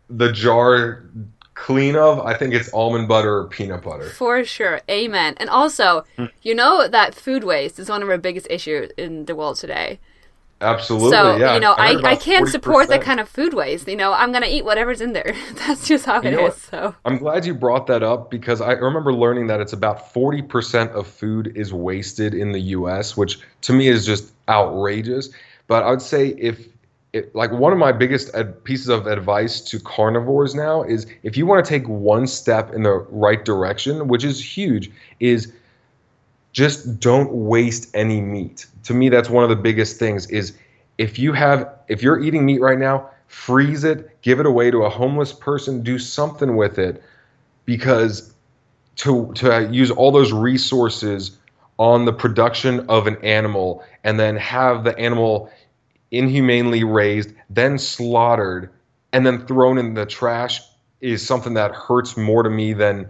the 0.09 0.32
jar 0.32 1.03
clean 1.55 1.95
of, 1.95 2.20
I 2.20 2.36
think 2.36 2.53
it's 2.53 2.72
almond 2.74 3.07
butter 3.07 3.38
or 3.39 3.47
peanut 3.47 3.84
butter. 3.84 4.09
For 4.09 4.43
sure. 4.43 4.82
Amen. 4.89 5.36
And 5.38 5.49
also, 5.49 6.05
you 6.43 6.53
know 6.53 6.88
that 6.88 7.16
food 7.16 7.43
waste 7.43 7.80
is 7.80 7.89
one 7.89 8.03
of 8.03 8.09
our 8.09 8.18
biggest 8.18 8.47
issues 8.49 8.91
in 8.97 9.26
the 9.26 9.36
world 9.36 9.55
today. 9.55 9.99
Absolutely. 10.61 11.11
So, 11.11 11.36
yeah. 11.36 11.53
you 11.53 11.59
know, 11.59 11.74
I, 11.74 11.93
I, 11.93 12.11
I 12.11 12.16
can't 12.16 12.47
40%. 12.47 12.49
support 12.49 12.88
that 12.88 13.01
kind 13.01 13.20
of 13.20 13.28
food 13.28 13.53
waste. 13.53 13.88
You 13.88 13.95
know, 13.95 14.13
I'm 14.13 14.32
going 14.32 14.43
to 14.43 14.49
eat 14.49 14.63
whatever's 14.63 15.01
in 15.01 15.13
there. 15.13 15.36
That's 15.55 15.88
just 15.88 16.05
how 16.05 16.22
you 16.22 16.30
it 16.30 16.39
is. 16.39 16.55
So 16.55 16.95
I'm 17.03 17.18
glad 17.18 17.45
you 17.45 17.53
brought 17.53 17.88
that 17.88 18.03
up 18.03 18.32
because 18.32 18.61
I 18.61 18.72
remember 18.72 19.13
learning 19.13 19.47
that 19.47 19.59
it's 19.59 19.74
about 19.74 20.13
40% 20.13 20.91
of 20.91 21.07
food 21.07 21.51
is 21.55 21.74
wasted 21.74 22.34
in 22.34 22.51
the 22.51 22.61
US, 22.61 23.18
which 23.18 23.39
to 23.61 23.74
me 23.74 23.88
is 23.88 24.05
just 24.05 24.34
outrageous. 24.47 25.30
But 25.68 25.84
I 25.84 25.89
would 25.89 26.01
say 26.01 26.30
if 26.30 26.68
it, 27.16 27.34
like 27.34 27.49
one 27.51 27.72
of 27.72 27.80
my 27.80 27.93
biggest 27.93 28.34
ad- 28.36 28.61
pieces 28.66 28.89
of 28.89 29.07
advice 29.07 29.61
to 29.61 29.80
carnivores 29.80 30.53
now 30.53 30.84
is 30.84 31.07
if 31.24 31.38
you 31.38 31.45
want 31.45 31.63
to 31.63 31.70
take 31.70 31.88
one 31.88 32.28
step 32.28 32.74
in 32.74 32.84
the 32.84 32.91
right 33.09 33.45
direction, 33.45 34.09
which 34.09 34.26
is 34.26 34.43
huge, 34.43 34.91
is 35.22 35.53
just 36.51 36.99
don't 36.99 37.32
waste 37.32 37.89
any 37.95 38.20
meat. 38.20 38.66
To 38.84 38.93
me, 38.93 39.07
that's 39.07 39.30
one 39.30 39.45
of 39.45 39.49
the 39.49 39.55
biggest 39.55 39.97
things 39.97 40.28
is 40.28 40.57
if 40.97 41.18
you 41.18 41.32
have 41.32 41.70
if 41.88 42.03
you're 42.03 42.22
eating 42.22 42.45
meat 42.45 42.59
right 42.59 42.78
now, 42.78 43.09
freeze 43.28 43.86
it, 43.86 44.22
give 44.22 44.41
it 44.41 44.45
away 44.45 44.70
to 44.70 44.84
a 44.84 44.89
homeless 44.89 45.32
person, 45.32 45.84
do 45.84 45.97
something 45.97 46.57
with 46.57 46.78
it 46.78 47.01
because 47.63 48.34
to 48.97 49.32
to 49.36 49.70
use 49.72 49.89
all 49.89 50.11
those 50.11 50.34
resources 50.34 51.38
on 51.78 52.05
the 52.05 52.13
production 52.13 52.86
of 52.89 53.07
an 53.07 53.18
animal 53.24 53.84
and 54.03 54.20
then 54.20 54.36
have 54.36 54.84
the 54.84 54.97
animal 54.97 55.49
inhumanely 56.11 56.83
raised, 56.83 57.33
then 57.49 57.77
slaughtered, 57.77 58.69
and 59.13 59.25
then 59.25 59.45
thrown 59.45 59.77
in 59.77 59.93
the 59.93 60.05
trash 60.05 60.61
is 61.01 61.25
something 61.25 61.53
that 61.53 61.71
hurts 61.71 62.17
more 62.17 62.43
to 62.43 62.49
me 62.49 62.73
than 62.73 63.09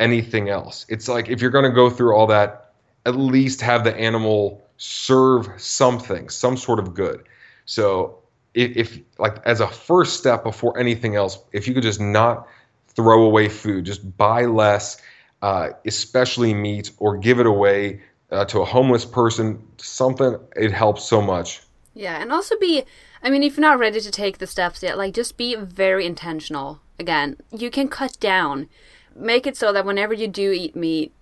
anything 0.00 0.48
else. 0.48 0.86
It's 0.88 1.08
like 1.08 1.28
if 1.28 1.40
you're 1.40 1.50
going 1.50 1.64
to 1.64 1.74
go 1.74 1.90
through 1.90 2.14
all 2.14 2.26
that 2.28 2.72
at 3.06 3.16
least 3.16 3.60
have 3.60 3.84
the 3.84 3.94
animal 3.96 4.62
serve 4.76 5.48
something, 5.56 6.28
some 6.28 6.56
sort 6.56 6.78
of 6.78 6.94
good. 6.94 7.24
So 7.66 8.18
if, 8.54 8.76
if, 8.76 8.98
like 9.18 9.36
as 9.44 9.60
a 9.60 9.68
first 9.68 10.18
step 10.18 10.42
before 10.42 10.78
anything 10.78 11.16
else, 11.16 11.38
if 11.52 11.68
you 11.68 11.74
could 11.74 11.82
just 11.82 12.00
not 12.00 12.48
throw 12.88 13.22
away 13.24 13.48
food, 13.48 13.84
just 13.84 14.16
buy 14.16 14.44
less, 14.44 15.00
uh, 15.42 15.70
especially 15.84 16.54
meat, 16.54 16.90
or 16.98 17.16
give 17.16 17.40
it 17.40 17.46
away 17.46 18.00
uh, 18.30 18.44
to 18.46 18.60
a 18.60 18.64
homeless 18.64 19.04
person, 19.04 19.62
something 19.76 20.38
it 20.56 20.72
helps 20.72 21.04
so 21.04 21.20
much. 21.20 21.62
Yeah, 21.94 22.20
and 22.20 22.32
also 22.32 22.58
be. 22.58 22.84
I 23.22 23.30
mean, 23.30 23.42
if 23.42 23.56
you're 23.56 23.62
not 23.62 23.78
ready 23.78 24.00
to 24.00 24.10
take 24.10 24.38
the 24.38 24.46
steps 24.46 24.82
yet, 24.82 24.98
like 24.98 25.14
just 25.14 25.36
be 25.36 25.54
very 25.54 26.04
intentional. 26.04 26.80
Again, 26.98 27.36
you 27.50 27.70
can 27.70 27.88
cut 27.88 28.18
down, 28.20 28.68
make 29.14 29.46
it 29.46 29.56
so 29.56 29.72
that 29.72 29.86
whenever 29.86 30.12
you 30.12 30.28
do 30.28 30.50
eat 30.50 30.76
meat, 30.76 31.12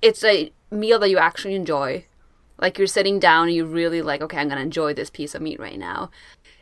it's 0.00 0.24
a 0.24 0.52
meal 0.70 0.98
that 0.98 1.10
you 1.10 1.18
actually 1.18 1.54
enjoy. 1.54 2.04
Like 2.58 2.78
you're 2.78 2.86
sitting 2.86 3.18
down 3.18 3.48
and 3.48 3.56
you 3.56 3.64
really 3.64 4.02
like, 4.02 4.20
okay, 4.22 4.38
I'm 4.38 4.48
gonna 4.48 4.60
enjoy 4.60 4.92
this 4.92 5.10
piece 5.10 5.34
of 5.34 5.42
meat 5.42 5.60
right 5.60 5.78
now. 5.78 6.10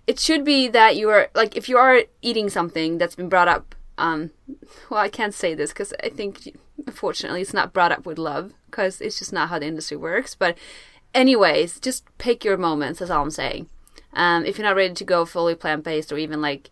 It 0.07 0.19
should 0.19 0.45
be 0.45 0.69
that 0.69 0.97
you 0.97 1.09
are 1.09 1.29
like 1.35 1.57
if 1.57 1.69
you 1.69 1.79
are 1.79 2.03
eating 2.21 2.51
something 2.51 2.99
that's 2.99 3.17
been 3.17 3.29
brought 3.29 3.49
up. 3.49 3.75
Um, 3.97 4.31
well, 4.89 5.01
I 5.01 5.11
can't 5.11 5.35
say 5.35 5.55
this 5.55 5.73
because 5.73 5.93
I 6.03 6.09
think 6.09 6.57
unfortunately 6.87 7.43
it's 7.43 7.53
not 7.53 7.75
brought 7.75 7.93
up 7.93 8.07
with 8.07 8.19
love 8.19 8.55
because 8.67 9.03
it's 9.03 9.19
just 9.19 9.33
not 9.33 9.51
how 9.51 9.59
the 9.59 9.67
industry 9.67 9.97
works. 9.97 10.35
But 10.35 10.57
anyways, 11.15 11.81
just 11.81 12.05
pick 12.19 12.45
your 12.45 12.57
moments. 12.57 12.99
That's 12.99 13.11
all 13.11 13.23
I'm 13.23 13.31
saying. 13.31 13.69
Um, 14.13 14.45
if 14.45 14.59
you're 14.59 14.67
not 14.67 14.77
ready 14.77 14.95
to 14.95 15.05
go 15.05 15.25
fully 15.25 15.55
plant 15.55 15.85
based 15.85 16.11
or 16.13 16.19
even 16.19 16.41
like 16.41 16.71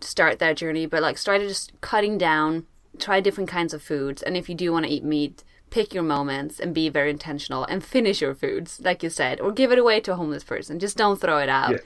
start 0.00 0.38
that 0.38 0.56
journey, 0.56 0.86
but 0.86 1.02
like 1.02 1.18
start 1.18 1.40
just 1.42 1.72
cutting 1.80 2.18
down, 2.18 2.66
try 2.98 3.20
different 3.20 3.50
kinds 3.50 3.74
of 3.74 3.82
foods, 3.82 4.22
and 4.22 4.36
if 4.36 4.48
you 4.48 4.54
do 4.54 4.72
want 4.72 4.86
to 4.86 4.90
eat 4.90 5.04
meat, 5.04 5.44
pick 5.70 5.94
your 5.94 6.02
moments 6.02 6.60
and 6.60 6.74
be 6.74 6.88
very 6.88 7.10
intentional 7.10 7.64
and 7.64 7.82
finish 7.82 8.20
your 8.20 8.34
foods, 8.34 8.80
like 8.82 9.02
you 9.02 9.08
said, 9.08 9.40
or 9.40 9.50
give 9.52 9.72
it 9.72 9.78
away 9.78 10.00
to 10.00 10.12
a 10.12 10.16
homeless 10.16 10.44
person. 10.44 10.78
Just 10.78 10.96
don't 10.96 11.20
throw 11.20 11.38
it 11.38 11.48
out. 11.48 11.70
Yeah. 11.70 11.78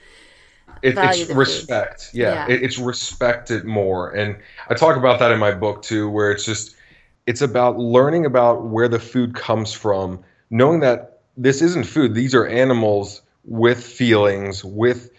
It, 0.81 0.97
it's 0.97 1.29
respect. 1.31 2.09
Yeah, 2.13 2.47
yeah. 2.47 2.53
It, 2.53 2.63
it's 2.63 2.77
respected 2.77 3.63
more. 3.63 4.11
And 4.11 4.37
I 4.69 4.73
talk 4.73 4.97
about 4.97 5.19
that 5.19 5.31
in 5.31 5.39
my 5.39 5.53
book 5.53 5.81
too, 5.81 6.09
where 6.09 6.31
it's 6.31 6.43
just, 6.43 6.75
it's 7.25 7.41
about 7.41 7.77
learning 7.77 8.25
about 8.25 8.65
where 8.65 8.89
the 8.89 8.99
food 8.99 9.33
comes 9.33 9.71
from, 9.71 10.19
knowing 10.49 10.81
that 10.81 11.16
this 11.37 11.61
isn't 11.61 11.85
food. 11.85 12.13
These 12.15 12.33
are 12.35 12.45
animals 12.45 13.21
with 13.45 13.83
feelings, 13.83 14.63
with 14.63 15.11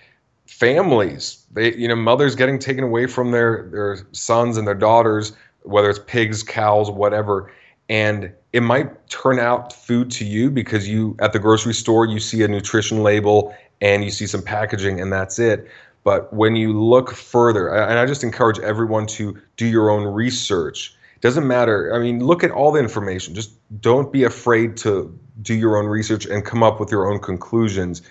families. 0.46 1.46
They, 1.52 1.74
you 1.74 1.88
know, 1.88 1.96
mothers 1.96 2.34
getting 2.34 2.58
taken 2.58 2.84
away 2.84 3.06
from 3.06 3.30
their, 3.30 3.68
their 3.70 3.98
sons 4.12 4.56
and 4.56 4.66
their 4.66 4.74
daughters, 4.74 5.32
whether 5.62 5.88
it's 5.88 6.00
pigs, 6.06 6.42
cows, 6.42 6.90
whatever. 6.90 7.50
And 7.88 8.32
it 8.52 8.62
might 8.62 9.08
turn 9.08 9.38
out 9.38 9.72
food 9.72 10.10
to 10.10 10.24
you 10.24 10.50
because 10.50 10.88
you 10.88 11.16
at 11.20 11.32
the 11.32 11.38
grocery 11.38 11.74
store 11.74 12.06
you 12.06 12.18
see 12.18 12.42
a 12.42 12.48
nutrition 12.48 13.02
label 13.02 13.54
and 13.80 14.04
you 14.04 14.10
see 14.10 14.26
some 14.26 14.42
packaging 14.42 15.00
and 15.00 15.12
that's 15.12 15.38
it 15.38 15.68
but 16.04 16.32
when 16.32 16.56
you 16.56 16.78
look 16.78 17.12
further 17.12 17.68
and 17.68 17.98
i 17.98 18.06
just 18.06 18.24
encourage 18.24 18.58
everyone 18.60 19.06
to 19.06 19.36
do 19.56 19.66
your 19.66 19.90
own 19.90 20.04
research 20.04 20.94
doesn't 21.20 21.46
matter 21.46 21.94
i 21.94 21.98
mean 21.98 22.24
look 22.24 22.44
at 22.44 22.50
all 22.50 22.72
the 22.72 22.80
information 22.80 23.34
just 23.34 23.52
don't 23.80 24.12
be 24.12 24.24
afraid 24.24 24.76
to 24.76 25.16
do 25.42 25.54
your 25.54 25.76
own 25.76 25.86
research 25.86 26.26
and 26.26 26.44
come 26.44 26.62
up 26.62 26.80
with 26.80 26.90
your 26.90 27.10
own 27.10 27.18
conclusions 27.18 28.02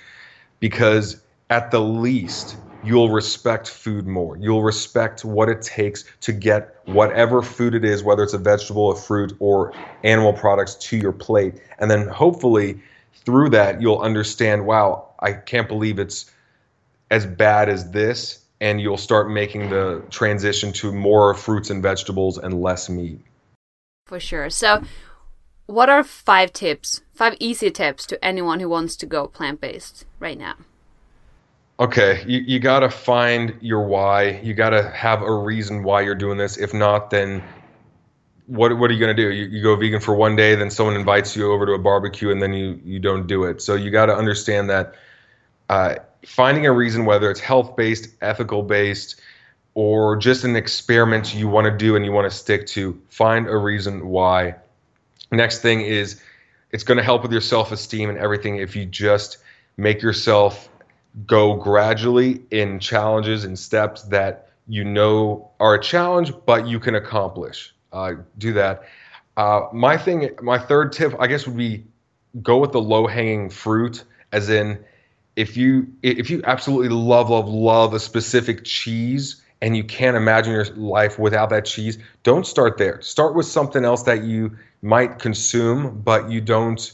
because 0.59 1.21
at 1.49 1.71
the 1.71 1.79
least 1.79 2.57
you'll 2.83 3.09
respect 3.09 3.69
food 3.69 4.07
more. 4.07 4.37
You'll 4.37 4.63
respect 4.63 5.25
what 5.25 5.49
it 5.49 5.61
takes 5.61 6.05
to 6.21 6.31
get 6.31 6.75
whatever 6.85 7.41
food 7.41 7.73
it 7.73 7.83
is, 7.83 8.03
whether 8.03 8.23
it's 8.23 8.33
a 8.33 8.37
vegetable, 8.37 8.91
a 8.91 8.95
fruit, 8.95 9.33
or 9.39 9.73
animal 10.03 10.33
products 10.33 10.75
to 10.75 10.97
your 10.97 11.11
plate. 11.11 11.55
And 11.79 11.89
then 11.91 12.07
hopefully 12.07 12.79
through 13.25 13.49
that, 13.49 13.81
you'll 13.81 13.99
understand 13.99 14.65
wow, 14.65 15.09
I 15.19 15.33
can't 15.33 15.67
believe 15.67 15.99
it's 15.99 16.31
as 17.11 17.25
bad 17.25 17.69
as 17.69 17.91
this. 17.91 18.39
And 18.59 18.81
you'll 18.81 18.97
start 18.97 19.29
making 19.29 19.69
the 19.69 20.03
transition 20.09 20.73
to 20.73 20.91
more 20.91 21.33
fruits 21.33 21.69
and 21.69 21.81
vegetables 21.81 22.37
and 22.37 22.61
less 22.61 22.89
meat. 22.89 23.21
For 24.07 24.19
sure. 24.19 24.49
So, 24.49 24.81
what 25.67 25.89
are 25.89 26.03
five 26.03 26.53
tips, 26.53 27.01
five 27.13 27.35
easy 27.39 27.69
tips 27.69 28.05
to 28.07 28.25
anyone 28.25 28.59
who 28.59 28.69
wants 28.69 28.95
to 28.97 29.05
go 29.05 29.27
plant 29.27 29.61
based 29.61 30.05
right 30.19 30.37
now? 30.37 30.55
okay, 31.79 32.23
you, 32.27 32.39
you 32.39 32.59
got 32.59 32.79
to 32.79 32.89
find 32.89 33.55
your 33.61 33.83
why. 33.83 34.39
You 34.43 34.53
got 34.53 34.71
to 34.71 34.89
have 34.89 35.21
a 35.21 35.33
reason 35.33 35.83
why 35.83 36.01
you're 36.01 36.15
doing 36.15 36.37
this. 36.37 36.57
If 36.57 36.73
not, 36.73 37.09
then 37.09 37.43
what 38.47 38.77
what 38.77 38.89
are 38.89 38.93
you 38.93 38.99
going 38.99 39.15
to 39.15 39.21
do? 39.21 39.29
You, 39.29 39.45
you 39.45 39.63
go 39.63 39.75
vegan 39.75 39.99
for 39.99 40.15
one 40.15 40.35
day, 40.35 40.55
then 40.55 40.69
someone 40.71 40.95
invites 40.95 41.35
you 41.35 41.51
over 41.51 41.65
to 41.65 41.73
a 41.73 41.79
barbecue, 41.79 42.31
and 42.31 42.41
then 42.41 42.53
you 42.53 42.79
you 42.83 42.99
don't 42.99 43.27
do 43.27 43.43
it. 43.43 43.61
So 43.61 43.75
you 43.75 43.91
got 43.91 44.07
to 44.07 44.15
understand 44.15 44.69
that 44.69 44.95
uh, 45.69 45.95
finding 46.25 46.65
a 46.65 46.71
reason, 46.71 47.05
whether 47.05 47.29
it's 47.29 47.39
health 47.39 47.75
based, 47.75 48.09
ethical 48.21 48.63
based, 48.63 49.19
or 49.73 50.15
just 50.15 50.43
an 50.43 50.55
experiment 50.55 51.35
you 51.35 51.47
want 51.47 51.65
to 51.65 51.75
do 51.75 51.95
and 51.95 52.03
you 52.03 52.11
want 52.11 52.29
to 52.29 52.35
stick 52.35 52.65
to, 52.67 52.99
find 53.09 53.47
a 53.47 53.57
reason 53.57 54.07
why. 54.07 54.55
Next 55.31 55.61
thing 55.61 55.81
is 55.81 56.21
it's 56.71 56.83
going 56.83 56.97
to 56.97 57.03
help 57.03 57.21
with 57.21 57.31
your 57.31 57.41
self 57.41 57.71
esteem 57.71 58.09
and 58.09 58.17
everything 58.17 58.57
if 58.57 58.75
you 58.75 58.85
just 58.85 59.37
make 59.77 60.01
yourself 60.01 60.69
go 61.25 61.55
gradually 61.55 62.41
in 62.51 62.79
challenges 62.79 63.43
and 63.43 63.57
steps 63.57 64.03
that 64.03 64.49
you 64.67 64.83
know 64.83 65.49
are 65.59 65.75
a 65.75 65.81
challenge, 65.81 66.33
but 66.45 66.67
you 66.67 66.79
can 66.79 66.95
accomplish. 66.95 67.73
Uh, 67.91 68.13
do 68.37 68.53
that. 68.53 68.83
Uh, 69.37 69.67
my 69.71 69.97
thing, 69.97 70.29
my 70.41 70.57
third 70.57 70.91
tip, 70.91 71.13
I 71.19 71.27
guess, 71.27 71.47
would 71.47 71.57
be 71.57 71.85
go 72.41 72.57
with 72.57 72.71
the 72.71 72.81
low 72.81 73.07
hanging 73.07 73.49
fruit, 73.49 74.03
as 74.31 74.49
in 74.49 74.83
if 75.37 75.55
you 75.55 75.87
if 76.01 76.29
you 76.29 76.41
absolutely 76.45 76.89
love 76.89 77.29
love 77.29 77.47
love 77.47 77.93
a 77.93 77.99
specific 77.99 78.65
cheese 78.65 79.41
and 79.61 79.77
you 79.77 79.83
can't 79.83 80.17
imagine 80.17 80.51
your 80.51 80.65
life 80.75 81.17
without 81.17 81.49
that 81.51 81.63
cheese, 81.63 81.97
don't 82.23 82.45
start 82.45 82.77
there. 82.77 83.01
Start 83.01 83.35
with 83.35 83.45
something 83.45 83.85
else 83.85 84.03
that 84.03 84.23
you 84.23 84.57
might 84.81 85.19
consume, 85.19 86.01
but 86.01 86.29
you 86.29 86.41
don't. 86.41 86.91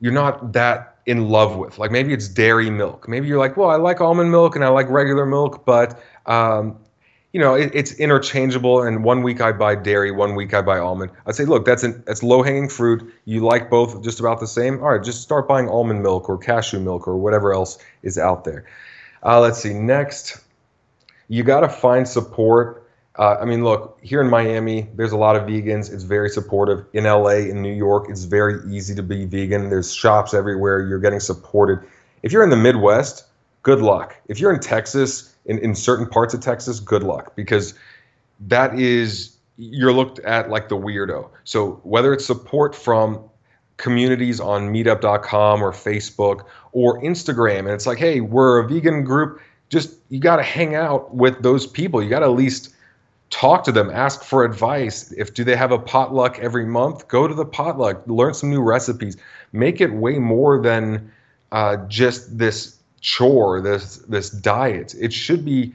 You're 0.00 0.12
not 0.12 0.52
that 0.52 0.98
in 1.06 1.30
love 1.30 1.56
with. 1.56 1.78
Like 1.78 1.90
maybe 1.90 2.12
it's 2.12 2.28
dairy 2.28 2.70
milk. 2.70 3.08
Maybe 3.08 3.26
you're 3.26 3.38
like, 3.38 3.56
well, 3.56 3.70
I 3.70 3.76
like 3.76 4.00
almond 4.02 4.30
milk 4.30 4.54
and 4.54 4.64
I 4.64 4.68
like 4.68 4.88
regular 4.90 5.24
milk, 5.24 5.64
but 5.64 6.00
um, 6.26 6.78
you 7.38 7.44
know, 7.44 7.54
it, 7.54 7.70
it's 7.72 7.92
interchangeable. 7.92 8.82
And 8.82 9.04
one 9.04 9.22
week 9.22 9.40
I 9.40 9.52
buy 9.52 9.76
dairy, 9.76 10.10
one 10.10 10.34
week 10.34 10.54
I 10.54 10.60
buy 10.60 10.80
almond. 10.80 11.12
I'd 11.24 11.36
say, 11.36 11.44
look, 11.44 11.64
that's 11.64 11.84
an 11.84 12.02
that's 12.04 12.24
low 12.24 12.42
hanging 12.42 12.68
fruit. 12.68 13.14
You 13.26 13.44
like 13.44 13.70
both 13.70 14.02
just 14.02 14.18
about 14.18 14.40
the 14.40 14.48
same. 14.48 14.82
All 14.82 14.90
right, 14.90 15.00
just 15.00 15.22
start 15.22 15.46
buying 15.46 15.68
almond 15.68 16.02
milk 16.02 16.28
or 16.28 16.36
cashew 16.36 16.80
milk 16.80 17.06
or 17.06 17.16
whatever 17.16 17.54
else 17.54 17.78
is 18.02 18.18
out 18.18 18.42
there. 18.42 18.66
Uh, 19.22 19.38
let's 19.38 19.62
see. 19.62 19.72
Next, 19.72 20.40
you 21.28 21.44
got 21.44 21.60
to 21.60 21.68
find 21.68 22.08
support 22.08 22.88
uh, 23.14 23.36
I 23.40 23.44
mean, 23.44 23.64
look, 23.64 23.98
here 24.00 24.20
in 24.20 24.30
Miami, 24.30 24.88
there's 24.94 25.10
a 25.10 25.16
lot 25.16 25.34
of 25.34 25.42
vegans. 25.42 25.92
It's 25.92 26.04
very 26.04 26.30
supportive. 26.30 26.86
In 26.92 27.02
LA, 27.02 27.50
in 27.50 27.62
New 27.62 27.74
York, 27.74 28.06
it's 28.08 28.22
very 28.22 28.60
easy 28.72 28.94
to 28.94 29.02
be 29.02 29.26
vegan. 29.26 29.70
There's 29.70 29.92
shops 29.92 30.34
everywhere. 30.34 30.86
You're 30.86 31.00
getting 31.00 31.18
supported. 31.18 31.80
If 32.22 32.30
you're 32.30 32.44
in 32.44 32.50
the 32.50 32.56
Midwest, 32.56 33.24
good 33.68 33.82
luck. 33.82 34.16
If 34.28 34.40
you're 34.40 34.50
in 34.50 34.60
Texas, 34.60 35.36
in, 35.44 35.58
in 35.58 35.74
certain 35.74 36.06
parts 36.06 36.32
of 36.32 36.40
Texas, 36.40 36.80
good 36.80 37.02
luck 37.02 37.36
because 37.36 37.74
that 38.40 38.78
is, 38.78 39.36
you're 39.58 39.92
looked 39.92 40.20
at 40.20 40.48
like 40.48 40.70
the 40.70 40.74
weirdo. 40.74 41.28
So 41.44 41.72
whether 41.82 42.14
it's 42.14 42.24
support 42.24 42.74
from 42.74 43.20
communities 43.76 44.40
on 44.40 44.72
meetup.com 44.72 45.62
or 45.62 45.72
Facebook 45.72 46.46
or 46.72 46.98
Instagram, 47.02 47.58
and 47.58 47.68
it's 47.68 47.86
like, 47.86 47.98
hey, 47.98 48.22
we're 48.22 48.58
a 48.60 48.66
vegan 48.66 49.04
group, 49.04 49.38
just 49.68 49.96
you 50.08 50.18
got 50.18 50.36
to 50.36 50.42
hang 50.42 50.74
out 50.74 51.14
with 51.14 51.42
those 51.42 51.66
people. 51.66 52.02
You 52.02 52.08
got 52.08 52.20
to 52.20 52.24
at 52.24 52.32
least 52.32 52.74
talk 53.28 53.64
to 53.64 53.72
them 53.72 53.90
ask 53.90 54.24
for 54.24 54.46
advice 54.46 55.12
if 55.12 55.34
do 55.34 55.44
they 55.44 55.54
have 55.54 55.72
a 55.72 55.78
potluck 55.78 56.38
every 56.38 56.64
month 56.64 57.06
go 57.08 57.28
to 57.28 57.34
the 57.34 57.44
potluck 57.44 58.02
learn 58.06 58.32
some 58.32 58.48
new 58.48 58.62
recipes 58.62 59.18
make 59.52 59.82
it 59.82 59.92
way 59.92 60.18
more 60.18 60.58
than 60.62 61.12
uh, 61.52 61.76
just 61.88 62.38
this 62.38 62.77
chore 63.00 63.60
this 63.60 63.98
this 64.08 64.30
diet 64.30 64.94
it 64.98 65.12
should 65.12 65.44
be 65.44 65.72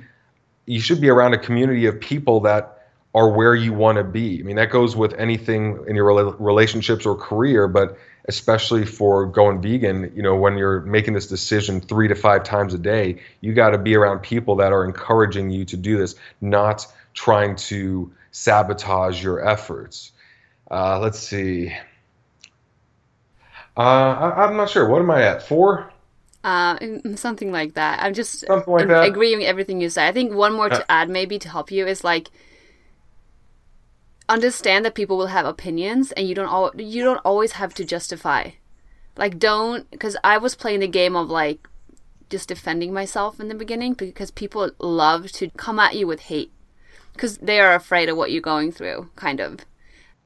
you 0.66 0.80
should 0.80 1.02
be 1.02 1.10
around 1.10 1.34
a 1.34 1.38
community 1.38 1.86
of 1.86 2.00
people 2.00 2.40
that 2.42 2.84
are 3.16 3.30
where 3.30 3.54
you 3.54 3.74
want 3.74 3.98
to 3.98 4.04
be. 4.04 4.40
I 4.40 4.44
mean, 4.44 4.56
that 4.56 4.72
goes 4.72 4.96
with 4.96 5.14
anything 5.14 5.84
in 5.88 5.96
your 5.96 6.34
relationships 6.40 7.06
or 7.06 7.16
career, 7.16 7.68
but 7.68 7.98
especially 8.26 8.86
for 8.86 9.26
going 9.26 9.62
vegan, 9.62 10.12
you 10.16 10.24
know, 10.24 10.36
when 10.36 10.58
you're 10.58 10.82
making 10.82 11.14
this 11.14 11.28
decision 11.28 11.80
three 11.80 12.08
to 12.08 12.16
five 12.16 12.44
times 12.44 12.74
a 12.74 12.80
day, 12.80 13.22
you 13.42 13.54
got 13.54 13.72
to 13.72 13.78
be 13.78 13.96
around 13.96 14.20
people 14.20 14.56
that 14.56 14.72
are 14.72 14.84
encouraging 14.86 15.52
you 15.52 15.66
to 15.66 15.78
do 15.78 15.98
this, 15.98 16.16
not 16.42 16.88
trying 17.14 17.56
to 17.56 18.12
sabotage 18.32 19.22
your 19.22 19.48
efforts. 19.48 20.12
Uh, 20.72 21.00
let's 21.00 21.20
see. 21.20 21.72
Uh, 23.78 23.80
I, 23.80 24.48
am 24.48 24.58
not 24.58 24.70
sure. 24.70 24.88
What 24.88 25.02
am 25.02 25.12
I 25.12 25.24
at? 25.24 25.44
Four? 25.44 25.93
Uh, 26.44 26.78
something 27.16 27.52
like 27.52 27.74
that. 27.76 28.04
I'm 28.04 28.14
just 28.14 28.48
like 28.50 28.88
that. 28.90 29.08
agreeing 29.08 29.40
with 29.40 29.48
everything 29.48 29.80
you 29.80 29.90
say. 29.90 30.08
I 30.08 30.12
think 30.12 30.34
one 30.34 30.54
more 30.54 30.68
to 30.70 30.92
add, 30.92 31.10
maybe 31.10 31.40
to 31.40 31.50
help 31.50 31.72
you, 31.72 31.88
is 31.88 32.04
like 32.04 32.30
understand 34.28 34.84
that 34.84 34.96
people 34.96 35.18
will 35.18 35.28
have 35.28 35.46
opinions, 35.46 36.12
and 36.12 36.28
you 36.28 36.36
don't 36.36 36.50
al- 36.50 36.74
you 36.76 37.04
don't 37.04 37.22
always 37.24 37.54
have 37.54 37.74
to 37.76 37.86
justify. 37.86 38.52
Like, 39.16 39.40
don't 39.40 39.90
because 39.92 40.18
I 40.24 40.38
was 40.38 40.56
playing 40.56 40.82
the 40.82 40.88
game 40.88 41.16
of 41.16 41.30
like 41.30 41.68
just 42.30 42.50
defending 42.50 42.94
myself 42.94 43.40
in 43.40 43.48
the 43.48 43.56
beginning 43.56 43.94
because 43.94 44.32
people 44.32 44.72
love 44.80 45.32
to 45.34 45.50
come 45.52 45.80
at 45.80 45.96
you 45.96 46.08
with 46.08 46.22
hate 46.22 46.52
because 47.14 47.38
they 47.38 47.60
are 47.60 47.76
afraid 47.76 48.10
of 48.10 48.18
what 48.18 48.32
you're 48.32 48.42
going 48.42 48.72
through, 48.72 49.10
kind 49.16 49.40
of. 49.40 49.60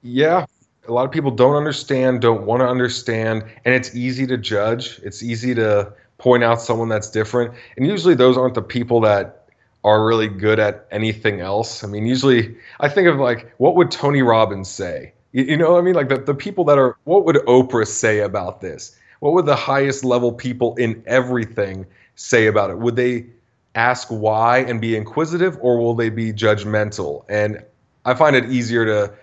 Yeah, 0.01 0.45
a 0.87 0.91
lot 0.93 1.05
of 1.05 1.11
people 1.11 1.31
don't 1.31 1.55
understand, 1.55 2.21
don't 2.21 2.45
want 2.45 2.61
to 2.61 2.67
understand, 2.67 3.43
and 3.65 3.73
it's 3.75 3.93
easy 3.95 4.25
to 4.27 4.37
judge. 4.37 4.99
It's 5.03 5.21
easy 5.21 5.53
to 5.55 5.93
point 6.17 6.43
out 6.43 6.61
someone 6.61 6.89
that's 6.89 7.09
different. 7.09 7.53
And 7.75 7.85
usually 7.85 8.15
those 8.15 8.37
aren't 8.37 8.55
the 8.55 8.61
people 8.61 9.01
that 9.01 9.47
are 9.83 10.05
really 10.05 10.27
good 10.27 10.59
at 10.59 10.87
anything 10.91 11.39
else. 11.39 11.83
I 11.83 11.87
mean, 11.87 12.05
usually 12.05 12.55
I 12.79 12.89
think 12.89 13.07
of 13.07 13.17
like, 13.17 13.53
what 13.57 13.75
would 13.75 13.91
Tony 13.91 14.21
Robbins 14.21 14.67
say? 14.67 15.13
You, 15.31 15.43
you 15.43 15.57
know 15.57 15.73
what 15.73 15.79
I 15.79 15.81
mean? 15.81 15.95
Like 15.95 16.09
the, 16.09 16.17
the 16.17 16.35
people 16.35 16.63
that 16.65 16.77
are, 16.77 16.97
what 17.03 17.25
would 17.25 17.37
Oprah 17.47 17.87
say 17.87 18.19
about 18.19 18.61
this? 18.61 18.97
What 19.19 19.33
would 19.33 19.45
the 19.45 19.55
highest 19.55 20.03
level 20.03 20.31
people 20.31 20.75
in 20.75 21.03
everything 21.05 21.85
say 22.15 22.47
about 22.47 22.69
it? 22.69 22.79
Would 22.79 22.95
they 22.95 23.27
ask 23.75 24.07
why 24.09 24.59
and 24.59 24.81
be 24.81 24.95
inquisitive 24.95 25.57
or 25.61 25.77
will 25.77 25.95
they 25.95 26.09
be 26.09 26.33
judgmental? 26.33 27.23
And 27.29 27.63
I 28.05 28.13
find 28.13 28.35
it 28.35 28.51
easier 28.51 28.85
to 28.85 29.13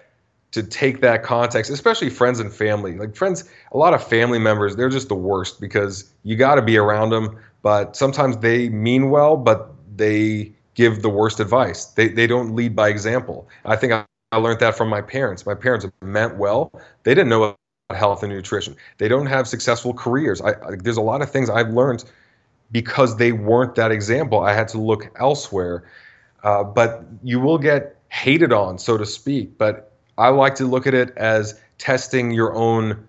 to 0.54 0.62
take 0.62 1.00
that 1.00 1.24
context, 1.24 1.68
especially 1.68 2.08
friends 2.08 2.38
and 2.38 2.52
family. 2.52 2.96
Like 2.96 3.16
friends, 3.16 3.42
a 3.72 3.76
lot 3.76 3.92
of 3.92 4.06
family 4.06 4.38
members, 4.38 4.76
they're 4.76 4.88
just 4.88 5.08
the 5.08 5.16
worst 5.16 5.60
because 5.60 6.08
you 6.22 6.36
got 6.36 6.54
to 6.54 6.62
be 6.62 6.76
around 6.76 7.10
them, 7.10 7.36
but 7.62 7.96
sometimes 7.96 8.36
they 8.36 8.68
mean 8.68 9.10
well, 9.10 9.36
but 9.36 9.72
they 9.96 10.52
give 10.74 11.02
the 11.02 11.08
worst 11.08 11.40
advice. 11.40 11.86
They 11.86 12.06
they 12.06 12.28
don't 12.28 12.54
lead 12.54 12.76
by 12.76 12.88
example. 12.88 13.48
I 13.64 13.74
think 13.74 13.92
I, 13.92 14.04
I 14.30 14.36
learned 14.36 14.60
that 14.60 14.76
from 14.76 14.88
my 14.88 15.02
parents. 15.02 15.44
My 15.44 15.56
parents 15.56 15.86
meant 16.02 16.36
well. 16.36 16.70
They 17.02 17.16
didn't 17.16 17.30
know 17.30 17.42
about 17.42 17.98
health 17.98 18.22
and 18.22 18.32
nutrition. 18.32 18.76
They 18.98 19.08
don't 19.08 19.26
have 19.26 19.48
successful 19.48 19.92
careers. 19.92 20.40
I, 20.40 20.50
I 20.50 20.76
there's 20.78 20.96
a 20.96 21.02
lot 21.02 21.20
of 21.20 21.32
things 21.32 21.50
I've 21.50 21.70
learned 21.70 22.04
because 22.70 23.16
they 23.16 23.32
weren't 23.32 23.74
that 23.74 23.90
example. 23.90 24.38
I 24.38 24.52
had 24.52 24.68
to 24.68 24.78
look 24.78 25.10
elsewhere. 25.18 25.90
Uh, 26.44 26.62
but 26.62 27.02
you 27.24 27.40
will 27.40 27.58
get 27.58 27.96
hated 28.10 28.52
on, 28.52 28.78
so 28.78 28.96
to 28.96 29.06
speak. 29.06 29.58
But 29.58 29.93
I 30.18 30.28
like 30.28 30.54
to 30.56 30.66
look 30.66 30.86
at 30.86 30.94
it 30.94 31.16
as 31.16 31.58
testing 31.78 32.30
your 32.30 32.54
own 32.54 33.06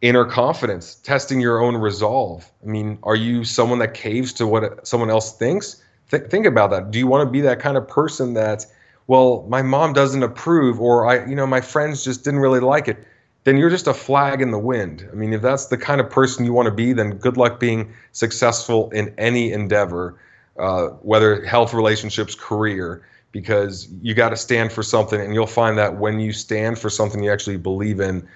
inner 0.00 0.24
confidence, 0.24 0.96
testing 0.96 1.40
your 1.40 1.62
own 1.62 1.76
resolve. 1.76 2.50
I 2.62 2.66
mean, 2.66 2.98
are 3.02 3.16
you 3.16 3.44
someone 3.44 3.78
that 3.78 3.94
caves 3.94 4.32
to 4.34 4.46
what 4.46 4.86
someone 4.86 5.10
else 5.10 5.32
thinks? 5.36 5.82
Th- 6.10 6.24
think 6.24 6.46
about 6.46 6.70
that. 6.70 6.90
Do 6.90 6.98
you 6.98 7.06
want 7.06 7.26
to 7.26 7.30
be 7.30 7.40
that 7.42 7.58
kind 7.58 7.76
of 7.76 7.88
person 7.88 8.34
that, 8.34 8.66
well, 9.06 9.46
my 9.48 9.62
mom 9.62 9.92
doesn't 9.92 10.22
approve, 10.22 10.80
or 10.80 11.06
I, 11.06 11.26
you 11.26 11.34
know, 11.34 11.46
my 11.46 11.60
friends 11.60 12.04
just 12.04 12.24
didn't 12.24 12.40
really 12.40 12.60
like 12.60 12.88
it? 12.88 12.98
Then 13.44 13.56
you're 13.58 13.70
just 13.70 13.86
a 13.86 13.94
flag 13.94 14.40
in 14.40 14.50
the 14.50 14.58
wind. 14.58 15.08
I 15.10 15.14
mean, 15.14 15.32
if 15.34 15.42
that's 15.42 15.66
the 15.66 15.76
kind 15.76 16.00
of 16.00 16.08
person 16.08 16.44
you 16.44 16.52
want 16.52 16.66
to 16.66 16.74
be, 16.74 16.92
then 16.94 17.12
good 17.16 17.36
luck 17.36 17.60
being 17.60 17.92
successful 18.12 18.90
in 18.90 19.14
any 19.18 19.52
endeavor, 19.52 20.18
uh, 20.58 20.88
whether 21.02 21.44
health, 21.44 21.74
relationships, 21.74 22.34
career 22.34 23.02
because 23.34 23.88
you 24.00 24.14
got 24.14 24.30
to 24.30 24.36
stand 24.36 24.72
for 24.72 24.82
something 24.82 25.20
and 25.20 25.34
you'll 25.34 25.46
find 25.46 25.76
that 25.76 25.96
when 25.98 26.20
you 26.20 26.32
stand 26.32 26.78
for 26.78 26.88
something 26.88 27.22
you 27.22 27.30
actually 27.30 27.56
believe 27.58 28.00
in 28.00 28.26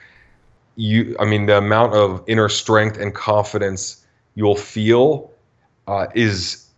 you 0.76 1.16
i 1.20 1.24
mean 1.24 1.46
the 1.46 1.56
amount 1.56 1.94
of 1.94 2.22
inner 2.26 2.48
strength 2.48 2.98
and 2.98 3.14
confidence 3.14 4.04
you'll 4.34 4.56
feel 4.56 5.32
uh, 5.88 6.06
is 6.14 6.68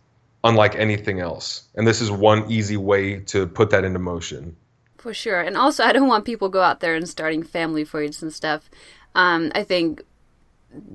unlike 0.43 0.75
anything 0.75 1.19
else. 1.19 1.67
And 1.75 1.87
this 1.87 2.01
is 2.01 2.09
one 2.09 2.49
easy 2.49 2.77
way 2.77 3.19
to 3.25 3.45
put 3.45 3.69
that 3.69 3.83
into 3.83 3.99
motion. 3.99 4.55
For 4.97 5.13
sure. 5.13 5.41
And 5.41 5.55
also 5.57 5.83
i 5.83 5.91
don't 5.91 6.07
want 6.07 6.25
people 6.25 6.49
go 6.49 6.61
out 6.61 6.79
there 6.79 6.95
and 6.95 7.07
starting 7.07 7.43
family 7.43 7.83
foods 7.83 8.23
and 8.23 8.33
stuff. 8.33 8.69
Um, 9.13 9.51
i 9.53 9.63
think 9.63 10.01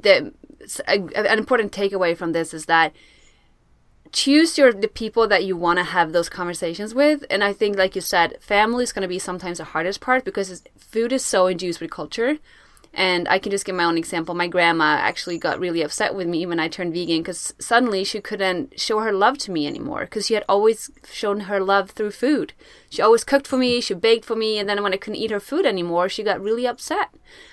that 0.01 0.33
an 0.89 1.39
important 1.39 1.71
takeaway 1.71 2.17
from 2.17 2.33
this 2.33 2.55
is 2.55 2.67
that 2.67 2.93
choose 4.13 4.59
your 4.59 4.73
the 4.73 4.89
people 4.89 5.27
that 5.29 5.45
you 5.45 5.57
want 5.57 5.79
to 5.79 5.85
have 5.85 6.13
those 6.13 6.29
conversations 6.29 6.95
with 6.95 7.25
and 7.31 7.43
i 7.43 7.53
think 7.53 7.77
like 7.77 7.95
you 7.95 8.01
said 8.01 8.37
family 8.41 8.85
is 8.85 8.93
going 8.93 9.03
to 9.03 9.09
be 9.09 9.19
sometimes 9.19 9.59
the 9.59 9.65
hardest 9.65 10.01
part 10.01 10.25
because 10.25 10.63
food 10.97 11.13
is 11.13 11.25
so 11.25 11.47
induced 11.47 11.81
with 11.81 11.91
culture. 11.91 12.39
And 12.95 13.29
i 13.29 13.39
can 13.39 13.51
just 13.51 13.67
give 13.67 13.75
my 13.75 13.85
own 13.85 13.99
example. 13.99 14.35
My 14.35 14.49
grandma 14.49 14.97
actually 15.11 15.37
got 15.37 15.61
really 15.61 15.83
upset 15.83 16.15
with 16.15 16.27
me 16.27 16.47
when 16.47 16.59
i 16.59 16.69
turned 16.69 16.95
vegan 16.95 17.19
because 17.19 17.53
suddenly 17.59 18.03
she 18.03 18.23
couldn't 18.23 18.81
show 18.81 19.01
her 19.01 19.13
love 19.13 19.37
to 19.39 19.51
me 19.51 19.67
anymore 19.67 20.01
because 20.07 20.27
she 20.27 20.33
had 20.33 20.45
always 20.49 20.91
shown 21.13 21.41
her 21.41 21.61
love 21.61 21.91
through 21.91 22.13
food. 22.13 22.55
She 22.89 23.03
always 23.03 23.25
cooked 23.25 23.47
for 23.47 23.59
me 23.59 23.83
she 23.83 23.93
baked 23.93 24.25
for 24.25 24.37
me 24.37 24.59
and 24.59 24.67
then 24.67 24.83
when 24.83 24.95
i 24.95 24.97
couldn't 24.97 25.21
eat 25.21 25.31
her 25.31 25.41
food 25.41 25.67
anymore 25.67 26.09
she 26.09 26.23
got 26.23 26.41
really 26.41 26.67
upset. 26.67 27.11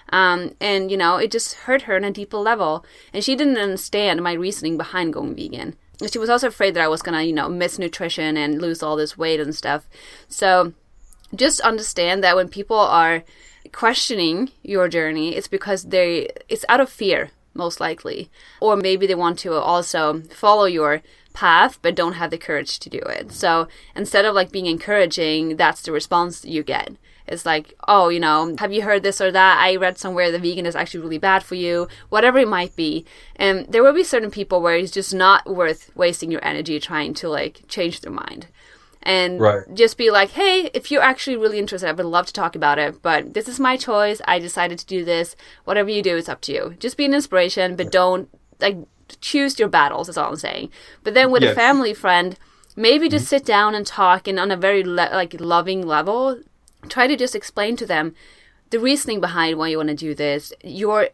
Um, 0.09 0.55
and 0.61 0.89
you 0.89 0.95
know 0.95 1.17
it 1.17 1.31
just 1.31 1.55
hurt 1.65 1.83
her 1.83 1.97
on 1.97 2.05
a 2.05 2.11
deeper 2.11 2.37
level. 2.37 2.85
And 3.11 3.21
she 3.25 3.35
didn't 3.35 3.57
understand 3.57 4.23
my 4.23 4.31
reasoning 4.31 4.77
behind 4.77 5.11
going 5.11 5.35
vegan 5.35 5.75
she 6.09 6.19
was 6.19 6.29
also 6.29 6.47
afraid 6.47 6.73
that 6.73 6.83
I 6.83 6.87
was 6.87 7.01
gonna, 7.01 7.23
you 7.23 7.33
know, 7.33 7.49
miss 7.49 7.79
nutrition 7.79 8.37
and 8.37 8.61
lose 8.61 8.81
all 8.81 8.95
this 8.95 9.17
weight 9.17 9.39
and 9.39 9.55
stuff. 9.55 9.87
So 10.27 10.73
just 11.35 11.61
understand 11.61 12.23
that 12.23 12.35
when 12.35 12.49
people 12.49 12.77
are 12.77 13.23
questioning 13.71 14.51
your 14.61 14.87
journey, 14.87 15.35
it's 15.35 15.47
because 15.47 15.83
they 15.85 16.29
it's 16.49 16.65
out 16.69 16.81
of 16.81 16.89
fear, 16.89 17.31
most 17.53 17.79
likely. 17.79 18.29
Or 18.59 18.75
maybe 18.75 19.07
they 19.07 19.15
want 19.15 19.39
to 19.39 19.53
also 19.53 20.21
follow 20.31 20.65
your 20.65 21.01
path 21.33 21.79
but 21.81 21.95
don't 21.95 22.13
have 22.13 22.29
the 22.29 22.37
courage 22.37 22.79
to 22.79 22.89
do 22.89 22.99
it. 22.99 23.31
So 23.31 23.67
instead 23.95 24.25
of 24.25 24.35
like 24.35 24.51
being 24.51 24.67
encouraging, 24.67 25.57
that's 25.57 25.81
the 25.81 25.91
response 25.91 26.45
you 26.45 26.63
get. 26.63 26.93
It's 27.27 27.45
like, 27.45 27.73
oh, 27.87 28.09
you 28.09 28.19
know, 28.19 28.55
have 28.59 28.73
you 28.73 28.81
heard 28.81 29.03
this 29.03 29.21
or 29.21 29.31
that? 29.31 29.59
I 29.59 29.75
read 29.75 29.97
somewhere 29.97 30.31
the 30.31 30.39
vegan 30.39 30.65
is 30.65 30.75
actually 30.75 31.01
really 31.01 31.17
bad 31.17 31.43
for 31.43 31.55
you, 31.55 31.87
whatever 32.09 32.37
it 32.37 32.47
might 32.47 32.75
be. 32.75 33.05
And 33.35 33.65
there 33.67 33.83
will 33.83 33.93
be 33.93 34.03
certain 34.03 34.31
people 34.31 34.61
where 34.61 34.75
it's 34.75 34.91
just 34.91 35.13
not 35.13 35.49
worth 35.49 35.95
wasting 35.95 36.31
your 36.31 36.43
energy 36.43 36.79
trying 36.79 37.13
to 37.15 37.29
like 37.29 37.61
change 37.67 38.01
their 38.01 38.11
mind. 38.11 38.47
And 39.05 39.39
right. 39.39 39.63
just 39.73 39.97
be 39.97 40.11
like, 40.11 40.31
hey, 40.31 40.69
if 40.73 40.89
you're 40.89 41.01
actually 41.01 41.35
really 41.35 41.59
interested, 41.59 41.89
I 41.89 41.91
would 41.91 42.05
love 42.05 42.25
to 42.27 42.33
talk 42.33 42.55
about 42.55 42.79
it, 42.79 43.01
but 43.01 43.33
this 43.33 43.49
is 43.49 43.59
my 43.59 43.75
choice. 43.75 44.21
I 44.25 44.39
decided 44.39 44.79
to 44.79 44.85
do 44.85 45.03
this. 45.03 45.35
Whatever 45.65 45.89
you 45.89 46.01
do, 46.01 46.15
it's 46.15 46.29
up 46.29 46.39
to 46.41 46.53
you. 46.53 46.75
Just 46.79 46.95
be 46.95 47.03
an 47.03 47.13
inspiration, 47.13 47.75
but 47.75 47.91
don't 47.91 48.29
like 48.61 48.77
choose 49.19 49.59
your 49.59 49.67
battles, 49.67 50.07
is 50.07 50.17
all 50.17 50.29
I'm 50.29 50.35
saying. 50.37 50.69
But 51.03 51.15
then 51.15 51.31
with 51.31 51.43
yes. 51.43 51.51
a 51.51 51.55
family 51.55 51.93
friend, 51.93 52.37
maybe 52.77 53.09
just 53.09 53.25
mm-hmm. 53.25 53.29
sit 53.29 53.45
down 53.45 53.75
and 53.75 53.85
talk 53.85 54.27
and 54.27 54.39
on 54.39 54.51
a 54.51 54.57
very 54.57 54.83
le- 54.83 55.11
like 55.11 55.39
loving 55.39 55.85
level 55.85 56.39
try 56.89 57.07
to 57.07 57.15
just 57.15 57.35
explain 57.35 57.75
to 57.77 57.85
them 57.85 58.15
the 58.69 58.79
reasoning 58.79 59.21
behind 59.21 59.57
why 59.57 59.67
you 59.69 59.77
want 59.77 59.89
to 59.89 59.95
do 59.95 60.15
this, 60.15 60.51
your 60.63 61.09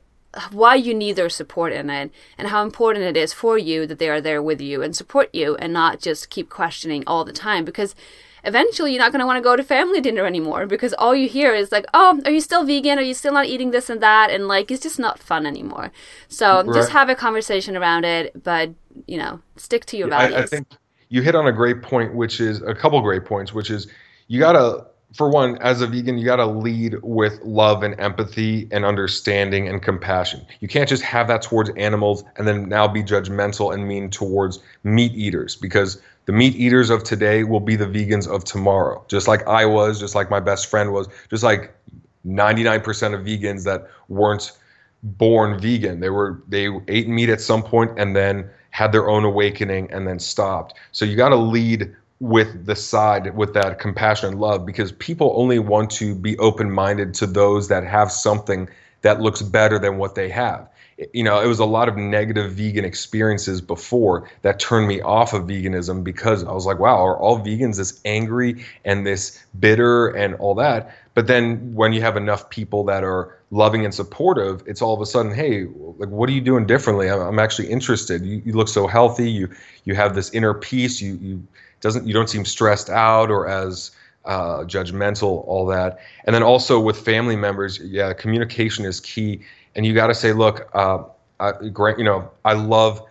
why 0.52 0.76
you 0.76 0.94
need 0.94 1.16
their 1.16 1.30
support 1.30 1.74
in 1.74 1.90
it, 1.90 2.12
and 2.38 2.48
how 2.50 2.64
important 2.64 3.06
it 3.06 3.18
is 3.18 3.34
for 3.34 3.58
you 3.58 3.88
that 3.88 4.00
they 4.00 4.10
are 4.10 4.22
there 4.22 4.42
with 4.42 4.62
you 4.62 4.82
and 4.82 4.96
support 4.96 5.34
you, 5.34 5.56
and 5.58 5.74
not 5.74 6.00
just 6.00 6.30
keep 6.30 6.50
questioning 6.50 7.04
all 7.08 7.26
the 7.26 7.34
time 7.34 7.66
because 7.66 7.96
eventually 8.44 8.94
you're 8.94 9.02
not 9.02 9.12
going 9.12 9.20
to 9.20 9.26
want 9.26 9.38
to 9.38 9.42
go 9.42 9.56
to 9.56 9.64
family 9.64 10.00
dinner 10.00 10.26
anymore 10.26 10.66
because 10.66 10.94
all 10.94 11.14
you 11.14 11.28
hear 11.28 11.54
is 11.54 11.74
like 11.74 11.86
oh 11.94 12.22
are 12.26 12.32
you 12.32 12.40
still 12.40 12.64
vegan? 12.64 12.98
Are 12.98 13.02
you 13.04 13.14
still 13.14 13.34
not 13.34 13.48
eating 13.48 13.72
this 13.72 13.90
and 13.90 14.02
that? 14.02 14.32
And 14.32 14.48
like 14.48 14.72
it's 14.72 14.82
just 14.82 15.00
not 15.00 15.20
fun 15.20 15.46
anymore. 15.46 15.92
So 16.28 16.64
right. 16.64 16.74
just 16.74 16.92
have 16.92 17.10
a 17.10 17.16
conversation 17.16 17.76
around 17.76 18.06
it 18.06 18.44
but 18.44 18.72
you 19.08 19.18
know 19.18 19.42
stick 19.58 19.86
to 19.88 19.98
your 19.98 20.08
values 20.08 20.36
I, 20.36 20.44
I 20.44 20.46
think 20.46 20.68
you 21.10 21.22
hit 21.22 21.36
on 21.36 21.48
a 21.48 21.52
great 21.52 21.82
point 21.82 22.16
which 22.16 22.40
is 22.40 22.62
a 22.62 22.74
couple 22.74 23.02
great 23.02 23.26
points 23.26 23.54
which 23.54 23.70
is 23.70 23.88
you 24.28 24.40
got 24.40 24.54
to 24.54 24.86
for 25.14 25.30
one, 25.30 25.58
as 25.58 25.82
a 25.82 25.88
vegan, 25.88 26.18
you 26.18 26.26
got 26.26 26.36
to 26.36 26.46
lead 26.46 26.96
with 27.02 27.40
love 27.44 27.82
and 27.82 28.00
empathy 28.00 28.68
and 28.72 28.86
understanding 28.86 29.68
and 29.68 29.82
compassion. 29.82 30.46
You 30.60 30.68
can't 30.68 30.88
just 30.88 31.02
have 31.02 31.28
that 31.28 31.42
towards 31.42 31.72
animals 31.72 32.24
and 32.38 32.48
then 32.48 32.70
now 32.70 32.88
be 32.88 33.02
judgmental 33.02 33.74
and 33.74 33.88
mean 33.88 34.12
towards 34.12 34.60
meat 34.84 35.12
eaters 35.14 35.56
because 35.56 36.00
the 36.26 36.32
meat 36.32 36.56
eaters 36.56 36.92
of 36.92 37.04
today 37.04 37.44
will 37.44 37.60
be 37.60 37.76
the 37.76 37.88
vegans 37.88 38.28
of 38.28 38.44
tomorrow. 38.44 39.04
Just 39.08 39.28
like 39.28 39.48
I 39.48 39.66
was, 39.66 40.00
just 40.00 40.14
like 40.14 40.30
my 40.30 40.40
best 40.40 40.68
friend 40.68 40.94
was, 40.94 41.08
just 41.32 41.44
like 41.44 41.74
99% 42.28 43.14
of 43.16 43.26
vegans 43.26 43.64
that 43.64 43.90
weren't 44.10 44.52
born 45.02 45.60
vegan. 45.60 46.02
They 46.02 46.10
were 46.12 46.40
they 46.48 46.70
ate 46.88 47.08
meat 47.08 47.30
at 47.30 47.42
some 47.42 47.64
point 47.64 47.98
and 47.98 48.16
then 48.16 48.50
had 48.72 48.92
their 48.92 49.10
own 49.10 49.24
awakening 49.24 49.92
and 49.92 50.08
then 50.08 50.20
stopped. 50.20 50.76
So 50.92 51.04
you 51.06 51.16
got 51.16 51.30
to 51.30 51.36
lead 51.36 51.96
with 52.20 52.66
the 52.66 52.76
side 52.76 53.36
with 53.36 53.54
that 53.54 53.80
compassion 53.80 54.30
and 54.30 54.40
love 54.40 54.66
because 54.66 54.92
people 54.94 55.32
only 55.36 55.60
want 55.60 55.90
to 55.90 56.14
be 56.14 56.38
open 56.38 56.70
minded 56.70 57.14
to 57.14 57.26
those 57.26 57.70
that 57.70 57.84
have 57.86 58.12
something 58.12 58.70
that 59.02 59.22
looks 59.22 59.42
better 59.42 59.80
than 59.80 59.98
what 59.98 60.16
they 60.16 60.30
have. 60.30 60.68
You 61.14 61.24
know, 61.24 61.40
it 61.40 61.48
was 61.48 61.60
a 61.60 61.66
lot 61.66 61.88
of 61.88 61.96
negative 61.96 62.52
vegan 62.52 62.84
experiences 62.84 63.62
before 63.62 64.30
that 64.42 64.60
turned 64.60 64.86
me 64.86 65.00
off 65.00 65.32
of 65.32 65.44
veganism 65.44 66.04
because 66.04 66.44
I 66.44 66.52
was 66.52 66.66
like, 66.66 66.80
wow, 66.80 66.98
are 67.06 67.18
all 67.18 67.40
vegans 67.40 67.78
this 67.78 68.02
angry 68.04 68.66
and 68.84 69.08
this 69.08 69.42
bitter 69.58 70.10
and 70.10 70.36
all 70.36 70.56
that? 70.56 70.94
But 71.14 71.28
then 71.28 71.74
when 71.74 71.94
you 71.94 72.02
have 72.02 72.18
enough 72.18 72.50
people 72.50 72.84
that 72.86 73.06
are 73.06 73.38
loving 73.50 73.86
and 73.86 73.94
supportive, 73.94 74.62
it's 74.66 74.82
all 74.82 74.94
of 74.94 75.00
a 75.00 75.06
sudden, 75.06 75.34
hey, 75.34 75.68
like 75.98 76.10
what 76.10 76.28
are 76.28 76.34
you 76.34 76.42
doing 76.42 76.66
differently? 76.66 77.10
I'm, 77.10 77.40
actually 77.40 77.70
interested. 77.70 78.26
You, 78.26 78.42
you 78.46 78.52
look 78.52 78.68
so 78.68 78.86
healthy. 78.86 79.32
You 79.32 79.50
you 79.86 79.96
have 79.96 80.16
this 80.16 80.34
inner 80.34 80.54
peace. 80.54 81.02
You 81.02 81.18
you 81.22 81.48
doesn't 81.82 82.08
you 82.08 82.14
don't 82.14 82.30
seem 82.30 82.46
stressed 82.46 82.90
out 82.90 83.30
or 83.32 83.48
as 83.48 83.92
uh, 84.26 84.60
judgmental, 84.60 85.46
all 85.48 85.66
that. 85.66 86.00
And 86.26 86.36
then 86.36 86.44
also 86.44 86.80
with 86.80 86.98
family 86.98 87.36
members, 87.36 87.80
yeah, 87.80 88.14
communication 88.14 88.86
is 88.86 89.00
key. 89.00 89.42
And 89.76 89.86
you 89.86 89.94
got 89.94 90.08
to 90.08 90.16
say, 90.16 90.34
look, 90.34 90.70
uh, 90.74 91.04
I, 91.40 91.54
Grant, 91.70 91.98
you 91.98 92.06
know, 92.06 92.30
I 92.46 92.54
love 92.54 93.02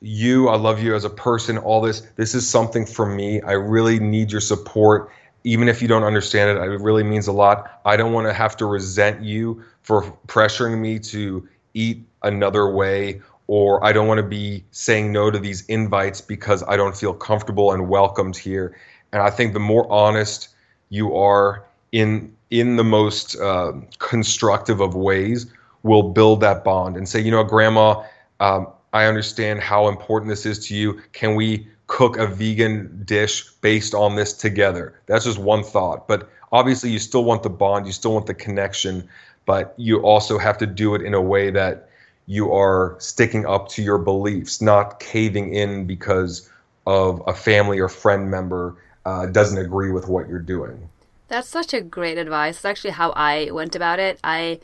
you. 0.00 0.48
I 0.48 0.56
love 0.56 0.82
you 0.82 0.94
as 0.94 1.04
a 1.04 1.10
person. 1.10 1.58
All 1.58 1.80
this, 1.80 2.00
this 2.16 2.34
is 2.34 2.48
something 2.48 2.86
for 2.86 3.06
me. 3.06 3.40
I 3.42 3.52
really 3.52 3.98
need 3.98 4.32
your 4.32 4.40
support, 4.40 5.10
even 5.44 5.68
if 5.68 5.82
you 5.82 5.88
don't 5.88 6.04
understand 6.04 6.50
it. 6.50 6.62
It 6.62 6.80
really 6.80 7.02
means 7.02 7.26
a 7.26 7.32
lot. 7.32 7.80
I 7.84 7.96
don't 7.96 8.12
want 8.12 8.26
to 8.26 8.32
have 8.32 8.56
to 8.58 8.66
resent 8.66 9.22
you 9.22 9.62
for 9.82 10.02
pressuring 10.26 10.78
me 10.78 10.98
to 11.00 11.46
eat 11.74 12.04
another 12.22 12.70
way 12.70 13.20
or 13.46 13.84
I 13.84 13.92
don't 13.92 14.08
want 14.08 14.18
to 14.18 14.26
be 14.26 14.64
saying 14.70 15.12
no 15.12 15.30
to 15.30 15.38
these 15.38 15.64
invites 15.66 16.20
because 16.20 16.62
I 16.66 16.76
don't 16.76 16.96
feel 16.96 17.14
comfortable 17.14 17.72
and 17.72 17.88
welcomed 17.88 18.36
here. 18.36 18.76
And 19.12 19.22
I 19.22 19.30
think 19.30 19.52
the 19.52 19.60
more 19.60 19.90
honest 19.90 20.48
you 20.88 21.16
are 21.16 21.64
in 21.92 22.34
in 22.50 22.76
the 22.76 22.84
most 22.84 23.36
uh, 23.40 23.72
constructive 23.98 24.80
of 24.80 24.94
ways, 24.94 25.46
will 25.86 26.02
build 26.02 26.40
that 26.40 26.64
bond 26.64 26.96
and 26.96 27.08
say, 27.08 27.20
you 27.20 27.30
know, 27.30 27.44
Grandma, 27.44 28.02
um, 28.40 28.68
I 28.92 29.06
understand 29.06 29.60
how 29.60 29.88
important 29.88 30.28
this 30.28 30.44
is 30.44 30.66
to 30.66 30.74
you. 30.74 31.00
Can 31.12 31.34
we 31.34 31.66
cook 31.86 32.18
a 32.18 32.26
vegan 32.26 33.02
dish 33.04 33.48
based 33.60 33.94
on 33.94 34.16
this 34.16 34.32
together? 34.32 35.00
That's 35.06 35.24
just 35.24 35.38
one 35.38 35.62
thought, 35.62 36.08
but 36.08 36.28
obviously 36.52 36.90
you 36.90 36.98
still 36.98 37.24
want 37.24 37.42
the 37.42 37.50
bond, 37.50 37.86
you 37.86 37.92
still 37.92 38.14
want 38.14 38.26
the 38.26 38.34
connection, 38.34 39.08
but 39.44 39.74
you 39.76 40.00
also 40.00 40.38
have 40.38 40.58
to 40.58 40.66
do 40.66 40.94
it 40.94 41.02
in 41.02 41.14
a 41.14 41.20
way 41.20 41.50
that 41.50 41.88
you 42.26 42.52
are 42.52 42.96
sticking 42.98 43.46
up 43.46 43.68
to 43.70 43.82
your 43.82 43.98
beliefs, 43.98 44.60
not 44.60 45.00
caving 45.00 45.54
in 45.54 45.86
because 45.86 46.50
of 46.86 47.22
a 47.26 47.34
family 47.34 47.78
or 47.78 47.88
friend 47.88 48.30
member 48.30 48.76
uh, 49.04 49.26
doesn't 49.26 49.58
agree 49.58 49.92
with 49.92 50.08
what 50.08 50.28
you're 50.28 50.38
doing. 50.38 50.88
That's 51.28 51.48
such 51.48 51.72
a 51.72 51.80
great 51.80 52.18
advice. 52.18 52.56
It's 52.56 52.64
actually 52.64 52.90
how 52.90 53.10
I 53.10 53.50
went 53.50 53.74
about 53.74 53.98
it. 53.98 54.18
I 54.22 54.60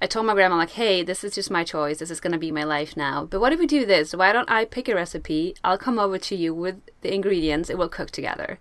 I 0.00 0.06
told 0.06 0.26
my 0.26 0.34
grandma 0.34 0.56
like, 0.56 0.70
"Hey, 0.70 1.02
this 1.02 1.24
is 1.24 1.34
just 1.34 1.50
my 1.50 1.64
choice. 1.64 1.98
This 1.98 2.10
is 2.10 2.20
going 2.20 2.32
to 2.32 2.38
be 2.38 2.52
my 2.52 2.64
life 2.64 2.96
now. 2.96 3.24
But 3.24 3.40
what 3.40 3.52
if 3.52 3.58
we 3.58 3.66
do 3.66 3.86
this? 3.86 4.14
Why 4.14 4.32
don't 4.32 4.50
I 4.50 4.66
pick 4.66 4.88
a 4.88 4.94
recipe? 4.94 5.54
I'll 5.64 5.78
come 5.78 5.98
over 5.98 6.18
to 6.18 6.36
you 6.36 6.54
with 6.54 6.76
the 7.00 7.14
ingredients 7.14 7.70
and 7.70 7.78
we'll 7.78 7.88
cook 7.88 8.10
together." 8.10 8.58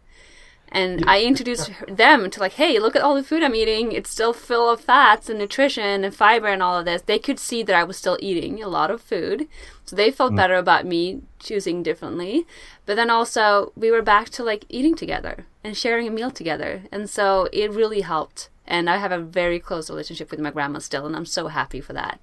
And 0.76 1.06
I 1.08 1.24
introduced 1.24 1.72
them 1.88 2.30
to 2.30 2.40
like, 2.42 2.54
hey, 2.54 2.80
look 2.80 2.98
at 2.98 3.02
all 3.02 3.16
the 3.16 3.24
food 3.24 3.44
I'm 3.44 3.56
eating. 3.56 3.94
It's 3.94 4.10
still 4.10 4.34
full 4.34 4.70
of 4.70 4.82
fats 4.82 5.30
and 5.30 5.40
nutrition 5.40 6.04
and 6.04 6.14
fiber 6.14 6.48
and 6.48 6.62
all 6.62 6.78
of 6.78 6.84
this. 6.84 7.02
They 7.02 7.18
could 7.18 7.40
see 7.40 7.64
that 7.64 7.74
I 7.74 7.86
was 7.86 7.98
still 7.98 8.18
eating 8.20 8.62
a 8.62 8.68
lot 8.68 8.92
of 8.92 9.00
food. 9.00 9.48
So 9.86 9.96
they 9.96 10.12
felt 10.12 10.34
mm. 10.34 10.36
better 10.36 10.56
about 10.56 10.86
me 10.86 11.22
choosing 11.40 11.82
differently. 11.82 12.46
But 12.86 12.98
then 12.98 13.10
also 13.10 13.72
we 13.78 13.90
were 13.90 14.02
back 14.02 14.30
to 14.32 14.44
like 14.44 14.66
eating 14.68 14.96
together 14.96 15.46
and 15.64 15.78
sharing 15.78 16.10
a 16.10 16.12
meal 16.12 16.30
together. 16.30 16.84
And 16.92 17.10
so 17.10 17.48
it 17.54 17.72
really 17.72 18.02
helped. 18.02 18.50
And 18.68 18.90
I 18.90 18.98
have 18.98 19.14
a 19.14 19.20
very 19.20 19.62
close 19.62 19.90
relationship 19.90 20.30
with 20.30 20.42
my 20.42 20.52
grandma 20.52 20.80
still, 20.80 21.06
and 21.06 21.16
I'm 21.16 21.26
so 21.26 21.48
happy 21.48 21.80
for 21.80 21.94
that. 21.94 22.20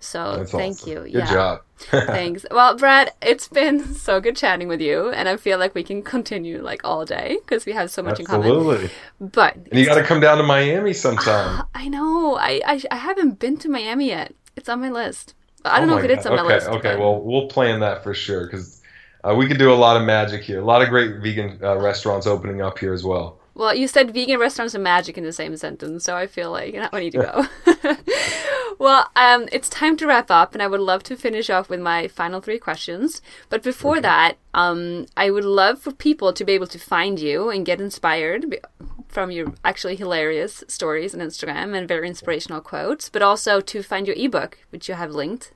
So 0.00 0.36
That's 0.36 0.52
thank 0.52 0.76
awesome. 0.76 0.90
you. 0.90 1.00
Good 1.00 1.12
yeah. 1.12 1.32
job. 1.32 1.60
Thanks. 1.78 2.44
Well, 2.50 2.76
Brad, 2.76 3.12
it's 3.22 3.48
been 3.48 3.94
so 3.94 4.20
good 4.20 4.36
chatting 4.36 4.68
with 4.68 4.80
you, 4.80 5.10
and 5.10 5.28
I 5.28 5.36
feel 5.36 5.58
like 5.58 5.74
we 5.74 5.82
can 5.82 6.02
continue 6.02 6.62
like 6.62 6.80
all 6.84 7.04
day 7.04 7.38
because 7.44 7.66
we 7.66 7.72
have 7.72 7.90
so 7.90 8.02
much 8.02 8.20
Absolutely. 8.20 8.74
in 8.74 8.80
common. 8.80 8.90
But 9.20 9.56
and 9.56 9.78
you 9.78 9.86
got 9.86 9.96
to 9.96 10.04
come 10.04 10.20
down 10.20 10.38
to 10.38 10.44
Miami 10.44 10.92
sometime. 10.92 11.64
I 11.74 11.88
know. 11.88 12.36
I, 12.36 12.60
I, 12.64 12.82
I 12.90 12.96
haven't 12.96 13.38
been 13.38 13.56
to 13.58 13.68
Miami 13.68 14.08
yet. 14.08 14.34
It's 14.56 14.68
on 14.68 14.80
my 14.80 14.90
list. 14.90 15.34
I 15.64 15.80
don't 15.80 15.88
oh 15.90 15.94
know 15.94 15.98
if 15.98 16.04
it 16.04 16.10
is 16.10 16.26
on 16.26 16.32
okay, 16.32 16.42
my 16.42 16.48
list. 16.48 16.68
Okay. 16.68 16.92
But... 16.92 17.00
Well, 17.00 17.20
we'll 17.20 17.48
plan 17.48 17.80
that 17.80 18.02
for 18.02 18.14
sure 18.14 18.46
because 18.46 18.82
uh, 19.24 19.34
we 19.34 19.46
could 19.46 19.58
do 19.58 19.72
a 19.72 19.74
lot 19.74 19.96
of 19.96 20.04
magic 20.04 20.42
here. 20.42 20.60
A 20.60 20.64
lot 20.64 20.82
of 20.82 20.88
great 20.88 21.20
vegan 21.20 21.58
uh, 21.62 21.76
restaurants 21.76 22.26
opening 22.26 22.62
up 22.62 22.78
here 22.78 22.92
as 22.92 23.04
well. 23.04 23.37
Well, 23.58 23.74
you 23.74 23.88
said 23.88 24.14
vegan 24.14 24.38
restaurants 24.38 24.74
and 24.74 24.84
magic 24.84 25.18
in 25.18 25.24
the 25.24 25.32
same 25.32 25.56
sentence, 25.56 26.04
so 26.04 26.14
I 26.14 26.28
feel 26.28 26.52
like 26.52 26.76
I 26.92 27.00
need 27.00 27.10
to 27.10 27.48
go. 27.66 27.96
well, 28.78 29.10
um, 29.16 29.48
it's 29.50 29.68
time 29.68 29.96
to 29.96 30.06
wrap 30.06 30.30
up, 30.30 30.54
and 30.54 30.62
I 30.62 30.68
would 30.68 30.78
love 30.78 31.02
to 31.04 31.16
finish 31.16 31.50
off 31.50 31.68
with 31.68 31.80
my 31.80 32.06
final 32.06 32.40
three 32.40 32.60
questions. 32.60 33.20
But 33.48 33.64
before 33.64 33.94
okay. 33.94 34.02
that, 34.02 34.36
um, 34.54 35.06
I 35.16 35.30
would 35.30 35.44
love 35.44 35.80
for 35.80 35.90
people 35.90 36.32
to 36.34 36.44
be 36.44 36.52
able 36.52 36.68
to 36.68 36.78
find 36.78 37.18
you 37.18 37.50
and 37.50 37.66
get 37.66 37.80
inspired 37.80 38.60
from 39.08 39.32
your 39.32 39.52
actually 39.64 39.96
hilarious 39.96 40.62
stories 40.68 41.12
on 41.12 41.20
Instagram 41.20 41.76
and 41.76 41.88
very 41.88 42.06
inspirational 42.06 42.60
quotes, 42.60 43.08
but 43.08 43.22
also 43.22 43.60
to 43.60 43.82
find 43.82 44.06
your 44.06 44.14
ebook, 44.16 44.58
which 44.70 44.88
you 44.88 44.94
have 44.94 45.10
linked. 45.10 45.52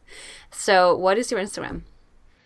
So, 0.50 0.96
what 0.96 1.18
is 1.18 1.30
your 1.30 1.38
Instagram? 1.38 1.82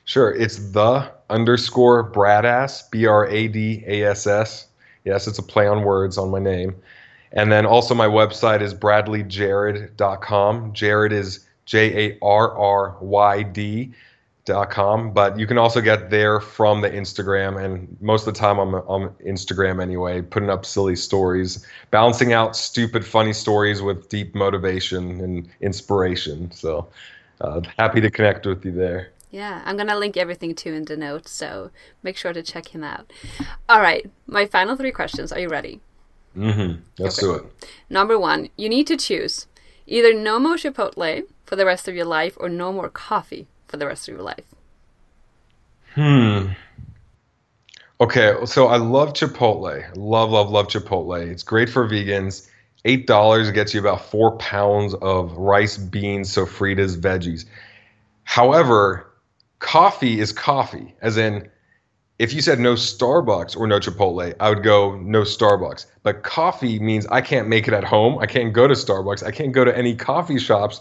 Sure, 0.04 0.34
it's 0.34 0.58
the 0.72 1.10
underscore 1.30 2.12
bradass, 2.12 2.82
B 2.90 3.06
R 3.06 3.26
A 3.26 3.48
D 3.48 3.82
A 3.86 4.02
S 4.02 4.26
S 4.26 4.66
Yes, 5.06 5.26
it's 5.26 5.38
a 5.38 5.42
play 5.42 5.66
on 5.66 5.84
words 5.84 6.18
on 6.18 6.30
my 6.30 6.40
name. 6.40 6.76
And 7.32 7.50
then 7.50 7.64
also 7.64 7.94
my 7.94 8.06
website 8.06 8.60
is 8.60 8.74
bradleyjarryd.com. 8.74 10.72
Jarryd 10.72 11.12
is 11.12 11.46
J 11.64 12.10
A 12.10 12.18
R 12.22 12.56
R 12.56 12.96
Y 13.00 13.42
D. 13.44 13.94
Dot 14.44 14.70
com, 14.70 15.12
but 15.12 15.36
you 15.40 15.44
can 15.44 15.58
also 15.58 15.80
get 15.80 16.08
there 16.10 16.38
from 16.38 16.80
the 16.80 16.88
Instagram, 16.88 17.60
and 17.60 17.96
most 18.00 18.28
of 18.28 18.32
the 18.32 18.38
time 18.38 18.60
I'm 18.60 18.76
on 18.76 19.12
Instagram 19.26 19.82
anyway, 19.82 20.22
putting 20.22 20.50
up 20.50 20.64
silly 20.64 20.94
stories, 20.94 21.66
balancing 21.90 22.32
out 22.32 22.54
stupid, 22.54 23.04
funny 23.04 23.32
stories 23.32 23.82
with 23.82 24.08
deep 24.08 24.36
motivation 24.36 25.20
and 25.20 25.48
inspiration. 25.60 26.52
So 26.52 26.86
uh, 27.40 27.62
happy 27.76 28.00
to 28.00 28.08
connect 28.08 28.46
with 28.46 28.64
you 28.64 28.70
there. 28.70 29.10
Yeah, 29.36 29.60
I'm 29.66 29.76
going 29.76 29.88
to 29.88 29.98
link 29.98 30.16
everything 30.16 30.54
to 30.54 30.72
in 30.72 30.86
the 30.86 30.96
notes, 30.96 31.30
so 31.30 31.70
make 32.02 32.16
sure 32.16 32.32
to 32.32 32.42
check 32.42 32.68
him 32.68 32.82
out. 32.82 33.12
All 33.68 33.82
right, 33.82 34.10
my 34.26 34.46
final 34.46 34.76
three 34.76 34.92
questions. 34.92 35.30
Are 35.30 35.38
you 35.38 35.50
ready? 35.50 35.82
Mm-hmm. 36.34 36.80
Let's 36.98 37.22
okay. 37.22 37.26
do 37.26 37.44
it. 37.44 37.68
Number 37.90 38.18
one, 38.18 38.48
you 38.56 38.70
need 38.70 38.86
to 38.86 38.96
choose 38.96 39.46
either 39.86 40.14
no 40.14 40.38
more 40.38 40.54
Chipotle 40.54 41.24
for 41.44 41.54
the 41.54 41.66
rest 41.66 41.86
of 41.86 41.94
your 41.94 42.06
life 42.06 42.34
or 42.40 42.48
no 42.48 42.72
more 42.72 42.88
coffee 42.88 43.46
for 43.68 43.76
the 43.76 43.86
rest 43.86 44.08
of 44.08 44.14
your 44.14 44.22
life. 44.22 44.46
Hmm. 45.92 46.52
Okay, 48.00 48.36
so 48.46 48.68
I 48.68 48.78
love 48.78 49.12
Chipotle. 49.12 49.84
Love, 49.96 50.30
love, 50.30 50.48
love 50.48 50.68
Chipotle. 50.68 51.20
It's 51.20 51.42
great 51.42 51.68
for 51.68 51.86
vegans. 51.86 52.48
Eight 52.86 53.06
dollars 53.06 53.50
gets 53.50 53.74
you 53.74 53.80
about 53.80 54.06
four 54.06 54.38
pounds 54.38 54.94
of 54.94 55.36
rice, 55.36 55.76
beans, 55.76 56.34
sofritas, 56.34 56.96
veggies. 56.96 57.44
However, 58.24 59.12
coffee 59.66 60.20
is 60.20 60.32
coffee, 60.32 60.94
as 61.02 61.16
in 61.16 61.48
if 62.20 62.32
you 62.32 62.40
said 62.40 62.60
no 62.60 62.74
Starbucks 62.74 63.56
or 63.56 63.66
no 63.66 63.80
Chipotle, 63.80 64.32
I 64.38 64.48
would 64.48 64.62
go 64.62 64.96
no 65.00 65.22
Starbucks. 65.22 65.86
But 66.04 66.22
coffee 66.22 66.78
means 66.78 67.04
I 67.08 67.20
can't 67.20 67.48
make 67.48 67.66
it 67.66 67.74
at 67.74 67.82
home. 67.82 68.16
I 68.20 68.26
can't 68.26 68.52
go 68.52 68.68
to 68.68 68.74
Starbucks. 68.74 69.26
I 69.26 69.32
can't 69.32 69.52
go 69.52 69.64
to 69.64 69.76
any 69.76 69.96
coffee 69.96 70.38
shops. 70.38 70.80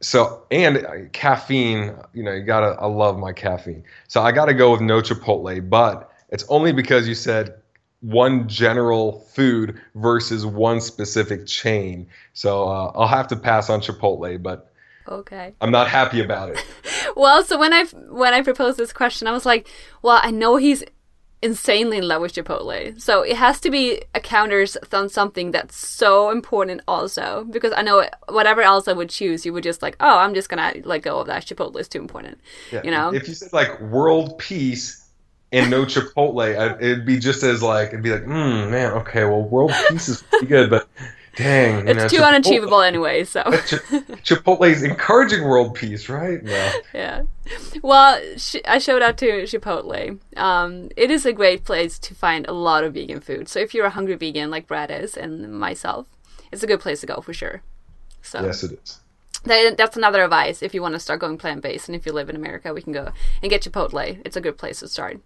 So 0.00 0.44
and 0.52 1.12
caffeine, 1.12 1.92
you 2.12 2.22
know, 2.22 2.32
you 2.32 2.44
gotta. 2.44 2.80
I 2.80 2.86
love 2.86 3.18
my 3.18 3.32
caffeine. 3.32 3.82
So 4.06 4.22
I 4.22 4.30
gotta 4.30 4.54
go 4.54 4.70
with 4.70 4.80
no 4.80 5.00
Chipotle. 5.00 5.68
But 5.68 6.08
it's 6.28 6.44
only 6.48 6.72
because 6.72 7.08
you 7.08 7.16
said 7.16 7.54
one 8.00 8.48
general 8.48 9.26
food 9.32 9.80
versus 9.96 10.46
one 10.46 10.80
specific 10.80 11.46
chain. 11.46 12.06
So 12.32 12.68
uh, 12.68 12.92
I'll 12.94 13.08
have 13.08 13.26
to 13.28 13.36
pass 13.36 13.68
on 13.68 13.80
Chipotle. 13.80 14.40
But 14.40 14.70
Okay. 15.08 15.54
I'm 15.60 15.70
not 15.70 15.88
happy 15.88 16.20
about 16.20 16.50
it. 16.50 16.64
well, 17.16 17.42
so 17.44 17.58
when 17.58 17.72
I 17.72 17.84
when 18.08 18.32
I 18.34 18.42
proposed 18.42 18.78
this 18.78 18.92
question, 18.92 19.28
I 19.28 19.32
was 19.32 19.44
like, 19.44 19.68
well, 20.02 20.20
I 20.22 20.30
know 20.30 20.56
he's 20.56 20.82
insanely 21.42 21.98
in 21.98 22.08
love 22.08 22.22
with 22.22 22.32
Chipotle, 22.32 22.98
so 22.98 23.20
it 23.20 23.36
has 23.36 23.60
to 23.60 23.70
be 23.70 24.02
a 24.14 24.20
counters 24.20 24.78
on 24.92 25.10
something 25.10 25.50
that's 25.50 25.76
so 25.76 26.30
important 26.30 26.80
also. 26.88 27.46
Because 27.50 27.72
I 27.76 27.82
know 27.82 28.08
whatever 28.28 28.62
else 28.62 28.88
I 28.88 28.94
would 28.94 29.10
choose, 29.10 29.44
you 29.44 29.52
would 29.52 29.62
just 29.62 29.82
like, 29.82 29.96
oh, 30.00 30.18
I'm 30.18 30.34
just 30.34 30.48
gonna 30.48 30.72
let 30.84 31.02
go 31.02 31.20
of 31.20 31.26
that. 31.26 31.44
Chipotle 31.44 31.78
is 31.78 31.88
too 31.88 32.00
important. 32.00 32.38
Yeah. 32.72 32.80
You 32.82 32.90
know. 32.90 33.12
If 33.12 33.28
you 33.28 33.34
said 33.34 33.52
like 33.52 33.78
world 33.80 34.38
peace 34.38 35.06
and 35.52 35.70
no 35.70 35.84
Chipotle, 35.84 36.80
it'd 36.80 37.04
be 37.04 37.18
just 37.18 37.42
as 37.42 37.62
like 37.62 37.88
it'd 37.88 38.02
be 38.02 38.12
like, 38.12 38.24
hmm, 38.24 38.70
man, 38.70 38.92
okay, 38.92 39.24
well, 39.24 39.42
world 39.42 39.72
peace 39.90 40.08
is 40.08 40.22
pretty 40.22 40.46
good, 40.46 40.70
but 40.70 40.88
Dang, 41.36 41.88
it's 41.88 41.98
know, 41.98 42.08
too 42.08 42.16
Chipotle, 42.16 42.28
unachievable 42.28 42.80
anyway. 42.80 43.24
So 43.24 43.42
Chipotle's 44.22 44.82
encouraging 44.82 45.44
world 45.44 45.74
peace, 45.74 46.08
right? 46.08 46.42
No. 46.42 46.72
Yeah. 46.92 47.22
Well, 47.82 48.20
sh- 48.36 48.56
I 48.66 48.78
showed 48.78 49.02
out 49.02 49.18
to 49.18 49.42
Chipotle. 49.42 50.18
Um, 50.36 50.90
it 50.96 51.10
is 51.10 51.26
a 51.26 51.32
great 51.32 51.64
place 51.64 51.98
to 52.00 52.14
find 52.14 52.46
a 52.46 52.52
lot 52.52 52.84
of 52.84 52.94
vegan 52.94 53.20
food. 53.20 53.48
So 53.48 53.58
if 53.58 53.74
you're 53.74 53.86
a 53.86 53.90
hungry 53.90 54.14
vegan 54.14 54.50
like 54.50 54.66
Brad 54.66 54.90
is 54.90 55.16
and 55.16 55.52
myself, 55.52 56.06
it's 56.52 56.62
a 56.62 56.66
good 56.66 56.80
place 56.80 57.00
to 57.00 57.06
go 57.06 57.20
for 57.20 57.32
sure. 57.32 57.62
So 58.22 58.42
yes, 58.42 58.62
it 58.62 58.78
is. 58.82 59.00
That, 59.44 59.76
that's 59.76 59.96
another 59.96 60.24
advice 60.24 60.62
if 60.62 60.72
you 60.72 60.80
want 60.80 60.94
to 60.94 61.00
start 61.00 61.20
going 61.20 61.36
plant 61.36 61.62
based, 61.62 61.88
and 61.88 61.96
if 61.96 62.06
you 62.06 62.12
live 62.12 62.30
in 62.30 62.36
America, 62.36 62.72
we 62.72 62.80
can 62.80 62.92
go 62.92 63.12
and 63.42 63.50
get 63.50 63.62
Chipotle. 63.62 64.20
It's 64.24 64.36
a 64.36 64.40
good 64.40 64.56
place 64.56 64.80
to 64.80 64.88
start. 64.88 65.20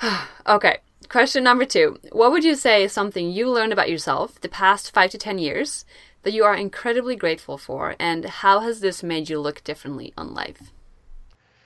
okay. 0.46 0.78
Question 1.08 1.42
number 1.42 1.64
two. 1.64 1.98
What 2.12 2.32
would 2.32 2.44
you 2.44 2.54
say 2.54 2.84
is 2.84 2.92
something 2.92 3.30
you 3.30 3.48
learned 3.48 3.72
about 3.72 3.88
yourself 3.88 4.38
the 4.42 4.48
past 4.48 4.92
five 4.92 5.10
to 5.12 5.18
ten 5.18 5.38
years 5.38 5.86
that 6.22 6.34
you 6.34 6.44
are 6.44 6.54
incredibly 6.54 7.16
grateful 7.16 7.56
for, 7.56 7.96
and 7.98 8.26
how 8.26 8.60
has 8.60 8.80
this 8.80 9.02
made 9.02 9.30
you 9.30 9.40
look 9.40 9.64
differently 9.64 10.12
on 10.18 10.34
life? 10.34 10.70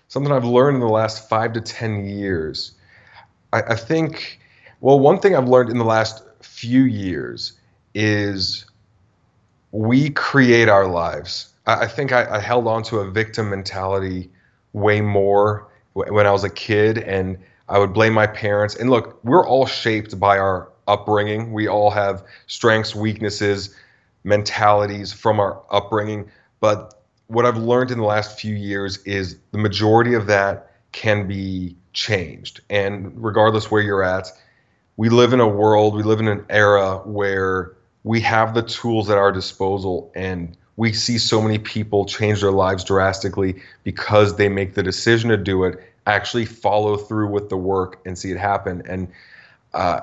Something 0.06 0.32
I've 0.32 0.44
learned 0.44 0.76
in 0.76 0.80
the 0.80 0.86
last 0.86 1.28
five 1.28 1.54
to 1.54 1.60
ten 1.60 2.04
years. 2.04 2.72
I, 3.52 3.62
I 3.62 3.74
think, 3.74 4.38
well, 4.80 5.00
one 5.00 5.18
thing 5.18 5.34
I've 5.34 5.48
learned 5.48 5.70
in 5.70 5.78
the 5.78 5.84
last 5.84 6.22
few 6.40 6.84
years 6.84 7.54
is 7.94 8.64
we 9.72 10.10
create 10.10 10.68
our 10.68 10.86
lives. 10.86 11.52
I, 11.66 11.84
I 11.84 11.86
think 11.88 12.12
I, 12.12 12.36
I 12.36 12.38
held 12.38 12.68
on 12.68 12.84
to 12.84 12.98
a 12.98 13.10
victim 13.10 13.50
mentality 13.50 14.30
way 14.72 15.00
more 15.00 15.66
when 15.94 16.26
I 16.26 16.30
was 16.30 16.44
a 16.44 16.50
kid 16.50 16.98
and 16.98 17.38
I 17.72 17.78
would 17.78 17.94
blame 17.94 18.12
my 18.12 18.26
parents. 18.26 18.76
And 18.76 18.90
look, 18.90 19.18
we're 19.24 19.48
all 19.48 19.64
shaped 19.64 20.20
by 20.20 20.36
our 20.36 20.68
upbringing. 20.86 21.54
We 21.54 21.68
all 21.68 21.90
have 21.90 22.22
strengths, 22.46 22.94
weaknesses, 22.94 23.74
mentalities 24.24 25.10
from 25.10 25.40
our 25.40 25.62
upbringing. 25.70 26.30
But 26.60 27.02
what 27.28 27.46
I've 27.46 27.56
learned 27.56 27.90
in 27.90 27.96
the 27.96 28.04
last 28.04 28.38
few 28.38 28.54
years 28.54 28.98
is 29.04 29.38
the 29.52 29.58
majority 29.58 30.12
of 30.12 30.26
that 30.26 30.70
can 30.92 31.26
be 31.26 31.74
changed. 31.94 32.60
And 32.68 33.10
regardless 33.16 33.70
where 33.70 33.80
you're 33.80 34.04
at, 34.04 34.28
we 34.98 35.08
live 35.08 35.32
in 35.32 35.40
a 35.40 35.48
world, 35.48 35.96
we 35.96 36.02
live 36.02 36.20
in 36.20 36.28
an 36.28 36.44
era 36.50 36.98
where 37.06 37.72
we 38.04 38.20
have 38.20 38.52
the 38.52 38.62
tools 38.62 39.08
at 39.08 39.16
our 39.16 39.32
disposal 39.32 40.12
and 40.14 40.58
we 40.76 40.92
see 40.92 41.16
so 41.16 41.40
many 41.40 41.58
people 41.58 42.04
change 42.04 42.42
their 42.42 42.52
lives 42.52 42.84
drastically 42.84 43.62
because 43.82 44.36
they 44.36 44.50
make 44.50 44.74
the 44.74 44.82
decision 44.82 45.30
to 45.30 45.38
do 45.38 45.64
it 45.64 45.82
actually 46.06 46.46
follow 46.46 46.96
through 46.96 47.28
with 47.28 47.48
the 47.48 47.56
work 47.56 48.00
and 48.04 48.18
see 48.18 48.30
it 48.30 48.38
happen. 48.38 48.82
And 48.86 49.08
uh, 49.72 50.00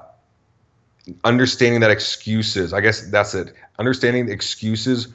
understanding 1.23 1.79
that 1.81 1.91
excuses 1.91 2.73
i 2.73 2.81
guess 2.81 3.09
that's 3.09 3.33
it. 3.33 3.53
Understanding 3.79 4.29
excuses 4.29 5.07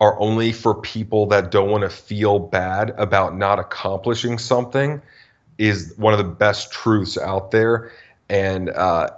are 0.00 0.18
only 0.20 0.52
for 0.52 0.74
people 0.74 1.26
that 1.26 1.50
don't 1.50 1.70
want 1.70 1.82
to 1.82 1.88
feel 1.88 2.38
bad 2.38 2.90
about 2.98 3.36
not 3.36 3.58
accomplishing 3.58 4.38
something 4.38 5.00
is 5.58 5.94
one 5.96 6.12
of 6.12 6.18
the 6.18 6.24
best 6.24 6.72
truths 6.72 7.16
out 7.16 7.52
there. 7.52 7.92
And 8.28 8.70
uh, 8.70 9.10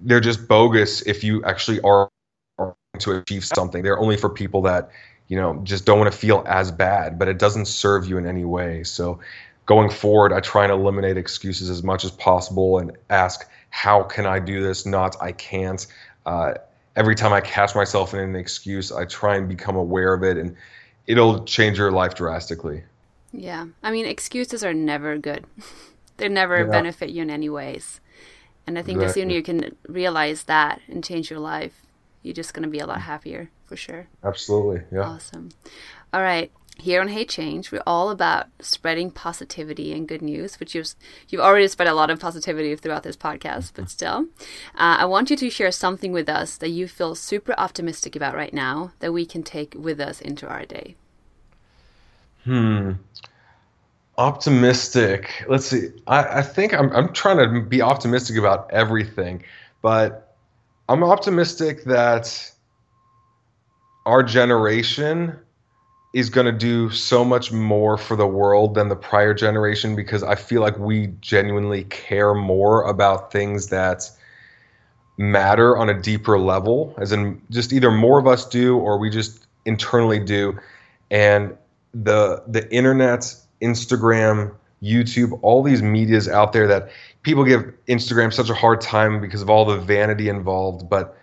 they're 0.00 0.20
just 0.20 0.48
bogus 0.48 1.02
if 1.02 1.22
you 1.22 1.44
actually 1.44 1.80
are 1.82 2.10
to 2.98 3.18
achieve 3.18 3.44
something. 3.44 3.82
They're 3.82 3.98
only 3.98 4.16
for 4.16 4.28
people 4.30 4.62
that 4.62 4.90
you 5.28 5.36
know 5.36 5.60
just 5.64 5.84
don't 5.84 5.98
want 5.98 6.10
to 6.10 6.16
feel 6.16 6.44
as 6.46 6.70
bad 6.70 7.18
but 7.18 7.28
it 7.28 7.38
doesn't 7.38 7.66
serve 7.66 8.08
you 8.08 8.18
in 8.18 8.26
any 8.26 8.44
way. 8.44 8.82
So 8.82 9.20
going 9.66 9.90
forward, 9.90 10.32
I 10.32 10.40
try 10.40 10.62
and 10.62 10.72
eliminate 10.72 11.16
excuses 11.16 11.68
as 11.68 11.82
much 11.82 12.04
as 12.04 12.12
possible 12.12 12.78
and 12.78 12.96
ask, 13.10 13.48
how 13.70 14.04
can 14.04 14.24
I 14.24 14.38
do 14.38 14.62
this? 14.62 14.86
Not, 14.86 15.16
I 15.20 15.32
can't. 15.32 15.84
Uh, 16.24 16.54
every 16.94 17.16
time 17.16 17.32
I 17.32 17.40
catch 17.40 17.74
myself 17.74 18.14
in 18.14 18.20
an 18.20 18.36
excuse, 18.36 18.92
I 18.92 19.04
try 19.04 19.36
and 19.36 19.48
become 19.48 19.76
aware 19.76 20.14
of 20.14 20.22
it, 20.22 20.38
and 20.38 20.56
it'll 21.06 21.44
change 21.44 21.78
your 21.78 21.90
life 21.90 22.14
drastically. 22.14 22.84
Yeah. 23.32 23.66
I 23.82 23.90
mean, 23.90 24.06
excuses 24.06 24.64
are 24.64 24.72
never 24.72 25.18
good, 25.18 25.44
they 26.16 26.28
never 26.28 26.58
yeah. 26.58 26.70
benefit 26.70 27.10
you 27.10 27.22
in 27.22 27.30
any 27.30 27.48
ways. 27.48 28.00
And 28.68 28.78
I 28.78 28.82
think 28.82 28.96
exactly. 28.96 29.22
the 29.22 29.26
sooner 29.26 29.34
you 29.34 29.42
can 29.42 29.76
realize 29.88 30.44
that 30.44 30.80
and 30.88 31.04
change 31.04 31.30
your 31.30 31.38
life, 31.38 31.86
you're 32.22 32.34
just 32.34 32.54
going 32.54 32.64
to 32.64 32.68
be 32.68 32.80
a 32.80 32.86
lot 32.86 33.00
happier 33.02 33.50
for 33.64 33.76
sure. 33.76 34.08
Absolutely. 34.24 34.82
Yeah. 34.90 35.02
Awesome. 35.02 35.50
All 36.12 36.22
right 36.22 36.50
here 36.78 37.00
on 37.00 37.08
Hey 37.08 37.24
Change, 37.24 37.72
we're 37.72 37.82
all 37.86 38.10
about 38.10 38.46
spreading 38.60 39.10
positivity 39.10 39.92
and 39.92 40.06
good 40.06 40.22
news, 40.22 40.60
which 40.60 40.74
you've, 40.74 40.94
you've 41.28 41.40
already 41.40 41.68
spread 41.68 41.88
a 41.88 41.94
lot 41.94 42.10
of 42.10 42.20
positivity 42.20 42.76
throughout 42.76 43.02
this 43.02 43.16
podcast, 43.16 43.72
but 43.74 43.90
still. 43.90 44.26
Uh, 44.74 44.96
I 44.98 45.04
want 45.06 45.30
you 45.30 45.36
to 45.36 45.50
share 45.50 45.72
something 45.72 46.12
with 46.12 46.28
us 46.28 46.56
that 46.58 46.68
you 46.68 46.86
feel 46.86 47.14
super 47.14 47.54
optimistic 47.58 48.14
about 48.14 48.34
right 48.34 48.52
now 48.52 48.92
that 49.00 49.12
we 49.12 49.24
can 49.26 49.42
take 49.42 49.74
with 49.74 50.00
us 50.00 50.20
into 50.20 50.46
our 50.46 50.64
day. 50.64 50.96
Hmm. 52.44 52.92
Optimistic. 54.18 55.44
Let's 55.48 55.66
see. 55.66 55.88
I, 56.06 56.38
I 56.38 56.42
think 56.42 56.72
I'm, 56.72 56.92
I'm 56.92 57.12
trying 57.12 57.38
to 57.38 57.62
be 57.62 57.82
optimistic 57.82 58.36
about 58.36 58.70
everything, 58.70 59.42
but 59.82 60.34
I'm 60.88 61.02
optimistic 61.02 61.84
that 61.84 62.52
our 64.06 64.22
generation 64.22 65.38
is 66.16 66.30
going 66.30 66.46
to 66.46 66.52
do 66.52 66.88
so 66.88 67.22
much 67.22 67.52
more 67.52 67.98
for 67.98 68.16
the 68.16 68.26
world 68.26 68.74
than 68.74 68.88
the 68.88 68.96
prior 68.96 69.34
generation 69.34 69.94
because 69.94 70.22
I 70.22 70.34
feel 70.34 70.62
like 70.62 70.78
we 70.78 71.08
genuinely 71.20 71.84
care 71.84 72.32
more 72.32 72.84
about 72.84 73.30
things 73.30 73.66
that 73.66 74.10
matter 75.18 75.76
on 75.76 75.90
a 75.90 76.00
deeper 76.00 76.38
level, 76.38 76.94
as 76.96 77.12
in 77.12 77.42
just 77.50 77.70
either 77.70 77.90
more 77.90 78.18
of 78.18 78.26
us 78.26 78.48
do 78.48 78.78
or 78.78 78.98
we 78.98 79.10
just 79.10 79.46
internally 79.66 80.18
do. 80.18 80.58
And 81.10 81.54
the 81.92 82.42
the 82.46 82.66
internet, 82.72 83.34
Instagram, 83.60 84.54
YouTube, 84.82 85.38
all 85.42 85.62
these 85.62 85.82
medias 85.82 86.30
out 86.30 86.54
there 86.54 86.66
that 86.66 86.88
people 87.24 87.44
give 87.44 87.74
Instagram 87.88 88.32
such 88.32 88.48
a 88.48 88.54
hard 88.54 88.80
time 88.80 89.20
because 89.20 89.42
of 89.42 89.50
all 89.50 89.66
the 89.66 89.76
vanity 89.76 90.30
involved, 90.30 90.88
but 90.88 91.14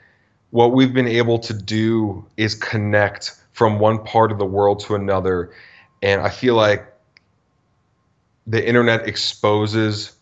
what 0.52 0.72
we've 0.72 0.94
been 0.94 1.08
able 1.08 1.39
to 1.39 1.54
do 1.56 2.24
is 2.38 2.54
connect 2.54 3.32
from 3.54 3.80
one 3.80 4.04
part 4.04 4.32
of 4.32 4.38
the 4.38 4.45
world 4.45 4.80
to 4.82 4.95
another. 4.95 5.51
And 6.01 6.22
I 6.22 6.30
feel 6.30 6.56
like 6.56 6.86
the 8.45 8.66
internet 8.68 9.08
exposes 9.08 10.14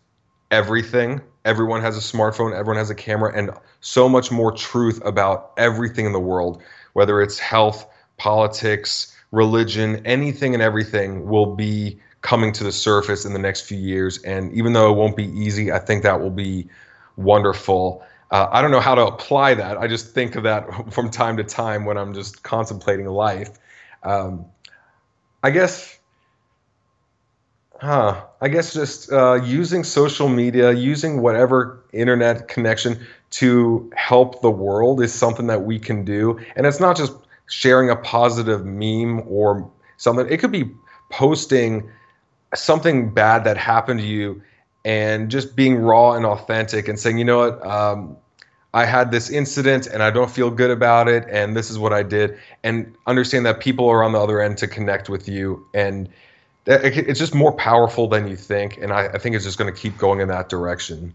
everything. 0.50 1.20
Everyone 1.44 1.80
has 1.80 1.96
a 1.96 2.16
smartphone, 2.16 2.54
everyone 2.54 2.76
has 2.76 2.90
a 2.90 2.94
camera, 2.94 3.32
and 3.34 3.50
so 3.80 4.08
much 4.08 4.30
more 4.30 4.52
truth 4.52 5.02
about 5.04 5.52
everything 5.56 6.06
in 6.06 6.12
the 6.12 6.20
world, 6.20 6.62
whether 6.92 7.20
it's 7.20 7.38
health, 7.38 7.84
politics, 8.16 9.16
religion, 9.32 10.00
anything 10.06 10.54
and 10.54 10.62
everything 10.62 11.26
will 11.26 11.56
be 11.56 11.98
coming 12.20 12.52
to 12.52 12.62
the 12.62 12.70
surface 12.70 13.24
in 13.24 13.32
the 13.32 13.38
next 13.38 13.62
few 13.62 13.78
years. 13.78 14.22
And 14.22 14.52
even 14.52 14.72
though 14.72 14.92
it 14.92 14.96
won't 14.96 15.16
be 15.16 15.26
easy, 15.26 15.72
I 15.72 15.80
think 15.80 16.04
that 16.04 16.20
will 16.20 16.30
be 16.30 16.68
wonderful. 17.16 18.04
Uh, 18.32 18.48
I 18.50 18.62
don't 18.62 18.70
know 18.70 18.80
how 18.80 18.94
to 18.94 19.06
apply 19.06 19.52
that. 19.54 19.76
I 19.76 19.86
just 19.86 20.14
think 20.14 20.36
of 20.36 20.44
that 20.44 20.66
from 20.92 21.10
time 21.10 21.36
to 21.36 21.44
time 21.44 21.84
when 21.84 21.98
I'm 21.98 22.14
just 22.14 22.42
contemplating 22.42 23.06
life. 23.06 23.50
Um, 24.02 24.46
I 25.42 25.50
guess, 25.50 25.98
huh? 27.78 28.24
I 28.40 28.48
guess 28.48 28.72
just 28.72 29.12
uh, 29.12 29.34
using 29.34 29.84
social 29.84 30.30
media, 30.30 30.72
using 30.72 31.20
whatever 31.20 31.84
internet 31.92 32.48
connection 32.48 33.06
to 33.32 33.90
help 33.94 34.40
the 34.40 34.50
world 34.50 35.02
is 35.02 35.12
something 35.12 35.46
that 35.48 35.64
we 35.64 35.78
can 35.78 36.04
do. 36.04 36.40
And 36.56 36.66
it's 36.66 36.80
not 36.80 36.96
just 36.96 37.12
sharing 37.50 37.90
a 37.90 37.96
positive 37.96 38.64
meme 38.64 39.24
or 39.28 39.70
something. 39.98 40.26
It 40.30 40.38
could 40.38 40.52
be 40.52 40.70
posting 41.10 41.90
something 42.54 43.12
bad 43.12 43.44
that 43.44 43.58
happened 43.58 44.00
to 44.00 44.06
you 44.06 44.42
and 44.84 45.30
just 45.30 45.54
being 45.54 45.76
raw 45.76 46.12
and 46.12 46.24
authentic 46.24 46.88
and 46.88 46.98
saying, 46.98 47.18
you 47.18 47.24
know 47.24 47.38
what, 47.38 47.64
um, 47.66 48.16
I 48.74 48.86
had 48.86 49.10
this 49.10 49.28
incident 49.28 49.86
and 49.86 50.02
I 50.02 50.10
don't 50.10 50.30
feel 50.30 50.50
good 50.50 50.70
about 50.70 51.08
it, 51.08 51.26
and 51.28 51.56
this 51.56 51.70
is 51.70 51.78
what 51.78 51.92
I 51.92 52.02
did, 52.02 52.38
and 52.62 52.94
understand 53.06 53.44
that 53.46 53.60
people 53.60 53.88
are 53.88 54.02
on 54.02 54.12
the 54.12 54.18
other 54.18 54.40
end 54.40 54.58
to 54.58 54.66
connect 54.66 55.08
with 55.08 55.28
you, 55.28 55.66
and 55.74 56.08
it's 56.66 57.18
just 57.18 57.34
more 57.34 57.52
powerful 57.52 58.06
than 58.08 58.28
you 58.28 58.36
think, 58.36 58.78
and 58.78 58.92
I, 58.92 59.08
I 59.08 59.18
think 59.18 59.36
it's 59.36 59.44
just 59.44 59.58
going 59.58 59.72
to 59.72 59.78
keep 59.78 59.98
going 59.98 60.20
in 60.20 60.28
that 60.28 60.48
direction. 60.48 61.12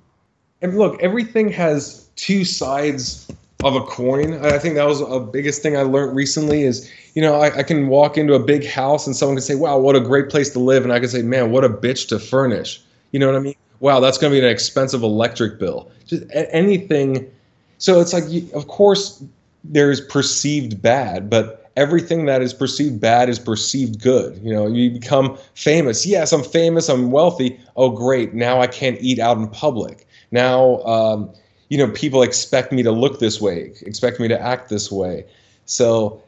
And 0.62 0.78
look, 0.78 1.02
everything 1.02 1.50
has 1.50 2.10
two 2.16 2.44
sides 2.44 3.28
of 3.64 3.76
a 3.76 3.82
coin. 3.82 4.46
I 4.46 4.60
think 4.60 4.76
that 4.76 4.86
was 4.86 5.02
a 5.02 5.20
biggest 5.20 5.62
thing 5.62 5.78
I 5.78 5.82
learned 5.82 6.16
recently 6.16 6.64
is, 6.64 6.92
you 7.16 7.22
know, 7.22 7.36
I, 7.36 7.58
I, 7.58 7.64
can 7.64 7.88
walk 7.88 8.18
into 8.18 8.34
a 8.34 8.40
big 8.40 8.66
house 8.66 9.08
and 9.08 9.16
someone 9.16 9.36
can 9.36 9.42
say, 9.42 9.56
wow, 9.56 9.78
what 9.78 9.96
a 9.96 10.00
great 10.00 10.30
place 10.30 10.50
to 10.52 10.60
live. 10.60 10.84
And 10.84 10.94
I 10.94 11.00
can 11.00 11.10
say, 11.10 11.22
man, 11.24 11.52
what 11.52 11.64
a 11.64 11.70
bitch 11.70 12.08
to 12.10 12.20
furnish. 12.20 12.80
You 13.12 13.20
know 13.20 13.28
what 13.28 13.36
I 13.36 13.40
mean? 13.40 13.56
Wow, 13.80 14.00
that's 14.00 14.18
going 14.18 14.32
to 14.32 14.40
be 14.40 14.46
an 14.46 14.52
expensive 14.52 15.04
electric 15.04 15.60
bill. 15.60 15.92
Just 16.06 16.24
anything 16.32 17.32
so 17.78 18.00
it's 18.00 18.14
like, 18.14 18.26
of 18.54 18.68
course, 18.68 19.24
there's 19.64 20.02
perceived 20.02 20.82
bad, 20.82 21.30
but 21.30 21.70
everything 21.76 22.26
that 22.26 22.42
is 22.42 22.54
perceived 22.54 23.00
bad 23.00 23.30
is 23.30 23.40
perceived 23.40 24.02
good. 24.02 24.40
You 24.44 24.54
know, 24.54 24.68
you 24.68 24.90
become 24.92 25.38
famous. 25.54 26.06
Yes, 26.06 26.34
I'm 26.34 26.44
famous. 26.44 26.90
I'm 26.90 27.12
wealthy. 27.12 27.60
Oh, 27.76 27.90
great. 27.90 28.34
Now 28.34 28.60
I 28.60 28.68
can't 28.68 28.98
eat 29.00 29.20
out 29.20 29.38
in 29.38 29.48
public. 29.48 30.08
Now, 30.32 30.82
um, 30.84 31.30
you 31.70 31.78
know, 31.78 31.90
people 31.92 32.24
expect 32.24 32.72
me 32.72 32.82
to 32.84 32.92
look 32.92 33.20
this 33.20 33.40
way, 33.40 33.74
expect 33.82 34.20
me 34.20 34.28
to 34.28 34.40
act 34.40 34.70
this 34.70 34.92
way. 34.92 35.26
So 35.66 36.22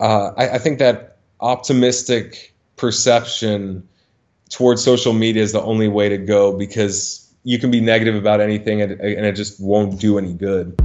uh, 0.00 0.32
I, 0.36 0.50
I 0.50 0.58
think 0.58 0.78
that 0.78 1.16
optimistic 1.40 2.52
perception 2.76 3.86
towards 4.50 4.82
social 4.82 5.12
media 5.12 5.42
is 5.42 5.52
the 5.52 5.62
only 5.62 5.88
way 5.88 6.08
to 6.08 6.18
go 6.18 6.56
because 6.56 7.21
you 7.44 7.58
can 7.58 7.70
be 7.70 7.80
negative 7.80 8.14
about 8.14 8.40
anything 8.40 8.82
and, 8.82 8.92
and 8.92 9.26
it 9.26 9.32
just 9.32 9.60
won't 9.60 10.00
do 10.00 10.18
any 10.18 10.34
good. 10.34 10.78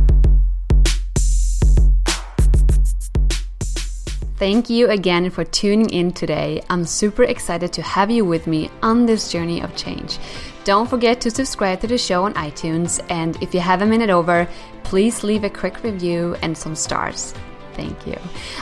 Thank 4.38 4.70
you 4.70 4.90
again 4.90 5.32
for 5.32 5.44
tuning 5.44 5.90
in 5.90 6.12
today. 6.12 6.62
I'm 6.70 6.86
super 6.86 7.24
excited 7.24 7.74
to 7.74 7.82
have 7.82 8.12
you 8.12 8.24
with 8.24 8.46
me 8.46 8.70
on 8.84 9.08
this 9.08 9.32
journey 9.32 9.62
of 9.62 9.76
change. 9.76 10.20
Don't 10.64 10.88
forget 10.88 11.20
to 11.22 11.32
subscribe 11.32 11.82
to 11.82 11.88
the 11.88 11.98
show 11.98 12.26
on 12.26 12.36
iTunes, 12.36 13.04
and 13.10 13.42
if 13.42 13.56
you 13.56 13.62
have 13.62 13.82
a 13.82 13.86
minute 13.86 14.12
over, 14.12 14.48
please 14.84 15.24
leave 15.24 15.44
a 15.44 15.50
quick 15.50 15.82
review 15.84 16.36
and 16.44 16.56
some 16.56 16.76
stars. 16.76 17.34
Thank 17.74 18.06
you. 18.06 18.16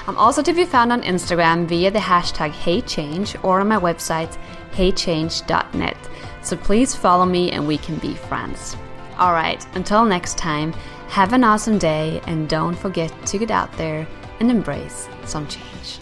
I'm 0.07 0.17
also 0.17 0.41
to 0.43 0.53
be 0.53 0.63
found 0.63 0.93
on 0.93 1.01
Instagram 1.01 1.65
via 1.65 1.91
the 1.91 1.99
hashtag 1.99 2.51
HeyChange 2.51 3.43
or 3.43 3.59
on 3.59 3.67
my 3.67 3.77
website, 3.77 4.37
heychange.net. 4.71 5.97
So 6.45 6.55
please 6.55 6.93
follow 6.93 7.25
me 7.25 7.51
and 7.51 7.67
we 7.67 7.79
can 7.79 7.97
be 7.97 8.13
friends. 8.13 8.77
All 9.17 9.33
right, 9.33 9.65
until 9.73 10.05
next 10.05 10.37
time, 10.37 10.73
have 11.07 11.33
an 11.33 11.43
awesome 11.43 11.79
day 11.79 12.21
and 12.27 12.47
don't 12.47 12.77
forget 12.77 13.11
to 13.25 13.39
get 13.39 13.49
out 13.49 13.73
there 13.77 14.07
and 14.39 14.51
embrace 14.51 15.09
some 15.25 15.47
change. 15.47 15.97